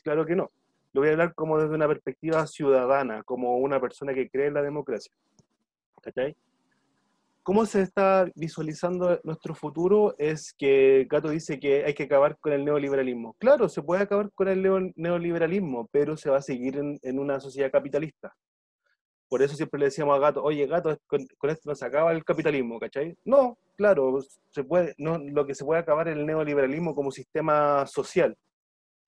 Claro 0.04 0.24
que 0.24 0.36
no. 0.36 0.50
Lo 0.92 1.00
voy 1.00 1.08
a 1.08 1.12
hablar 1.12 1.34
como 1.34 1.58
desde 1.58 1.74
una 1.74 1.88
perspectiva 1.88 2.46
ciudadana, 2.46 3.24
como 3.24 3.58
una 3.58 3.80
persona 3.80 4.14
que 4.14 4.30
cree 4.30 4.46
en 4.46 4.54
la 4.54 4.62
democracia. 4.62 5.12
¿Cachai? 6.00 6.36
Cómo 7.44 7.66
se 7.66 7.82
está 7.82 8.26
visualizando 8.34 9.20
nuestro 9.22 9.54
futuro 9.54 10.14
es 10.18 10.54
que 10.54 11.06
Gato 11.08 11.28
dice 11.28 11.60
que 11.60 11.84
hay 11.84 11.92
que 11.92 12.04
acabar 12.04 12.38
con 12.40 12.54
el 12.54 12.64
neoliberalismo. 12.64 13.34
Claro, 13.38 13.68
se 13.68 13.82
puede 13.82 14.02
acabar 14.02 14.32
con 14.32 14.48
el 14.48 14.92
neoliberalismo, 14.96 15.86
pero 15.92 16.16
se 16.16 16.30
va 16.30 16.38
a 16.38 16.42
seguir 16.42 16.78
en, 16.78 17.18
una 17.18 17.38
sociedad 17.40 17.70
capitalista. 17.70 18.34
por 19.28 19.42
eso 19.42 19.56
siempre 19.56 19.78
le 19.78 19.86
decíamos 19.86 20.16
a 20.16 20.20
Gato, 20.20 20.42
oye 20.42 20.66
Gato, 20.66 20.98
con, 21.06 21.20
esto 21.20 21.68
no 21.68 21.74
se 21.74 21.84
acaba 21.84 22.12
el 22.12 22.24
capitalismo, 22.24 22.80
¿cachai? 22.80 23.14
No, 23.24 23.58
claro, 23.76 24.18
se 24.50 24.64
puede, 24.64 24.94
no, 24.96 25.18
lo 25.18 25.46
que 25.46 25.54
se 25.54 25.64
puede 25.66 25.80
acabar 25.80 26.08
es 26.08 26.16
el 26.16 26.24
neoliberalismo 26.24 26.94
como 26.94 27.10
sistema 27.10 27.86
social, 27.86 28.36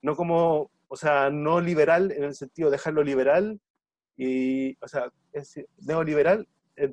no 0.03 0.15
como, 0.15 0.71
o 0.89 0.97
sea, 0.97 1.31
no 1.31 1.61
liberal 1.61 2.13
en 2.13 2.25
el 2.25 2.35
sentido 2.35 2.69
de 2.69 2.77
dejarlo 2.77 3.03
liberal 3.03 3.59
y, 4.17 4.77
o 4.85 4.89
sea, 4.89 5.11
es 5.33 5.59
neoliberal 5.79 6.47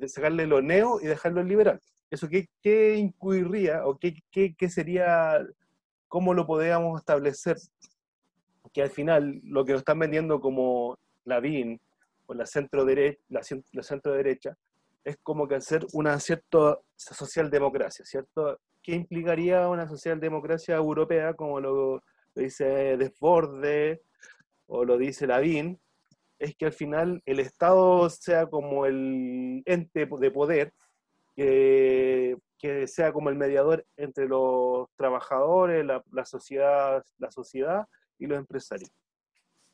sacarle 0.06 0.46
lo 0.46 0.62
neo 0.62 1.00
y 1.00 1.06
dejarlo 1.06 1.42
liberal. 1.42 1.80
¿Eso 2.10 2.28
qué, 2.28 2.48
qué 2.62 2.96
incluiría 2.96 3.86
o 3.86 3.98
qué, 3.98 4.22
qué, 4.30 4.54
qué 4.56 4.68
sería, 4.68 5.44
cómo 6.08 6.34
lo 6.34 6.46
podríamos 6.46 7.00
establecer? 7.00 7.56
Que 8.72 8.82
al 8.82 8.90
final 8.90 9.40
lo 9.44 9.64
que 9.64 9.72
nos 9.72 9.80
están 9.80 9.98
vendiendo 9.98 10.40
como 10.40 10.98
la 11.24 11.40
BIN 11.40 11.80
o 12.26 12.34
la 12.34 12.46
centro, 12.46 12.84
derecha, 12.84 13.20
la, 13.28 13.40
la 13.72 13.82
centro 13.82 14.12
derecha 14.12 14.56
es 15.04 15.18
como 15.22 15.46
que 15.46 15.56
hacer 15.56 15.86
una 15.92 16.18
cierta 16.18 16.78
socialdemocracia, 16.96 18.04
¿cierto? 18.04 18.58
¿Qué 18.82 18.92
implicaría 18.92 19.68
una 19.68 19.86
socialdemocracia 19.86 20.76
europea 20.76 21.34
como 21.34 21.60
lo, 21.60 22.02
dice 22.34 22.96
Desborde 22.96 24.02
o 24.66 24.84
lo 24.84 24.96
dice 24.98 25.26
Lavín? 25.26 25.78
Es 26.44 26.56
que 26.56 26.66
al 26.66 26.72
final 26.72 27.22
el 27.24 27.40
Estado 27.40 28.08
sea 28.10 28.46
como 28.46 28.86
el 28.86 29.62
ente 29.64 30.06
de 30.06 30.30
poder 30.30 30.72
que, 31.34 32.36
que 32.58 32.86
sea 32.86 33.12
como 33.12 33.30
el 33.30 33.36
mediador 33.36 33.84
entre 33.96 34.28
los 34.28 34.88
trabajadores, 34.96 35.84
la, 35.84 36.02
la, 36.12 36.24
sociedad, 36.24 37.02
la 37.18 37.30
sociedad 37.30 37.86
y 38.18 38.26
los 38.26 38.38
empresarios. 38.38 38.90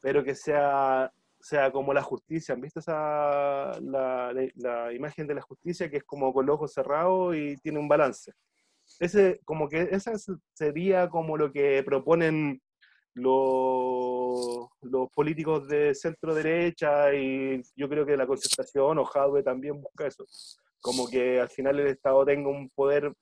Pero 0.01 0.25
que 0.25 0.35
sea 0.35 1.13
sea 1.41 1.73
como 1.73 1.93
la 1.95 2.03
justicia. 2.03 2.55
¿Han 2.55 2.61
visto 2.61 2.81
esa, 2.81 3.81
la, 3.81 4.33
la, 4.57 4.93
imagen 4.93 5.27
de 5.27 5.35
la 5.35 5.41
justicia 5.41 5.91
que 5.91 5.99
es 5.99 6.05
como 6.05 6.33
con 6.33 6.47
los 6.47 6.55
ojos 6.55 6.73
cerrados 6.73 7.35
y 7.35 7.57
tiene 7.57 7.79
un 7.79 7.89
balance? 7.89 8.33
Ese, 8.99 9.41
como 9.45 9.69
que 9.69 9.89
esa 9.91 10.13
sería 10.53 11.09
como 11.09 11.37
lo 11.37 11.51
que 11.53 11.83
proponen 11.85 12.61
los, 13.21 14.69
los 14.83 15.11
políticos 15.11 15.69
de 15.69 15.95
centro 15.95 16.35
derecha 16.35 17.13
y 17.15 17.63
yo 17.77 17.89
creo 17.89 18.07
que 18.07 18.17
la 18.17 18.27
concertación 18.27 18.99
o 18.99 19.05
Jadwe 19.05 19.43
también 19.43 19.81
busca 19.81 20.07
eso. 20.07 20.25
Como 20.81 21.09
que 21.09 21.41
al 21.41 21.51
final 21.51 21.79
el 21.81 21.89
Estado 21.89 22.25
tenga 22.25 22.49
un 22.49 22.71
poder 22.71 23.13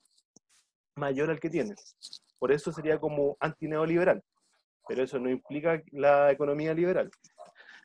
mayor 0.97 1.31
al 1.31 1.41
que 1.41 1.51
tiene. 1.51 1.75
Por 2.39 2.53
eso 2.53 2.73
sería 2.73 2.99
como 2.99 3.37
antineoliberal. 3.41 4.23
Pero 4.87 5.03
eso 5.03 5.19
no 5.19 5.29
implica 5.29 5.83
la 5.93 6.31
economía 6.31 6.73
liberal. 6.73 7.11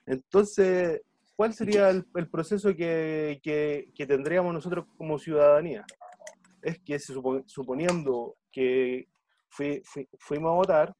Entonces, 0.05 1.01
¿cuál 1.35 1.53
sería 1.53 1.89
el, 1.89 2.05
proceso 2.29 2.75
que, 2.75 3.39
que, 3.43 4.05
tendríamos 4.05 4.53
nosotros 4.53 4.85
como 4.97 5.19
ciudadanía? 5.19 5.85
Es 6.61 6.79
que 6.79 6.99
suponiendo 6.99 8.35
que 8.51 9.07
fuimos 9.49 10.51
a 10.51 10.55
votar, 10.55 10.95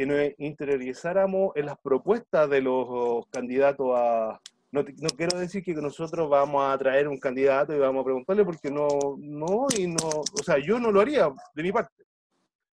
que 0.00 0.06
nos 0.06 0.18
interiorizáramos 0.38 1.52
en 1.56 1.66
las 1.66 1.78
propuestas 1.78 2.48
de 2.48 2.62
los 2.62 3.26
candidatos. 3.26 4.38
No, 4.72 4.82
quiero 5.14 5.38
decir 5.38 5.62
que 5.62 5.74
nosotros 5.74 6.26
vamos 6.30 6.62
a 6.64 6.78
traer 6.78 7.06
un 7.06 7.18
candidato 7.18 7.74
y 7.74 7.78
vamos 7.78 8.00
a 8.00 8.04
preguntarle 8.04 8.42
porque 8.46 8.70
no, 8.70 8.88
no, 9.18 9.66
y 9.76 9.88
no, 9.88 10.08
o 10.08 10.42
sea, 10.42 10.56
yo 10.56 10.80
no 10.80 10.90
lo 10.90 11.02
haría 11.02 11.30
de 11.54 11.62
mi 11.62 11.70
parte, 11.70 12.02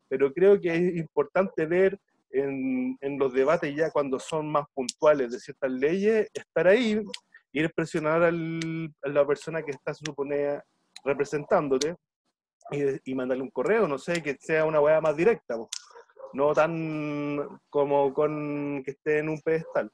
pero 0.08 0.32
creo 0.32 0.58
que 0.62 0.74
es 0.74 0.96
importante 0.96 1.66
ver 1.66 2.00
en, 2.32 2.98
los 3.20 3.34
debates 3.34 3.76
ya 3.76 3.92
cuando 3.92 4.20
son 4.20 4.50
más 4.50 4.66
puntuales 4.74 5.30
de 5.30 5.40
ciertas 5.42 5.72
leyes, 5.72 6.30
estar 6.34 6.66
ahí, 6.66 7.02
ir 7.52 7.74
presionar 7.74 8.24
a 8.24 8.32
la 8.32 9.28
persona 9.28 9.64
que 9.64 9.72
está, 9.72 9.94
se 9.94 10.06
supone, 10.06 10.62
representándote 11.04 11.94
y, 12.72 13.12
y, 13.12 13.16
mandarle 13.16 13.44
un 13.44 13.52
correo, 13.52 13.86
no 13.86 13.98
sé, 13.98 14.24
que 14.24 14.38
sea 14.40 14.64
una 14.64 14.80
hueá 14.80 15.02
más 15.02 15.18
directa, 15.18 15.58
no 16.34 16.54
tan 16.54 17.60
como 17.70 18.14
con 18.14 18.82
que 18.84 18.92
esté 18.92 19.20
en 19.20 19.30
un 19.30 19.42
pedestal. 19.42 19.92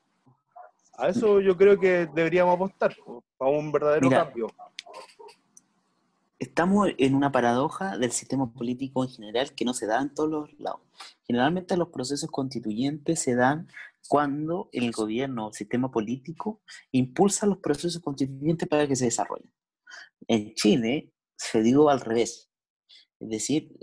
A 0.97 1.09
eso 1.09 1.39
yo 1.39 1.57
creo 1.57 1.79
que 1.79 2.07
deberíamos 2.13 2.55
apostar, 2.55 2.95
para 3.38 3.51
un 3.51 3.71
verdadero 3.71 4.09
cambio 4.09 4.47
estamos 6.43 6.89
en 6.97 7.15
una 7.15 7.31
paradoja 7.31 7.97
del 7.97 8.11
sistema 8.11 8.51
político 8.51 9.03
en 9.03 9.09
general 9.09 9.53
que 9.55 9.65
no 9.65 9.73
se 9.73 9.88
da 9.88 10.01
en 10.01 10.13
todos 10.13 10.29
los 10.29 10.59
lados. 10.59 10.81
Generalmente 11.25 11.77
los 11.77 11.89
procesos 11.89 12.29
constituyentes 12.29 13.19
se 13.21 13.36
dan 13.36 13.67
cuando 14.07 14.69
el 14.73 14.91
gobierno 14.91 15.45
o 15.45 15.47
el 15.49 15.53
sistema 15.53 15.89
político 15.89 16.61
impulsa 16.91 17.47
los 17.47 17.59
procesos 17.59 18.01
constituyentes 18.01 18.67
para 18.67 18.88
que 18.88 18.95
se 18.95 19.05
desarrollen. 19.05 19.51
En 20.27 20.53
Chile 20.53 21.13
se 21.38 21.61
dio 21.61 21.89
al 21.89 22.01
revés. 22.01 22.49
Es 23.24 23.30
decir, 23.30 23.76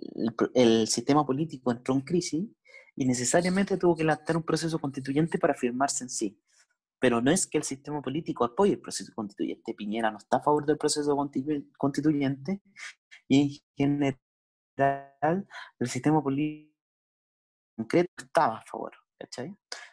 el, 0.54 0.86
sistema 0.86 1.24
político 1.24 1.72
entró 1.72 1.94
en 1.94 2.02
crisis 2.02 2.46
y 2.96 3.06
necesariamente 3.06 3.76
tuvo 3.76 3.96
que 3.96 4.04
lanzar 4.04 4.36
un 4.36 4.42
proceso 4.42 4.78
constituyente 4.78 5.38
para 5.38 5.54
firmarse 5.54 6.04
en 6.04 6.10
sí. 6.10 6.40
Pero 6.98 7.22
no 7.22 7.30
es 7.30 7.46
que 7.46 7.58
el 7.58 7.64
sistema 7.64 8.02
político 8.02 8.44
apoye 8.44 8.72
el 8.72 8.80
proceso 8.80 9.12
constituyente. 9.14 9.74
Piñera 9.74 10.10
no 10.10 10.18
está 10.18 10.38
a 10.38 10.42
favor 10.42 10.66
del 10.66 10.76
proceso 10.76 11.16
constituyente 11.78 12.60
y 13.28 13.62
en 13.76 14.18
general 14.76 15.48
el 15.78 15.88
sistema 15.88 16.22
político 16.22 16.76
concreto 17.76 18.10
estaba 18.18 18.58
a 18.58 18.64
favor. 18.64 18.92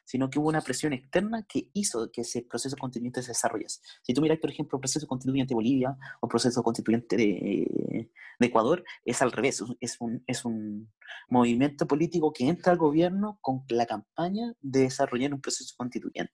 Sino 0.05 0.29
que 0.29 0.39
hubo 0.39 0.49
una 0.49 0.61
presión 0.61 0.93
externa 0.93 1.43
que 1.43 1.69
hizo 1.73 2.11
que 2.11 2.21
ese 2.21 2.43
proceso 2.43 2.75
constituyente 2.77 3.21
se 3.21 3.31
desarrollase. 3.31 3.81
Si 4.01 4.13
tú 4.13 4.21
miras, 4.21 4.39
por 4.39 4.49
ejemplo, 4.49 4.77
el 4.77 4.81
proceso 4.81 5.07
constituyente 5.07 5.49
de 5.49 5.55
Bolivia 5.55 5.97
o 6.21 6.27
el 6.27 6.29
proceso 6.29 6.63
constituyente 6.63 7.17
de, 7.17 8.09
de, 8.39 8.45
Ecuador, 8.45 8.83
es 9.03 9.21
al 9.21 9.31
revés, 9.31 9.63
es 9.79 9.97
un, 9.99 10.23
es 10.27 10.45
un 10.45 10.91
movimiento 11.29 11.87
político 11.87 12.31
que 12.31 12.47
entra 12.47 12.71
al 12.71 12.77
gobierno 12.77 13.39
con 13.41 13.63
la 13.69 13.85
campaña 13.85 14.53
de 14.61 14.81
desarrollar 14.81 15.33
un 15.33 15.41
proceso 15.41 15.73
constituyente. 15.77 16.33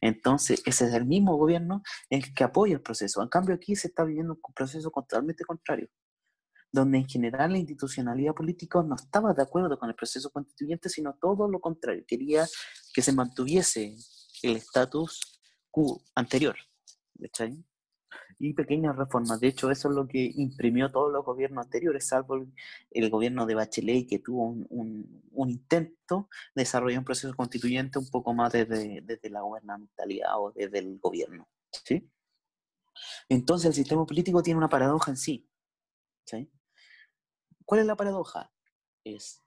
Entonces, 0.00 0.62
ese 0.64 0.86
es 0.86 0.94
el 0.94 1.06
mismo 1.06 1.36
gobierno 1.36 1.82
el 2.10 2.34
que 2.34 2.44
apoya 2.44 2.74
el 2.74 2.82
proceso. 2.82 3.22
En 3.22 3.28
cambio, 3.28 3.54
aquí 3.54 3.74
se 3.76 3.88
está 3.88 4.04
viviendo 4.04 4.34
un 4.34 4.54
proceso 4.54 4.90
totalmente 4.90 5.44
contrario 5.44 5.88
donde 6.70 6.98
en 6.98 7.08
general 7.08 7.52
la 7.52 7.58
institucionalidad 7.58 8.34
política 8.34 8.82
no 8.82 8.94
estaba 8.94 9.32
de 9.32 9.42
acuerdo 9.42 9.78
con 9.78 9.88
el 9.88 9.94
proceso 9.94 10.30
constituyente, 10.30 10.88
sino 10.88 11.14
todo 11.20 11.48
lo 11.48 11.60
contrario, 11.60 12.04
quería 12.06 12.46
que 12.92 13.02
se 13.02 13.12
mantuviese 13.12 13.96
el 14.42 14.56
estatus 14.56 15.40
quo 15.70 16.02
anterior. 16.14 16.56
Y 18.38 18.54
pequeñas 18.54 18.96
reformas. 18.96 19.40
De 19.40 19.48
hecho, 19.48 19.70
eso 19.70 19.88
es 19.88 19.94
lo 19.96 20.06
que 20.06 20.30
imprimió 20.36 20.92
todos 20.92 21.12
los 21.12 21.24
gobiernos 21.24 21.64
anteriores, 21.64 22.06
salvo 22.06 22.36
el, 22.90 23.10
gobierno 23.10 23.46
de 23.46 23.56
Bachelet, 23.56 24.08
que 24.08 24.20
tuvo 24.20 24.44
un, 24.44 24.66
un, 25.32 25.50
intento 25.50 26.28
de 26.54 26.62
desarrollar 26.62 27.00
un 27.00 27.04
proceso 27.04 27.34
constituyente 27.34 27.98
un 27.98 28.08
poco 28.08 28.32
más 28.34 28.52
desde, 28.52 29.00
desde 29.02 29.30
la 29.30 29.40
gubernamentalidad 29.42 30.40
o 30.40 30.52
desde 30.52 30.78
el 30.78 30.98
gobierno. 31.00 31.48
¿sí? 31.84 32.08
Entonces, 33.28 33.66
el 33.66 33.74
sistema 33.74 34.06
político 34.06 34.42
tiene 34.42 34.58
una 34.58 34.68
paradoja 34.68 35.10
en 35.10 35.16
sí. 35.16 35.48
¿sí? 36.24 36.48
¿Cuál 37.68 37.82
es 37.82 37.86
la 37.86 37.96
paradoja? 37.96 38.50
Es 39.04 39.44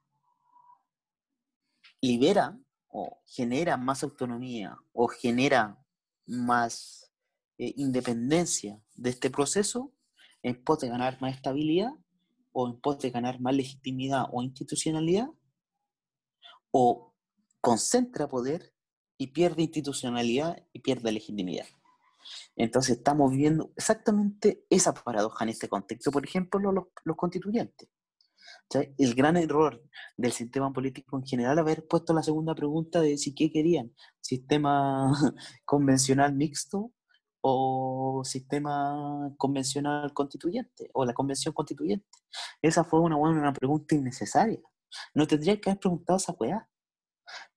libera 2.01 2.55
o 2.88 3.19
genera 3.26 3.78
más 3.78 4.03
autonomía 4.03 4.78
o 4.93 5.07
genera 5.07 5.84
más 6.28 7.11
eh, 7.57 7.74
independencia 7.78 8.80
de 8.93 9.09
este 9.09 9.32
proceso 9.32 9.91
en 10.43 10.63
pos 10.63 10.82
de 10.82 10.89
ganar 10.89 11.19
más 11.19 11.34
estabilidad 11.34 11.93
o 12.51 12.67
en 12.67 12.80
pos 12.80 12.99
de 12.99 13.09
ganar 13.09 13.39
más 13.39 13.55
legitimidad 13.55 14.28
o 14.32 14.43
institucionalidad 14.43 15.28
o 16.69 17.15
concentra 17.59 18.30
poder 18.30 18.72
y 19.17 19.28
pierde 19.34 19.63
institucionalidad 19.63 20.63
y 20.74 20.82
pierde 20.82 21.11
legitimidad. 21.11 21.65
Entonces 22.55 22.97
estamos 22.97 23.32
viendo 23.32 23.74
exactamente 23.76 24.63
esa 24.69 24.93
paradoja 24.93 25.43
en 25.43 25.49
este 25.49 25.67
contexto, 25.67 26.11
por 26.11 26.24
ejemplo, 26.24 26.72
los 27.03 27.17
constituyentes. 27.17 27.89
El 28.74 29.15
gran 29.15 29.38
error 29.38 29.84
del 30.15 30.32
sistema 30.32 30.72
político 30.72 31.17
en 31.17 31.26
general 31.26 31.59
haber 31.59 31.86
puesto 31.88 32.13
la 32.13 32.24
segunda 32.24 32.55
pregunta 32.55 33.01
de 33.01 33.17
si 33.17 33.36
qué 33.36 33.51
querían, 33.51 33.93
sistema 34.22 35.11
convencional 35.65 36.34
mixto 36.34 36.91
o 37.41 38.22
sistema 38.24 39.34
convencional 39.38 40.13
constituyente 40.13 40.89
o 40.93 41.05
la 41.05 41.13
convención 41.13 41.53
constituyente. 41.53 42.07
Esa 42.61 42.84
fue 42.84 42.99
una, 43.01 43.17
una 43.17 43.53
pregunta 43.53 43.95
innecesaria. 43.95 44.59
No 45.13 45.28
tendría 45.28 45.59
que 45.59 45.69
haber 45.69 45.80
preguntado 45.80 46.17
esa 46.17 46.34
weá. 46.34 46.67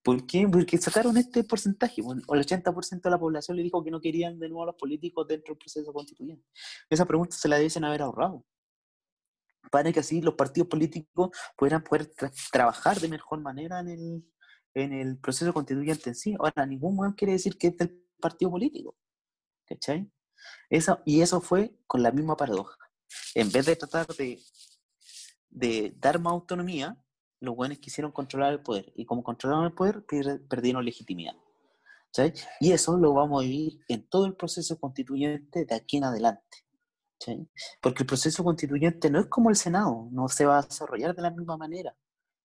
¿Por 0.02 0.26
qué? 0.26 0.48
Porque 0.48 0.78
sacaron 0.78 1.16
este 1.16 1.44
porcentaje. 1.44 2.00
el 2.00 2.22
80% 2.24 3.02
de 3.02 3.10
la 3.10 3.18
población 3.18 3.56
le 3.56 3.62
dijo 3.62 3.82
que 3.84 3.90
no 3.90 4.00
querían 4.00 4.38
de 4.38 4.48
nuevo 4.48 4.62
a 4.62 4.66
los 4.66 4.76
políticos 4.76 5.26
dentro 5.26 5.54
del 5.54 5.58
proceso 5.58 5.92
constituyente. 5.92 6.44
Esa 6.88 7.04
pregunta 7.04 7.36
se 7.36 7.48
la 7.48 7.58
deben 7.58 7.84
haber 7.84 8.02
ahorrado 8.02 8.44
para 9.70 9.92
que 9.92 10.00
así 10.00 10.20
los 10.20 10.34
partidos 10.34 10.68
políticos 10.68 11.30
puedan 11.56 11.82
poder 11.82 12.10
trabajar 12.52 13.00
de 13.00 13.08
mejor 13.08 13.40
manera 13.40 13.80
en 13.80 13.88
el, 13.88 14.32
en 14.74 14.92
el 14.92 15.18
proceso 15.18 15.52
constituyente 15.52 16.10
en 16.10 16.14
sí. 16.14 16.34
Ahora, 16.38 16.66
ningún 16.66 16.96
momento 16.96 17.16
quiere 17.16 17.32
decir 17.32 17.56
que 17.56 17.68
es 17.68 17.76
del 17.76 18.04
partido 18.20 18.50
político. 18.50 18.96
¿Cachai? 19.66 20.10
Eso, 20.68 21.00
y 21.04 21.20
eso 21.20 21.40
fue 21.40 21.76
con 21.86 22.02
la 22.02 22.12
misma 22.12 22.36
paradoja. 22.36 22.76
En 23.34 23.50
vez 23.50 23.66
de 23.66 23.76
tratar 23.76 24.06
de, 24.06 24.40
de 25.48 25.94
dar 25.96 26.18
más 26.18 26.32
autonomía, 26.32 26.98
los 27.40 27.56
buenos 27.56 27.78
quisieron 27.78 28.12
controlar 28.12 28.52
el 28.52 28.62
poder. 28.62 28.92
Y 28.94 29.06
como 29.06 29.22
controlaron 29.22 29.66
el 29.66 29.72
poder, 29.72 30.04
perdieron 30.48 30.84
legitimidad. 30.84 31.34
¿sabes? 32.14 32.46
Y 32.60 32.70
eso 32.72 32.96
lo 32.96 33.12
vamos 33.12 33.42
a 33.42 33.46
vivir 33.46 33.80
en 33.88 34.06
todo 34.06 34.26
el 34.26 34.36
proceso 34.36 34.78
constituyente 34.78 35.64
de 35.64 35.74
aquí 35.74 35.96
en 35.96 36.04
adelante. 36.04 36.63
¿Sabes? 37.24 37.46
Porque 37.80 38.02
el 38.02 38.06
proceso 38.06 38.44
constituyente 38.44 39.10
no 39.10 39.20
es 39.20 39.26
como 39.26 39.50
el 39.50 39.56
Senado, 39.56 40.08
no 40.10 40.28
se 40.28 40.46
va 40.46 40.58
a 40.58 40.62
desarrollar 40.62 41.14
de 41.14 41.22
la 41.22 41.30
misma 41.30 41.56
manera. 41.56 41.96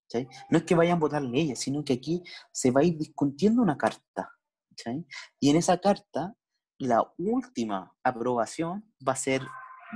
¿sabes? 0.07 0.27
No 0.49 0.57
es 0.57 0.63
que 0.63 0.75
vayan 0.75 0.97
a 0.97 0.99
votar 0.99 1.21
leyes, 1.21 1.59
sino 1.59 1.83
que 1.83 1.93
aquí 1.93 2.23
se 2.51 2.71
va 2.71 2.81
a 2.81 2.83
ir 2.83 2.97
discutiendo 2.97 3.61
una 3.61 3.77
carta. 3.77 4.31
¿sabes? 4.75 5.05
Y 5.39 5.49
en 5.49 5.57
esa 5.57 5.79
carta, 5.79 6.35
la 6.77 7.13
última 7.17 7.93
aprobación 8.03 8.93
va 9.05 9.13
a 9.13 9.17
ser 9.17 9.41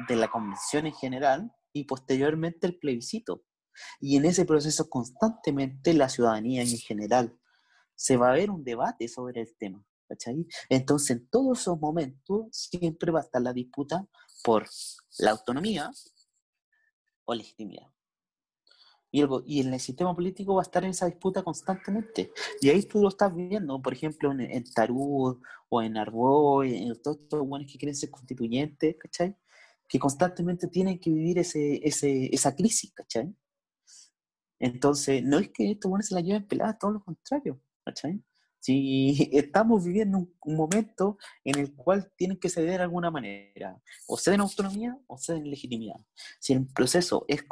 de 0.07 0.15
la 0.15 0.29
convención 0.29 0.85
en 0.85 0.93
general 0.93 1.51
y 1.71 1.85
posteriormente 1.85 2.67
el 2.67 2.77
plebiscito. 2.77 3.43
Y 3.99 4.17
en 4.17 4.25
ese 4.25 4.45
proceso 4.45 4.89
constantemente 4.89 5.93
la 5.93 6.09
ciudadanía 6.09 6.61
en 6.61 6.77
general 6.77 7.39
se 7.95 8.17
va 8.17 8.31
a 8.31 8.33
ver 8.33 8.51
un 8.51 8.63
debate 8.63 9.07
sobre 9.07 9.41
el 9.41 9.55
tema. 9.57 9.83
¿cachai? 10.07 10.45
Entonces, 10.69 11.11
en 11.11 11.27
todos 11.29 11.61
esos 11.61 11.79
momentos 11.79 12.47
siempre 12.51 13.11
va 13.11 13.19
a 13.19 13.23
estar 13.23 13.41
la 13.41 13.53
disputa 13.53 14.07
por 14.43 14.67
la 15.19 15.31
autonomía 15.31 15.91
o 17.25 17.33
legitimidad. 17.33 17.87
Y, 19.11 19.21
el, 19.21 19.29
y 19.45 19.61
en 19.61 19.73
el 19.73 19.79
sistema 19.79 20.15
político 20.15 20.55
va 20.55 20.61
a 20.61 20.63
estar 20.63 20.83
en 20.83 20.89
esa 20.89 21.05
disputa 21.05 21.43
constantemente. 21.43 22.31
Y 22.61 22.69
ahí 22.69 22.81
tú 22.83 22.99
lo 22.99 23.09
estás 23.09 23.33
viendo, 23.33 23.79
por 23.81 23.93
ejemplo, 23.93 24.31
en, 24.31 24.41
en 24.41 24.63
Tarud 24.73 25.39
o 25.69 25.81
en 25.81 25.97
Arboy, 25.97 26.75
en 26.75 27.01
todos 27.01 27.19
estos 27.21 27.47
buenos 27.47 27.71
que 27.71 27.77
quieren 27.77 27.95
ser 27.95 28.09
constituyentes, 28.09 28.95
¿cachai? 28.99 29.35
Que 29.87 29.99
constantemente 29.99 30.67
tienen 30.67 30.99
que 30.99 31.11
vivir 31.11 31.37
ese, 31.37 31.79
ese, 31.87 32.33
esa 32.33 32.55
crisis, 32.55 32.91
¿cachai? 32.93 33.35
Entonces, 34.59 35.23
no 35.23 35.39
es 35.39 35.49
que 35.51 35.71
estos 35.71 35.89
buenos 35.89 36.07
se 36.07 36.15
la 36.15 36.21
lleven 36.21 36.47
peladas, 36.47 36.79
todo 36.79 36.91
lo 36.91 37.03
contrario, 37.03 37.61
¿cachai? 37.85 38.23
Si 38.63 39.29
estamos 39.33 39.83
viviendo 39.83 40.19
un, 40.19 40.55
momento 40.55 41.17
en 41.43 41.59
el 41.59 41.75
cual 41.75 42.09
tienen 42.15 42.37
que 42.37 42.47
ceder 42.47 42.77
de 42.77 42.83
alguna 42.83 43.11
manera, 43.11 43.81
o 44.07 44.17
ceden 44.17 44.39
autonomía 44.39 44.97
o 45.07 45.17
ceden 45.17 45.49
legitimidad. 45.49 45.99
Si 46.39 46.53
el 46.53 46.65
proceso 46.67 47.25
es 47.27 47.43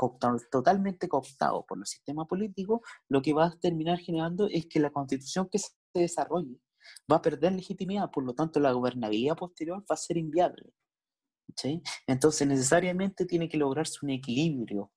totalmente 0.49 1.09
cooptado 1.09 1.66
por 1.66 1.78
los 1.78 1.89
sistemas 1.89 2.28
políticos, 2.28 2.80
lo 3.09 3.22
que 3.22 3.34
va 3.34 3.47
a 3.47 3.59
terminar 3.59 3.99
generando 3.99 4.47
es 4.47 4.68
que 4.68 4.80
la 4.80 4.89
constitución 4.89 5.49
que 5.51 5.59
se 5.59 5.72
desarrolle 5.93 6.62
va 7.12 7.18
a 7.18 7.22
perder 7.22 7.51
legitimidad, 7.51 8.09
por 8.09 8.24
lo 8.24 8.34
tanto 8.34 8.62
la 8.62 8.72
gobernabilidad 8.72 9.36
posterior 9.36 9.82
va 9.82 9.95
a 9.95 9.97
ser 9.97 10.16
inviable. 10.16 10.72
Entonces 12.07 12.47
necesariamente 12.47 13.26
tiene 13.26 13.49
que 13.49 13.57
lograrse 13.57 13.99
un 14.01 14.12
equilibrio 14.12 14.93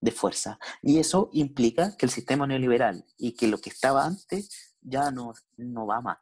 de 0.00 0.10
fuerza. 0.10 0.58
Y 0.82 0.98
eso 0.98 1.30
implica 1.32 1.96
que 1.96 2.06
el 2.06 2.12
sistema 2.12 2.46
neoliberal 2.46 3.04
y 3.16 3.32
que 3.32 3.48
lo 3.48 3.58
que 3.58 3.70
estaba 3.70 4.04
antes 4.04 4.76
ya 4.80 5.10
no, 5.10 5.34
no 5.56 5.86
va 5.86 6.00
más. 6.00 6.18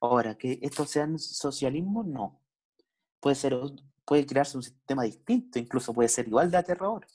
Ahora, 0.00 0.36
que 0.36 0.58
esto 0.62 0.86
sea 0.86 1.08
socialismo, 1.18 2.04
no. 2.04 2.40
Puede, 3.20 3.34
ser, 3.34 3.56
puede 4.04 4.26
crearse 4.26 4.56
un 4.56 4.62
sistema 4.62 5.02
distinto, 5.02 5.58
incluso 5.58 5.92
puede 5.92 6.08
ser 6.08 6.28
igual 6.28 6.50
de 6.50 6.56
aterrador, 6.56 7.06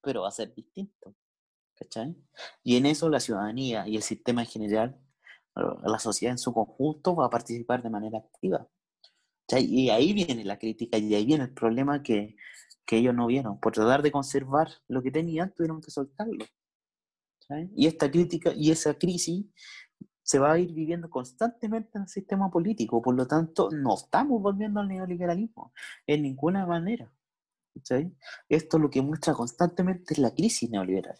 pero 0.00 0.22
va 0.22 0.28
a 0.28 0.32
ser 0.32 0.52
distinto. 0.54 1.14
¿Cachai? 1.74 2.16
Y 2.62 2.76
en 2.76 2.86
eso 2.86 3.08
la 3.08 3.20
ciudadanía 3.20 3.88
y 3.88 3.96
el 3.96 4.02
sistema 4.02 4.42
en 4.42 4.48
general, 4.48 5.00
la 5.54 5.98
sociedad 5.98 6.32
en 6.32 6.38
su 6.38 6.52
conjunto 6.52 7.14
va 7.14 7.26
a 7.26 7.30
participar 7.30 7.82
de 7.82 7.90
manera 7.90 8.18
activa. 8.18 8.68
Y 9.50 9.90
ahí 9.90 10.12
viene 10.12 10.44
la 10.44 10.58
crítica 10.58 10.98
y 10.98 11.14
ahí 11.14 11.26
viene 11.26 11.44
el 11.44 11.52
problema 11.52 12.02
que, 12.02 12.36
que 12.86 12.96
ellos 12.98 13.14
no 13.14 13.26
vieron. 13.26 13.58
Por 13.60 13.72
tratar 13.72 14.02
de 14.02 14.12
conservar 14.12 14.68
lo 14.88 15.02
que 15.02 15.10
tenían, 15.10 15.52
tuvieron 15.54 15.80
que 15.80 15.90
soltarlo. 15.90 16.44
Y 17.74 17.86
esta 17.86 18.10
crítica 18.10 18.52
y 18.54 18.70
esa 18.70 18.94
crisis 18.94 19.46
se 20.22 20.38
va 20.38 20.52
a 20.52 20.58
ir 20.58 20.72
viviendo 20.72 21.10
constantemente 21.10 21.90
en 21.96 22.02
el 22.02 22.08
sistema 22.08 22.50
político. 22.50 23.02
Por 23.02 23.14
lo 23.14 23.26
tanto, 23.26 23.68
no 23.70 23.94
estamos 23.94 24.40
volviendo 24.40 24.80
al 24.80 24.88
neoliberalismo 24.88 25.72
en 26.06 26.22
ninguna 26.22 26.64
manera. 26.64 27.12
Esto 28.48 28.78
lo 28.78 28.88
que 28.88 29.02
muestra 29.02 29.34
constantemente 29.34 30.14
es 30.14 30.18
la 30.18 30.32
crisis 30.32 30.70
neoliberal. 30.70 31.18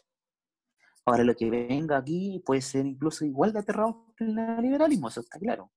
Ahora, 1.05 1.25
lo 1.25 1.35
que 1.35 1.51
venga 1.51 1.99
aquí 1.99 2.43
puede 2.47 2.63
ser 2.63 2.87
incluso 2.87 3.25
igual 3.25 3.53
de 3.53 3.59
aterrador 3.59 4.15
que 4.17 4.25
el 4.25 4.35
neoliberalismo, 4.35 5.09
eso 5.09 5.21
está 5.21 5.39
claro. 5.39 5.73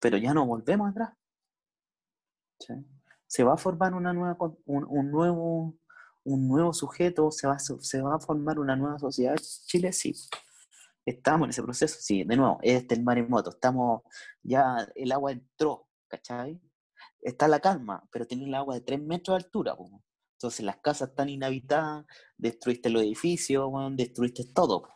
Pero 0.00 0.16
ya 0.16 0.32
no 0.32 0.46
volvemos 0.46 0.90
atrás 0.90 1.12
se 3.34 3.42
va 3.42 3.54
a 3.54 3.56
formar 3.56 3.94
una 3.94 4.12
nueva, 4.12 4.36
un, 4.64 5.10
nuevo, 5.10 5.76
un 6.22 6.46
nuevo 6.46 6.72
sujeto, 6.72 7.32
se 7.32 7.48
va, 7.48 7.58
se 7.58 8.00
va 8.00 8.14
a 8.14 8.20
formar 8.20 8.60
una 8.60 8.76
nueva 8.76 8.96
sociedad. 9.00 9.34
Chile 9.66 9.92
sí. 9.92 10.14
Estamos 11.04 11.46
en 11.46 11.50
ese 11.50 11.64
proceso, 11.64 11.96
sí, 12.00 12.22
de 12.22 12.36
nuevo, 12.36 12.60
este 12.62 12.94
es 12.94 13.00
el 13.00 13.04
maremoto, 13.04 13.50
estamos, 13.50 14.02
ya 14.40 14.86
el 14.94 15.10
agua 15.10 15.32
entró, 15.32 15.88
¿cachai? 16.06 16.62
Está 17.20 17.48
la 17.48 17.58
calma, 17.58 18.08
pero 18.12 18.24
tiene 18.24 18.44
el 18.44 18.54
agua 18.54 18.76
de 18.76 18.82
3 18.82 19.02
metros 19.02 19.36
de 19.36 19.44
altura, 19.44 19.76
entonces 20.38 20.64
las 20.64 20.76
casas 20.76 21.08
están 21.08 21.28
inhabitadas, 21.28 22.06
destruiste 22.38 22.88
los 22.88 23.02
edificios, 23.02 23.68
destruiste 23.96 24.44
todo, 24.54 24.88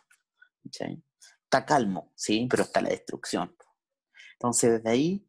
¿cachai? 0.63 1.03
Está 1.43 1.65
calmo, 1.65 2.13
sí, 2.15 2.47
pero 2.49 2.63
está 2.63 2.81
la 2.81 2.89
destrucción. 2.89 3.53
Entonces 4.33 4.71
desde 4.71 4.89
ahí 4.89 5.28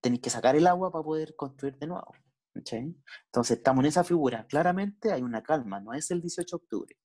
tenéis 0.00 0.22
que 0.22 0.30
sacar 0.30 0.56
el 0.56 0.66
agua 0.66 0.90
para 0.90 1.04
poder 1.04 1.34
construir 1.36 1.76
de 1.78 1.86
nuevo. 1.86 2.12
Entonces 2.54 3.58
estamos 3.58 3.84
en 3.84 3.88
esa 3.88 4.04
figura. 4.04 4.46
Claramente 4.46 5.12
hay 5.12 5.22
una 5.22 5.42
calma, 5.42 5.80
no 5.80 5.92
es 5.94 6.10
el 6.10 6.20
18 6.20 6.56
de 6.56 6.62
octubre. 6.62 6.96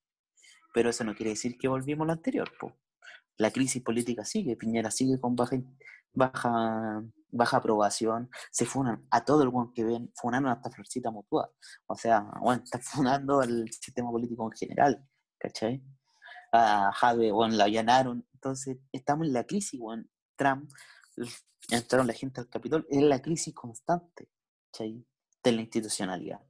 Pero 0.73 0.89
eso 0.89 1.03
no 1.03 1.15
quiere 1.15 1.31
decir 1.31 1.57
que 1.57 1.67
volvimos 1.67 2.05
a 2.05 2.07
lo 2.07 2.13
anterior. 2.13 2.51
La 3.37 3.51
crisis 3.51 3.81
política 3.81 4.25
sigue, 4.25 4.55
Piñera 4.55 4.91
sigue 4.91 5.19
con 5.19 5.35
baja, 5.35 5.57
baja, 6.13 7.03
baja 7.29 7.57
aprobación, 7.57 8.29
se 8.51 8.65
funan 8.65 9.05
a 9.11 9.23
todo 9.23 9.43
el 9.43 9.51
mundo 9.51 9.71
que 9.73 9.83
ven, 9.83 10.11
funando 10.15 10.49
hasta 10.49 10.69
Florcita 10.71 11.11
Mutua. 11.11 11.51
O 11.87 11.95
sea, 11.95 12.25
bueno, 12.41 12.63
está 12.63 12.79
funando 12.81 13.41
al 13.41 13.69
sistema 13.71 14.09
político 14.09 14.49
en 14.51 14.57
general, 14.57 15.09
¿cachai? 15.37 15.83
A 16.51 16.91
Jade, 16.93 17.31
bueno, 17.31 17.55
la 17.55 17.65
allanaron. 17.65 18.25
Entonces, 18.33 18.77
estamos 18.91 19.27
en 19.27 19.33
la 19.33 19.43
crisis, 19.45 19.79
bueno, 19.79 20.05
Trump 20.37 20.69
entraron 21.69 22.07
la 22.07 22.13
gente 22.13 22.41
al 22.41 22.49
Capitol, 22.49 22.85
es 22.89 23.01
la 23.01 23.21
crisis 23.21 23.53
constante 23.53 24.29
de 25.43 25.51
la 25.51 25.61
institucionalidad. 25.61 26.41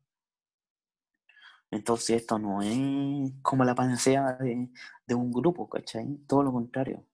Entonces 1.72 2.22
esto 2.22 2.40
no 2.40 2.62
es 2.62 3.32
como 3.42 3.64
la 3.66 3.76
panacea 3.76 4.34
de, 4.34 4.70
de 5.06 5.16
un 5.16 5.32
grupo, 5.32 5.70
¿cachai? 5.70 6.18
Todo 6.28 6.44
lo 6.44 6.52
contrario. 6.52 7.06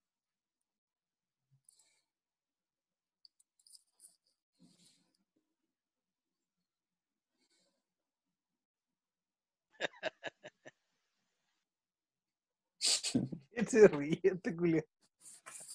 se 13.68 13.88
ríe 13.88 14.20
este 14.24 14.56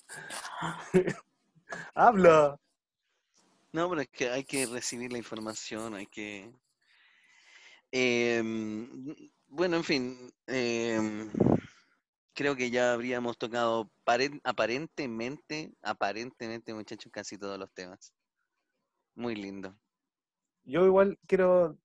Habla. 1.95 2.59
No, 3.73 3.89
pero 3.91 4.01
es 4.01 4.09
que 4.09 4.31
hay 4.31 4.45
que 4.45 4.67
recibir 4.67 5.12
la 5.12 5.19
información, 5.19 5.95
hay 5.95 6.07
que... 6.07 6.51
Em, 7.93 9.14
bueno, 9.49 9.77
en 9.77 9.85
fin, 9.85 10.35
em, 10.47 11.31
creo 12.35 12.57
que 12.57 12.71
ya 12.71 12.93
habríamos 12.93 13.39
tocado 13.39 13.91
aparentemente, 14.45 15.73
aparentemente, 15.83 16.75
muchachos, 16.75 17.12
casi 17.12 17.39
todos 17.39 17.59
los 17.59 17.73
temas. 17.73 18.12
Muy 19.14 19.35
lindo. 19.35 19.75
Yo 20.64 20.85
igual 20.85 21.19
quiero 21.27 21.79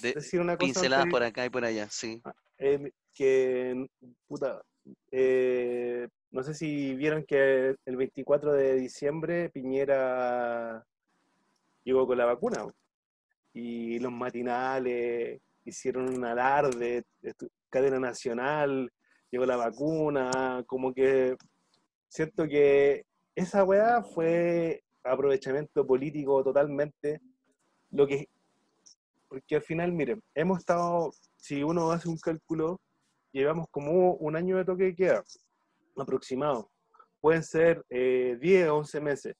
decir 0.00 0.40
una 0.40 0.56
cosa. 0.56 0.72
Pinceladas 0.72 1.06
por 1.10 1.22
acá 1.22 1.44
y 1.44 1.50
por 1.50 1.64
allá, 1.64 1.88
sí. 1.90 2.22
Ah, 2.24 2.34
eh, 2.58 2.90
que, 3.12 3.86
puta, 4.26 4.62
eh, 5.10 6.08
no 6.34 6.42
sé 6.42 6.52
si 6.52 6.96
vieron 6.96 7.24
que 7.24 7.76
el 7.86 7.96
24 7.96 8.52
de 8.54 8.74
diciembre 8.74 9.50
Piñera 9.50 10.84
llegó 11.84 12.08
con 12.08 12.18
la 12.18 12.24
vacuna 12.24 12.66
y 13.52 14.00
los 14.00 14.10
matinales 14.10 15.40
hicieron 15.64 16.12
un 16.12 16.24
alarde, 16.24 17.04
cadena 17.70 18.00
nacional, 18.00 18.90
llegó 19.30 19.46
la 19.46 19.56
vacuna, 19.56 20.64
como 20.66 20.92
que 20.92 21.36
siento 22.08 22.48
que 22.48 23.06
esa 23.36 23.62
weá 23.62 24.02
fue 24.02 24.82
aprovechamiento 25.04 25.86
político 25.86 26.42
totalmente, 26.42 27.20
lo 27.92 28.08
que, 28.08 28.28
porque 29.28 29.54
al 29.54 29.62
final, 29.62 29.92
miren, 29.92 30.20
hemos 30.34 30.58
estado, 30.58 31.12
si 31.36 31.62
uno 31.62 31.92
hace 31.92 32.08
un 32.08 32.18
cálculo, 32.18 32.80
llevamos 33.30 33.68
como 33.70 34.14
un 34.14 34.34
año 34.34 34.56
de 34.56 34.64
toque 34.64 34.84
de 34.84 34.96
queda, 34.96 35.24
aproximado. 35.96 36.70
Pueden 37.20 37.42
ser 37.42 37.84
10 37.88 38.68
o 38.68 38.76
11 38.76 39.00
meses, 39.00 39.36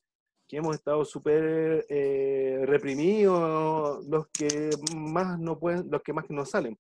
que 0.49 0.57
hemos 0.57 0.77
estado 0.77 1.05
súper 1.05 1.85
eh, 1.89 2.63
reprimidos, 2.67 4.05
los 4.07 4.27
que 4.29 4.71
más 4.97 5.39
no 5.39 5.59
pueden, 5.59 5.91
los 5.91 6.03
que 6.03 6.13
más 6.13 6.29
no 6.31 6.45
salen. 6.45 6.79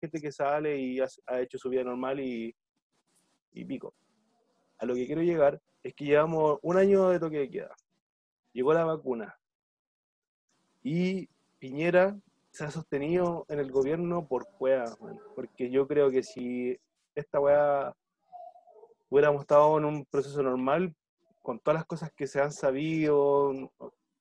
Gente 0.00 0.20
que 0.20 0.32
sale 0.32 0.76
y 0.78 1.00
ha, 1.00 1.06
ha 1.26 1.40
hecho 1.40 1.58
su 1.58 1.68
vida 1.68 1.84
normal 1.84 2.20
y, 2.20 2.54
y 3.52 3.64
pico. 3.64 3.94
A 4.78 4.86
lo 4.86 4.94
que 4.94 5.06
quiero 5.06 5.22
llegar 5.22 5.60
es 5.82 5.94
que 5.94 6.04
llevamos 6.04 6.58
un 6.62 6.76
año 6.76 7.08
de 7.10 7.20
toque 7.20 7.38
de 7.38 7.50
queda. 7.50 7.76
Llegó 8.52 8.72
la 8.74 8.84
vacuna. 8.84 9.34
Y 10.82 11.28
Piñera 11.58 12.18
se 12.50 12.64
ha 12.64 12.70
sostenido 12.70 13.46
en 13.48 13.60
el 13.60 13.70
gobierno 13.70 14.26
por 14.26 14.46
weá, 14.58 14.84
man. 15.00 15.18
porque 15.34 15.70
yo 15.70 15.86
creo 15.86 16.10
que 16.10 16.22
si 16.22 16.76
esta 17.14 17.40
weá 17.40 17.94
hubiéramos 19.12 19.42
estado 19.42 19.76
en 19.78 19.84
un 19.84 20.04
proceso 20.06 20.42
normal, 20.42 20.94
con 21.42 21.58
todas 21.58 21.80
las 21.80 21.86
cosas 21.86 22.10
que 22.16 22.26
se 22.26 22.40
han 22.40 22.52
sabido 22.52 23.52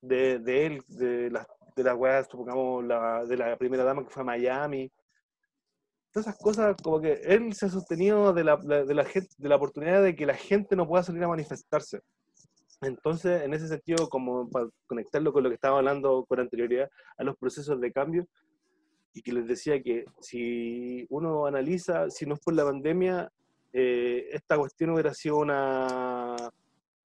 de, 0.02 0.40
de 0.40 0.66
él, 0.66 0.84
de 0.88 1.32
las 1.32 1.48
de 1.76 1.84
las 1.84 1.96
weas, 1.96 2.28
supongamos, 2.30 2.84
la, 2.84 3.26
de 3.26 3.38
la 3.38 3.58
primera 3.58 3.86
dama 3.86 4.04
que 4.04 4.10
fue 4.10 4.22
a 4.22 4.26
Miami, 4.26 4.92
todas 6.12 6.28
esas 6.28 6.38
cosas, 6.38 6.76
como 6.84 7.00
que 7.00 7.14
él 7.24 7.54
se 7.54 7.68
ha 7.68 7.70
sostenido 7.70 8.34
de 8.34 8.44
la, 8.44 8.58
de 8.58 8.94
la, 8.94 9.06
gente, 9.06 9.30
de 9.38 9.50
la 9.50 9.56
oportunidad 9.56 10.04
de 10.04 10.14
que 10.14 10.26
la 10.26 10.36
gente 10.36 10.76
no 10.76 10.86
pueda 10.86 11.04
salir 11.04 11.24
a 11.24 11.30
manifestarse. 11.30 12.02
Entonces, 12.82 13.44
en 13.44 13.54
ese 13.54 13.68
sentido, 13.68 14.10
como 14.10 14.50
para 14.50 14.68
conectarlo 14.88 15.32
con 15.32 15.44
lo 15.44 15.50
que 15.50 15.56
estaba 15.56 15.78
hablando 15.78 16.26
con 16.26 16.40
anterioridad 16.40 16.90
a 17.18 17.24
los 17.24 17.38
procesos 17.38 17.80
de 17.80 17.92
cambio, 17.92 18.28
y 19.14 19.22
que 19.22 19.34
les 19.34 19.48
decía 19.48 19.82
que 19.82 20.06
si 20.22 21.06
uno 21.10 21.46
analiza, 21.46 22.10
si 22.10 22.26
no 22.26 22.36
es 22.36 22.40
por 22.40 22.54
la 22.54 22.64
pandemia, 22.64 23.30
eh, 23.74 24.30
esta 24.32 24.58
cuestión 24.58 24.92
hubiera 24.92 25.14
sido 25.14 25.38
una, 25.38 26.36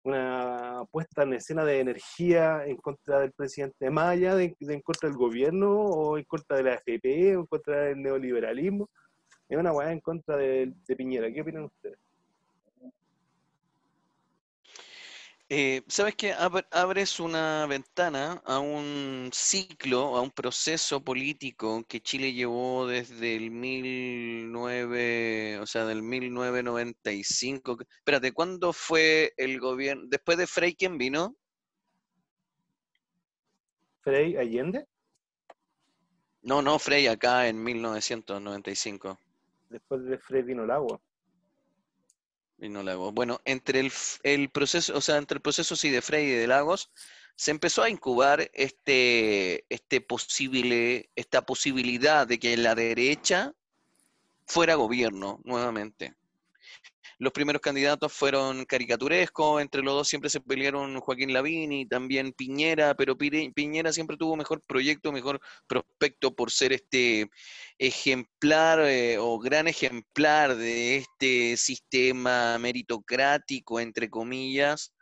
una 0.05 0.85
puesta 0.91 1.23
en 1.23 1.35
escena 1.35 1.65
de 1.65 1.81
energía 1.81 2.65
en 2.67 2.77
contra 2.77 3.21
del 3.21 3.33
presidente 3.33 3.91
Maya, 3.91 4.35
de, 4.35 4.57
de 4.59 4.75
en 4.75 4.81
contra 4.81 5.09
del 5.09 5.19
gobierno, 5.19 5.73
o 5.73 6.19
en 6.19 6.25
contra 6.25 6.57
de 6.57 6.63
la 6.63 6.75
FP, 6.75 7.37
o 7.37 7.41
en 7.41 7.47
contra 7.47 7.81
del 7.83 8.03
neoliberalismo. 8.03 8.89
Es 9.49 9.59
una 9.59 9.73
weá 9.73 9.93
en 9.93 10.01
contra 10.01 10.37
de 10.37 10.73
Piñera. 10.97 11.33
¿Qué 11.33 11.43
opinan 11.43 11.65
ustedes? 11.65 11.99
Eh, 15.51 15.83
¿Sabes 15.89 16.15
qué? 16.17 16.33
Ab- 16.33 16.67
abres 16.71 17.21
una 17.21 17.67
ventana 17.67 18.43
a 18.47 18.59
un 18.61 19.29
ciclo, 19.33 20.17
a 20.17 20.23
un 20.23 20.31
proceso 20.31 21.05
político 21.05 21.85
que 21.87 22.01
Chile 22.01 22.33
llevó 22.33 22.87
desde 22.87 23.37
el 23.37 23.51
19, 23.51 25.59
o 25.61 25.67
sea, 25.67 25.85
del 25.85 26.03
1995. 26.03 27.77
Espérate, 27.99 28.33
¿cuándo 28.33 28.73
fue 28.73 29.33
el 29.37 29.61
gobierno? 29.61 30.05
Después 30.09 30.39
de 30.39 30.47
Frei, 30.47 30.75
¿quién 30.75 30.97
vino? 30.99 31.37
Frei 34.03 34.37
Allende, 34.37 34.87
No, 36.43 36.63
no, 36.63 36.79
Frei 36.79 37.07
acá 37.09 37.49
en 37.49 37.63
1995. 37.63 39.19
después 39.69 40.05
de 40.05 40.19
Frei 40.19 40.43
vino 40.43 40.65
el 40.65 40.71
agua. 40.71 41.01
Vino 42.65 42.83
Lagos. 42.83 43.13
Bueno, 43.13 43.43
entre 43.45 43.81
el, 43.81 43.93
el 44.23 44.49
proceso, 44.49 44.97
o 44.97 45.01
sea, 45.03 45.19
entre 45.19 45.37
el 45.37 45.43
proceso 45.43 45.77
sí 45.77 45.91
de 45.91 46.01
Frei 46.01 46.29
y 46.29 46.31
de 46.31 46.47
Lagos, 46.47 46.91
se 47.37 47.51
empezó 47.51 47.83
a 47.83 47.91
incubar 47.91 48.51
este, 48.55 49.67
este 49.69 50.01
posible, 50.01 51.11
esta 51.15 51.45
posibilidad 51.45 52.27
de 52.27 52.39
que 52.39 52.57
la 52.57 52.75
derecha 52.75 53.53
fuera 54.47 54.77
gobierno 54.77 55.41
nuevamente. 55.45 56.15
Los 57.19 57.33
primeros 57.33 57.63
candidatos 57.63 58.13
fueron 58.13 58.65
caricaturescos, 58.65 59.63
entre 59.63 59.83
los 59.83 59.95
dos 59.95 60.09
siempre 60.09 60.31
se 60.31 60.41
pelearon 60.41 61.01
Joaquín 61.01 61.33
Lavín 61.33 61.73
y 61.73 61.87
también 61.87 62.33
Piñera, 62.33 62.95
pero 62.95 63.17
Piñera 63.17 63.93
siempre 63.93 64.17
tuvo 64.17 64.37
mejor 64.37 64.63
proyecto, 64.63 65.13
mejor 65.13 65.41
prospecto 65.67 66.35
por 66.35 66.51
ser 66.51 66.73
este 66.73 67.31
ejemplar 67.79 68.81
eh, 68.81 69.19
o 69.19 69.39
gran 69.39 69.69
ejemplar 69.69 70.57
de 70.57 70.97
este 70.97 71.57
sistema 71.57 72.59
meritocrático, 72.59 73.81
entre 73.81 74.11
comillas, 74.11 74.93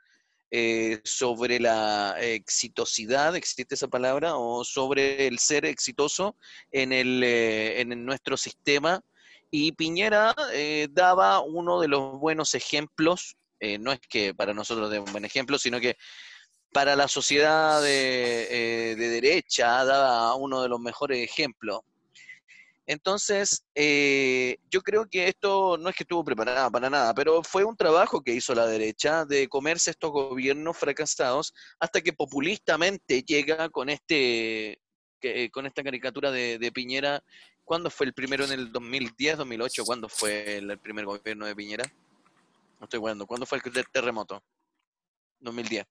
eh, 0.55 1.01
sobre 1.05 1.59
la 1.59 2.15
exitosidad, 2.21 3.35
¿existe 3.37 3.75
esa 3.75 3.89
palabra? 3.89 4.37
O 4.37 4.65
sobre 4.65 5.27
el 5.27 5.39
ser 5.39 5.65
exitoso 5.65 6.37
en, 6.71 6.93
el, 6.93 7.23
eh, 7.25 7.81
en 7.81 8.05
nuestro 8.05 8.37
sistema. 8.37 9.03
Y 9.55 9.73
Piñera 9.73 10.35
eh, 10.55 10.89
daba 10.91 11.41
uno 11.41 11.79
de 11.79 11.87
los 11.87 12.19
buenos 12.19 12.55
ejemplos, 12.55 13.37
eh, 13.61 13.77
no 13.79 13.93
es 13.93 14.01
que 14.01 14.35
para 14.35 14.55
nosotros 14.55 14.91
dé 14.91 14.99
un 14.99 15.13
buen 15.13 15.27
ejemplo, 15.27 15.59
sino 15.59 15.79
que 15.79 15.99
para 16.73 16.97
la 16.97 17.07
sociedad 17.07 17.83
de, 17.83 18.49
eh, 18.51 18.97
de 18.97 19.09
derecha 19.11 19.85
daba 19.85 20.35
uno 20.37 20.63
de 20.63 20.71
los 20.71 20.81
mejores 20.81 21.19
ejemplos. 21.19 21.81
Entonces, 22.87 23.63
yo 23.77 24.81
creo 24.81 25.07
que 25.09 25.29
esto 25.29 25.77
no 25.77 25.91
es 25.91 25.97
que 25.97 26.05
estuvo 26.05 26.25
preparada 26.25 26.71
para 26.71 26.89
nada, 26.89 27.13
pero 27.13 27.43
fue 27.43 27.63
un 27.63 27.77
trabajo 27.77 28.23
que 28.23 28.33
hizo 28.33 28.55
la 28.55 28.67
derecha 28.67 29.27
de 29.27 29.49
comerse 29.49 29.91
estos 29.91 30.13
gobiernos 30.13 30.79
fracasados 30.79 31.53
hasta 31.79 32.01
que 32.01 32.15
populistamente 32.15 33.23
llega 33.23 33.69
con 33.69 33.91
este 33.91 34.81
con 35.53 35.67
esta 35.67 35.85
caricatura 35.85 36.33
de, 36.33 36.59
de 36.59 36.73
Piñera. 36.73 37.23
¿Cuándo 37.65 37.91
fue 37.91 38.07
el 38.07 38.15
primero? 38.15 38.45
¿En 38.45 38.53
el 38.53 38.73
2010, 38.73 39.39
2008? 39.39 39.85
¿Cuándo 39.85 40.09
fue 40.09 40.57
el, 40.57 40.79
primer 40.79 41.05
gobierno 41.05 41.47
de 41.47 41.55
Piñera? 41.55 41.85
No 42.79 42.85
estoy 42.85 42.99
jugando. 42.99 43.27
¿Cuándo 43.27 43.47
fue 43.47 43.59
el 43.65 43.87
terremoto? 43.93 44.43
2010. 45.41 45.87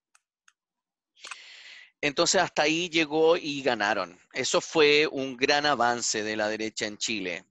Entonces 2.01 2.41
hasta 2.41 2.63
ahí 2.63 2.89
llegó 2.89 3.37
y 3.37 3.61
ganaron. 3.61 4.19
Eso 4.33 4.59
fue 4.59 5.07
un 5.11 5.37
gran 5.37 5.65
avance 5.65 6.23
de 6.23 6.35
la 6.35 6.49
derecha 6.49 6.87
en 6.87 6.97
Chile. 6.97 7.45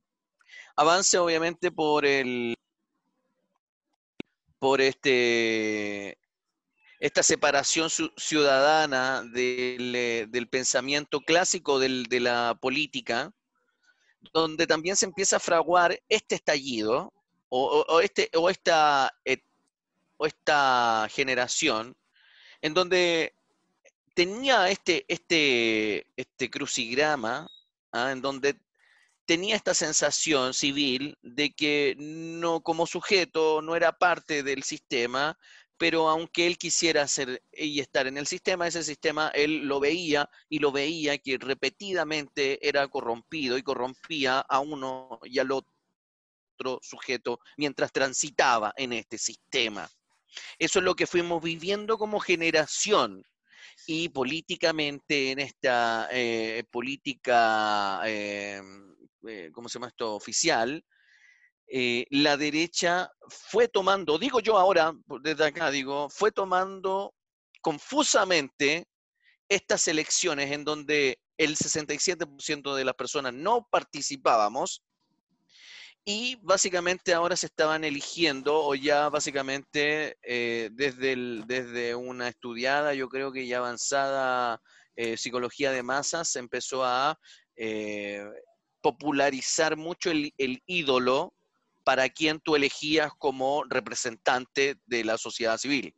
Avance 0.77 1.19
obviamente 1.19 1.71
por 1.71 2.05
el 2.05 2.55
por 4.59 4.81
este 4.81 6.19
esta 6.99 7.23
separación 7.23 7.89
ciudadana 8.17 9.23
del, 9.23 9.95
eh, 9.97 10.27
del 10.29 10.49
pensamiento 10.49 11.21
clásico 11.21 11.79
de 11.79 12.21
la 12.21 12.59
política, 12.61 13.33
donde 14.33 14.67
también 14.67 14.97
se 14.97 15.07
empieza 15.07 15.37
a 15.37 15.41
fraguar 15.41 16.01
este 16.09 16.35
estallido 16.37 17.13
o, 17.49 18.01
este, 18.01 18.31
o, 18.37 18.49
esta, 18.49 19.13
et- 19.25 19.45
o 20.17 20.27
esta 20.27 21.09
generación, 21.11 21.97
en 22.63 22.75
donde 22.75 23.35
tenía 24.15 24.69
este, 24.69 25.05
este, 25.09 26.07
este 26.17 26.49
crucigrama, 26.51 27.49
¿ah? 27.93 28.13
en 28.13 28.21
donde 28.23 28.57
tenía 29.25 29.57
esta 29.57 29.75
sensación 29.75 30.55
civil 30.55 31.17
de 31.23 31.53
que 31.53 31.95
no 31.99 32.61
como 32.63 32.87
sujeto 32.87 33.63
no 33.63 33.77
era 33.77 33.93
parte 33.97 34.43
del 34.43 34.63
sistema, 34.63 35.39
pero 35.81 36.11
aunque 36.11 36.47
él 36.47 36.59
quisiera 36.59 37.09
ser 37.09 37.43
y 37.51 37.81
estar 37.81 38.07
en 38.07 38.19
el 38.19 38.27
sistema, 38.27 38.67
ese 38.67 38.83
sistema 38.83 39.31
él 39.35 39.67
lo 39.67 39.81
veía 39.81 40.29
y 40.51 40.59
lo 40.59 40.73
veía 40.73 41.17
que 41.17 41.39
repetidamente 41.39 42.69
era 42.69 42.87
corrompido 42.89 43.57
y 43.57 43.63
corrompía 43.63 44.41
a 44.41 44.61
uno 44.61 45.19
y 45.25 45.39
al 45.39 45.51
otro 45.53 46.81
sujeto 46.83 47.41
mientras 47.57 47.93
transitaba 47.93 48.75
en 48.77 48.93
este 48.93 49.17
sistema. 49.17 49.89
Eso 50.59 50.81
es 50.81 50.85
lo 50.85 50.95
que 50.95 51.07
fuimos 51.07 51.43
viviendo 51.43 51.97
como 51.97 52.21
generación 52.21 53.25
y 53.87 54.11
políticamente 54.11 55.31
en 55.31 55.39
esta 55.39 56.11
eh, 56.13 56.63
política, 56.71 58.03
eh, 58.05 58.61
eh, 59.27 59.51
¿cómo 59.51 59.71
se 59.71 59.79
llama 59.79 59.89
esto? 59.89 60.15
Oficial, 60.15 60.85
eh, 61.73 62.05
la 62.11 62.37
derecha 62.37 63.13
fue 63.29 63.69
tomando, 63.69 64.19
digo 64.19 64.41
yo 64.41 64.59
ahora, 64.59 64.93
desde 65.23 65.47
acá 65.47 65.71
digo, 65.71 66.11
fue 66.11 66.33
tomando 66.33 67.15
confusamente 67.61 68.89
estas 69.49 69.87
elecciones 69.87 70.51
en 70.51 70.65
donde 70.65 71.21
el 71.39 71.57
67% 71.57 72.75
de 72.75 72.85
las 72.85 72.95
personas 72.95 73.35
no 73.35 73.69
participábamos 73.71 74.83
y 76.05 76.39
básicamente 76.43 77.15
ahora 77.15 77.37
se 77.37 77.47
estaban 77.47 77.85
eligiendo 77.85 78.65
o 78.65 78.75
ya 78.75 79.09
básicamente 79.09 80.19
eh, 80.23 80.71
desde, 80.73 81.15
desde 81.47 81.95
una 81.95 82.27
estudiada, 82.27 82.95
yo 82.95 83.09
creo 83.09 83.31
que 83.31 83.47
ya 83.47 83.59
avanzada 83.59 84.61
eh, 84.97 85.17
psicología 85.17 85.71
de 85.71 85.85
masas, 85.85 86.35
empezó 86.35 86.85
a 86.85 87.17
popularizar 88.81 89.77
mucho 89.77 90.11
el 90.11 90.63
ídolo 90.67 91.35
para 91.91 92.09
quien 92.09 92.39
tú 92.39 92.55
elegías 92.55 93.11
como 93.19 93.65
representante 93.65 94.77
de 94.87 95.03
la 95.03 95.19
sociedad 95.19 95.59
civil. 95.59 95.93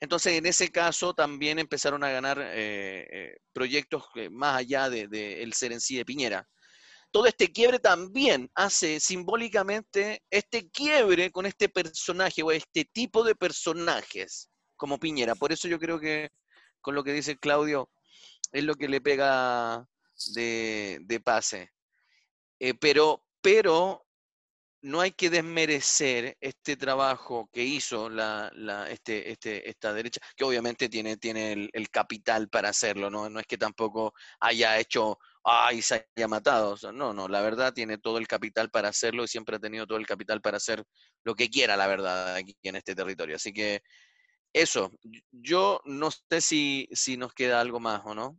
Entonces, 0.00 0.38
en 0.38 0.46
ese 0.46 0.70
caso 0.70 1.12
también 1.12 1.58
empezaron 1.58 2.02
a 2.02 2.10
ganar 2.10 2.38
eh, 2.40 3.06
eh, 3.12 3.36
proyectos 3.52 4.04
eh, 4.14 4.30
más 4.30 4.56
allá 4.56 4.88
del 4.88 5.10
de, 5.10 5.42
el 5.42 5.52
ser 5.52 5.72
en 5.72 5.82
sí 5.82 5.96
de 5.96 6.06
Piñera 6.06 6.48
todo 7.10 7.26
este 7.26 7.52
quiebre 7.52 7.78
también 7.78 8.50
hace 8.54 9.00
simbólicamente 9.00 10.22
este 10.30 10.70
quiebre 10.70 11.30
con 11.30 11.44
este 11.44 11.68
personaje 11.68 12.42
o 12.42 12.50
este 12.50 12.86
tipo 12.86 13.22
de 13.22 13.34
personajes 13.34 14.48
como 14.76 14.98
Piñera. 14.98 15.34
Por 15.34 15.52
eso 15.52 15.68
yo 15.68 15.78
creo 15.78 16.00
que 16.00 16.30
con 16.80 16.94
lo 16.94 17.04
que 17.04 17.12
dice 17.12 17.36
Claudio, 17.36 17.90
es 18.50 18.64
lo 18.64 18.76
que 18.76 18.88
le 18.88 19.02
pega 19.02 19.86
de, 20.34 21.20
pase. 21.22 21.70
Pero, 22.80 23.22
pero 23.42 24.06
no 24.82 25.00
hay 25.00 25.12
que 25.12 25.30
desmerecer 25.30 26.36
este 26.40 26.76
trabajo 26.76 27.48
que 27.52 27.62
hizo 27.62 28.10
la, 28.10 28.50
la, 28.54 28.90
este, 28.90 29.30
este, 29.30 29.68
esta 29.68 29.92
derecha, 29.92 30.20
que 30.36 30.44
obviamente 30.44 30.88
tiene, 30.88 31.16
tiene 31.16 31.70
el, 31.72 31.90
capital 31.90 32.48
para 32.48 32.70
hacerlo, 32.70 33.08
¿no? 33.10 33.30
No 33.30 33.38
es 33.40 33.46
que 33.46 33.58
tampoco 33.58 34.12
haya 34.40 34.78
hecho, 34.78 35.18
ay, 35.44 35.82
se 35.82 36.08
haya 36.16 36.28
matado. 36.28 36.76
No, 36.92 37.12
no, 37.14 37.28
la 37.28 37.40
verdad 37.42 37.72
tiene 37.72 37.98
todo 37.98 38.18
el 38.18 38.26
capital 38.26 38.70
para 38.70 38.88
hacerlo 38.88 39.24
y 39.24 39.28
siempre 39.28 39.56
ha 39.56 39.60
tenido 39.60 39.86
todo 39.86 39.98
el 39.98 40.06
capital 40.06 40.40
para 40.40 40.56
hacer 40.56 40.84
lo 41.24 41.34
que 41.36 41.48
quiera, 41.48 41.76
la 41.76 41.86
verdad, 41.86 42.34
aquí 42.36 42.56
en 42.62 42.76
este 42.76 42.94
territorio. 42.94 43.36
Así 43.36 43.52
que 43.52 43.82
eso, 44.52 44.92
yo 45.32 45.80
no 45.84 46.10
sé 46.10 46.40
si, 46.40 46.88
si 46.92 47.16
nos 47.16 47.32
queda 47.34 47.60
algo 47.60 47.80
más 47.80 48.02
o 48.04 48.14
no. 48.14 48.38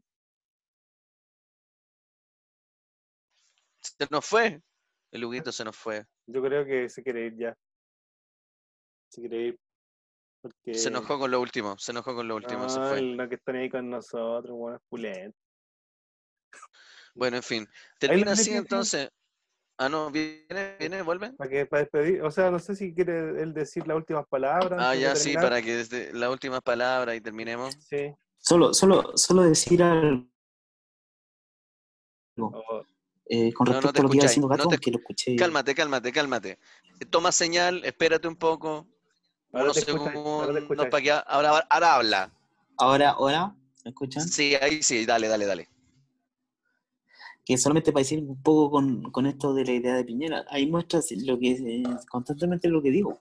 Se 3.81 4.07
nos 4.09 4.25
fue. 4.25 4.61
El 5.11 5.25
Huguito 5.25 5.51
se 5.51 5.63
nos 5.63 5.77
fue. 5.77 6.05
Yo 6.27 6.41
creo 6.41 6.65
que 6.65 6.89
se 6.89 7.03
quiere 7.03 7.27
ir 7.27 7.37
ya. 7.37 7.57
Se 9.09 9.21
quiere 9.21 9.41
ir. 9.47 9.59
Porque... 10.41 10.73
Se 10.73 10.89
enojó 10.89 11.19
con 11.19 11.31
lo 11.31 11.39
último, 11.39 11.77
se 11.77 11.91
enojó 11.91 12.15
con 12.15 12.27
lo 12.27 12.35
último, 12.35 12.63
no, 12.63 12.69
se 12.69 12.79
fue. 12.81 13.01
No, 13.01 13.29
que 13.29 13.35
están 13.35 13.55
ahí 13.55 13.69
con 13.69 13.89
nosotros, 13.89 14.55
bueno. 14.57 14.79
Bueno, 17.15 17.37
en 17.37 17.43
fin. 17.43 17.67
Termina 17.99 18.31
así 18.33 18.51
entonces. 18.51 19.09
Ah, 19.77 19.89
no, 19.89 20.11
viene, 20.11 20.75
viene, 20.77 21.01
vuelve. 21.01 21.33
Para, 21.33 21.49
que, 21.49 21.65
para 21.65 21.81
despedir, 21.81 22.21
o 22.21 22.29
sea, 22.29 22.51
no 22.51 22.59
sé 22.59 22.75
si 22.75 22.93
quiere 22.93 23.41
él 23.41 23.53
decir 23.53 23.87
las 23.87 23.97
últimas 23.97 24.27
palabras. 24.27 24.79
Ah, 24.81 24.95
ya, 24.95 25.15
sí, 25.15 25.33
para 25.33 25.61
que 25.61 25.77
desde 25.77 26.13
las 26.13 26.29
últimas 26.29 26.61
palabras 26.61 27.15
y 27.15 27.21
terminemos. 27.21 27.75
Sí. 27.79 28.13
Solo, 28.37 28.73
solo, 28.73 29.15
solo 29.15 29.43
decir 29.43 29.81
algo. 29.81 30.27
Oh. 32.37 32.83
Eh, 33.25 33.53
con 33.53 33.65
No, 33.65 33.73
no 33.73 33.79
respecto 33.81 33.93
te 33.93 33.99
a 33.99 34.03
lo 34.03 34.09
que 34.09 34.17
iba 34.17 34.23
diciendo 34.25 34.47
Gato, 34.47 34.63
no 34.65 34.69
te- 34.69 34.77
que 34.77 34.91
lo 34.91 34.97
escuché. 34.99 35.35
Cálmate, 35.35 35.73
cálmate, 35.75 36.11
cálmate. 36.11 36.59
Toma 37.09 37.31
señal, 37.31 37.83
espérate 37.85 38.27
un 38.27 38.35
poco. 38.35 38.87
Ahora 39.53 39.71
escucháis. 39.71 40.89
para 40.89 41.01
que 41.03 41.11
ahora, 41.11 41.65
ahora 41.69 41.95
habla. 41.95 42.33
Ahora, 42.77 43.09
ahora, 43.11 43.55
¿me 43.85 43.89
escuchan? 43.91 44.27
Sí, 44.27 44.55
ahí 44.55 44.81
sí, 44.83 45.05
dale, 45.05 45.27
dale, 45.27 45.45
dale. 45.45 45.69
que 47.45 47.57
solamente 47.57 47.91
para 47.91 48.01
decir 48.01 48.19
un 48.19 48.41
poco 48.41 48.71
con, 48.71 49.11
con 49.11 49.25
esto 49.25 49.53
de 49.53 49.65
la 49.65 49.73
idea 49.73 49.95
de 49.95 50.05
Piñera, 50.05 50.45
ahí 50.49 50.65
muestras 50.65 51.11
lo 51.11 51.37
que 51.37 51.51
eh, 51.51 51.83
constantemente 52.09 52.69
lo 52.69 52.81
que 52.81 52.89
digo, 52.89 53.19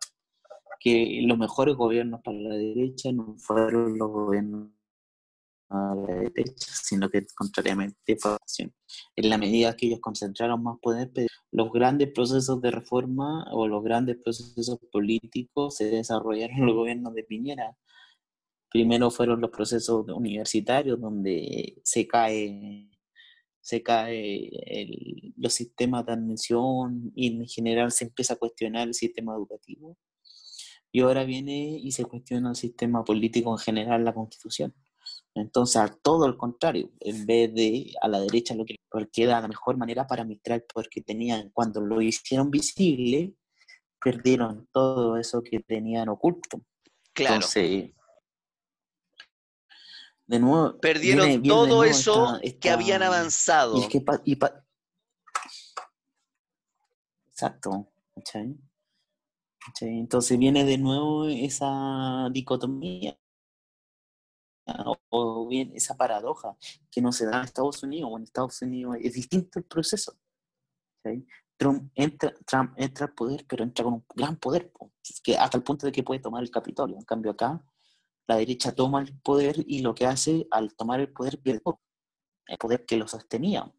que 0.78 1.20
los 1.26 1.36
mejores 1.36 1.74
gobiernos 1.74 2.20
para 2.22 2.38
la 2.38 2.55
derecha 2.55 3.11
no 3.12 3.34
fueron 3.38 3.98
los 3.98 4.09
gobiernos 4.09 4.68
a 5.73 5.95
la 5.95 6.14
derecha, 6.14 6.66
sino 6.83 7.09
que 7.09 7.27
contrariamente. 7.35 8.16
En 9.16 9.31
la 9.31 9.39
medida 9.39 9.77
que 9.77 9.87
ellos 9.87 10.01
concentraron 10.01 10.62
más 10.62 10.79
poder, 10.81 11.11
los 11.51 11.73
grandes 11.73 12.12
procesos 12.12 12.61
de 12.61 12.70
reforma 12.70 13.45
o 13.53 13.66
los 13.66 13.83
grandes 13.83 14.16
procesos 14.23 14.79
políticos 14.91 15.77
se 15.77 15.87
desarrollaron 15.87 16.59
en 16.59 16.66
los 16.66 16.75
gobiernos 16.75 17.14
de 17.14 17.25
Piñera. 17.25 17.77
Primero 18.70 19.11
fueron 19.11 19.41
los 19.41 19.51
procesos 19.51 20.07
universitarios 20.09 21.01
donde 21.01 21.81
se 21.85 22.07
cae 22.07 22.89
se 23.62 23.83
cae 23.83 24.51
los 25.37 25.55
sistemas 25.55 26.05
de 26.05 26.12
admisión 26.12 27.12
y 27.14 27.29
en 27.29 27.47
general 27.47 27.93
se 27.93 28.05
empieza 28.07 28.35
a 28.35 28.37
cuestionar 28.37 28.89
el 28.89 28.95
sistema 28.95 29.35
educativo. 29.35 29.97
Y 30.91 31.01
ahora 31.01 31.25
viene 31.25 31.79
y 31.83 31.93
se 31.93 32.05
cuestiona 32.05 32.51
el 32.51 32.57
sistema 32.57 33.05
político 33.05 33.53
en 33.53 33.59
general, 33.59 34.05
la 34.05 34.12
constitución. 34.12 34.75
Entonces, 35.35 35.76
a 35.76 35.89
todo 35.89 36.26
el 36.26 36.37
contrario, 36.37 36.91
en 37.01 37.24
vez 37.26 37.55
de 37.55 37.95
a 38.03 38.09
la 38.09 38.20
derecha 38.20 38.55
lo 38.55 38.64
que 38.66 38.76
porque 38.91 39.22
era 39.24 39.41
la 39.41 39.49
mejor 39.49 39.76
manera 39.78 40.07
para 40.07 40.22
administrar 40.22 40.59
el 40.61 40.64
poder 40.64 40.89
que 40.91 41.01
tenían, 41.01 41.51
cuando 41.55 41.80
lo 41.80 42.03
hicieron 42.03 42.51
visible, 42.51 43.35
perdieron 43.99 44.68
todo 44.72 45.16
eso 45.16 45.43
que 45.43 45.61
tenían 45.61 46.09
oculto. 46.11 46.61
Claro. 47.14 47.37
Entonces, 47.37 47.93
de 50.26 50.39
nuevo, 50.39 50.78
Perdieron 50.78 51.26
viene- 51.26 51.39
viene 51.41 51.43
de 51.43 51.49
todo 51.49 51.66
nuevo 51.66 51.85
eso 51.85 52.39
esta- 52.43 52.59
que 52.61 52.70
habían 52.70 53.03
avanzado. 53.03 53.78
y 53.78 53.80
es 53.83 53.89
que 53.89 54.01
pa- 54.03 54.20
y 54.24 54.37
pa- 54.37 54.64
Exacto. 57.30 57.89
Entonces 59.80 60.39
viene 60.39 60.64
de 60.64 60.78
nuevo 60.78 61.26
esa 61.26 62.28
dicotomía, 62.33 63.18
o, 65.10 65.46
bien 65.48 65.72
esa 65.74 65.96
paradoja 65.96 66.56
que 66.90 67.00
no 67.00 67.12
se 67.12 67.26
da 67.26 67.38
en 67.38 67.44
Estados 67.44 67.82
Unidos, 67.82 68.10
o 68.12 68.16
en 68.16 68.24
Estados 68.24 68.62
Unidos 68.62 68.96
es 69.00 69.14
distinto 69.14 69.58
el 69.58 69.64
proceso. 69.64 70.16
Trump 71.56 71.90
entra, 71.94 72.32
Trump 72.46 72.74
entra 72.76 73.06
al 73.06 73.12
poder, 73.12 73.44
pero 73.48 73.64
entra 73.64 73.84
con 73.84 73.94
un 73.94 74.04
gran 74.14 74.36
poder, 74.36 74.70
po, 74.72 74.92
que 75.22 75.36
hasta 75.36 75.56
el 75.56 75.62
punto 75.62 75.86
de 75.86 75.92
que 75.92 76.02
puede 76.02 76.20
tomar 76.20 76.42
el 76.42 76.50
Capitolio. 76.50 76.96
En 76.96 77.04
cambio 77.04 77.32
acá, 77.32 77.64
la 78.26 78.36
derecha 78.36 78.74
toma 78.74 79.00
el 79.00 79.18
poder 79.20 79.56
y 79.66 79.80
lo 79.80 79.94
que 79.94 80.06
hace 80.06 80.46
al 80.50 80.74
tomar 80.74 81.00
el 81.00 81.12
poder 81.12 81.40
pierde 81.40 81.62
el 82.46 82.58
poder 82.58 82.84
que 82.86 82.96
lo 82.96 83.06
sostenía. 83.08 83.72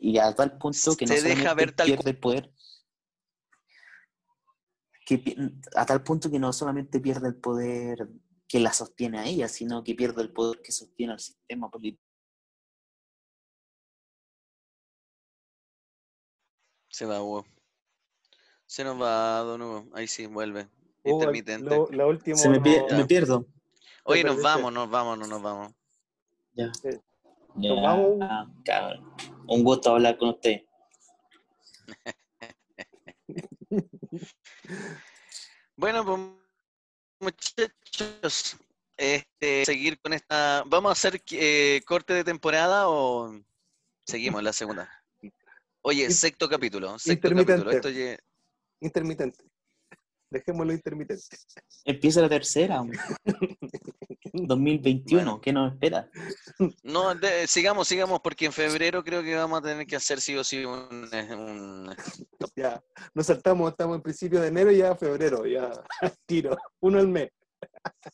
Y 0.00 0.18
a 0.18 0.34
tal 0.34 0.58
punto 0.58 0.96
que 0.96 1.06
no 1.06 1.14
Se 1.14 1.22
deja 1.22 1.42
solamente 1.42 1.64
ver 1.64 1.74
tal 1.74 1.86
pierde 1.86 2.10
el 2.10 2.18
poder, 2.18 2.52
que 5.04 5.36
a 5.74 5.86
tal 5.86 6.02
punto 6.02 6.30
que 6.30 6.38
no 6.38 6.52
solamente 6.52 7.00
pierde 7.00 7.28
el 7.28 7.36
poder 7.36 8.08
que 8.48 8.60
la 8.60 8.72
sostiene 8.72 9.18
a 9.18 9.26
ella, 9.26 9.48
sino 9.48 9.82
que 9.82 9.94
pierde 9.94 10.22
el 10.22 10.32
poder 10.32 10.60
que 10.62 10.72
sostiene 10.72 11.12
al 11.14 11.20
sistema 11.20 11.68
político. 11.70 12.02
Se 16.90 17.04
va, 17.04 17.22
Hugo. 17.22 17.44
Se 18.66 18.84
nos 18.84 19.00
va, 19.00 19.38
Don 19.40 19.62
Hugo. 19.62 19.88
Ahí 19.94 20.06
sí, 20.06 20.26
vuelve. 20.26 20.68
Hugo, 21.04 21.18
Intermitente. 21.20 21.76
lo- 21.76 21.88
la 21.90 22.06
última. 22.06 22.36
Se 22.36 22.48
me, 22.48 22.60
pie- 22.60 22.84
Ya. 22.88 22.96
me 22.96 23.04
pierdo. 23.06 23.46
Oye, 24.04 24.24
nos 24.24 24.40
vamos, 24.40 24.72
nos 24.72 24.88
vamos, 24.88 25.18
no 25.18 25.26
nos 25.26 25.42
vamos. 25.42 25.72
Ya. 26.52 26.72
Sí. 26.74 26.88
Ya, 27.56 27.70
Nos 27.74 27.82
vamos. 27.82 28.48
cabrón. 28.64 29.12
Un 29.48 29.64
gusto 29.64 29.90
hablar 29.90 30.16
con 30.18 30.30
usted. 30.30 30.62
Bueno, 35.78 36.06
pues 36.06 36.18
muchachos, 37.20 37.70
este, 38.96 39.64
seguir 39.64 39.98
con 40.00 40.12
esta. 40.12 40.62
¿Vamos 40.66 40.90
a 40.90 40.92
hacer 40.92 41.22
eh, 41.32 41.80
corte 41.86 42.14
de 42.14 42.24
temporada 42.24 42.88
o 42.88 43.32
seguimos 44.06 44.42
la 44.42 44.52
segunda? 44.52 44.88
Oye, 45.82 46.04
In- 46.04 46.12
sexto 46.12 46.48
capítulo, 46.48 46.98
sexto 46.98 47.12
intermitente. 47.28 47.52
capítulo. 47.64 47.70
Esto 47.76 47.90
ya- 47.90 48.18
Intermitente. 48.80 49.44
Dejémoslo 50.28 50.72
intermitente. 50.72 51.22
Empieza 51.84 52.20
la 52.20 52.28
tercera, 52.28 52.82
2021. 54.32 55.04
Bueno. 55.24 55.40
¿Qué 55.40 55.52
nos 55.52 55.72
espera? 55.72 56.10
No, 56.82 57.14
de- 57.14 57.46
sigamos, 57.46 57.86
sigamos, 57.86 58.20
porque 58.20 58.46
en 58.46 58.52
febrero 58.52 59.04
creo 59.04 59.22
que 59.22 59.34
vamos 59.36 59.60
a 59.60 59.62
tener 59.62 59.86
que 59.86 59.96
hacer 59.96 60.20
sí 60.20 60.36
o 60.36 60.42
sí 60.42 60.64
un, 60.64 61.08
un- 61.12 61.96
Ya. 62.56 62.82
Nos 63.14 63.26
saltamos, 63.26 63.70
estamos 63.70 63.96
en 63.96 64.02
principio 64.02 64.40
de 64.40 64.48
enero 64.48 64.72
y 64.72 64.78
ya 64.78 64.96
febrero. 64.96 65.46
Ya. 65.46 65.70
Tiro. 66.26 66.56
Uno 66.80 66.98
al 66.98 67.08
mes. 67.08 67.30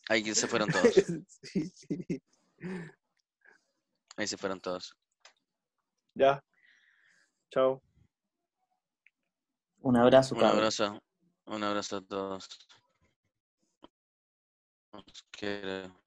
Ahí 0.09 0.35
se 0.35 0.47
fueron 0.49 0.71
todos. 0.71 0.95
Sí, 1.43 1.69
sí. 1.75 2.23
Ahí 4.17 4.27
se 4.27 4.37
fueron 4.37 4.61
todos. 4.61 4.95
Ya. 6.15 6.43
Chao. 7.51 7.83
Un 9.81 9.97
abrazo, 9.97 10.35
Un 10.35 10.41
cabrón. 10.41 10.59
abrazo. 10.59 11.03
Un 11.47 11.65
abrazo 11.65 11.97
a 11.97 12.03
todos. 12.03 12.49
Los 14.93 15.05
quiero. 15.31 16.02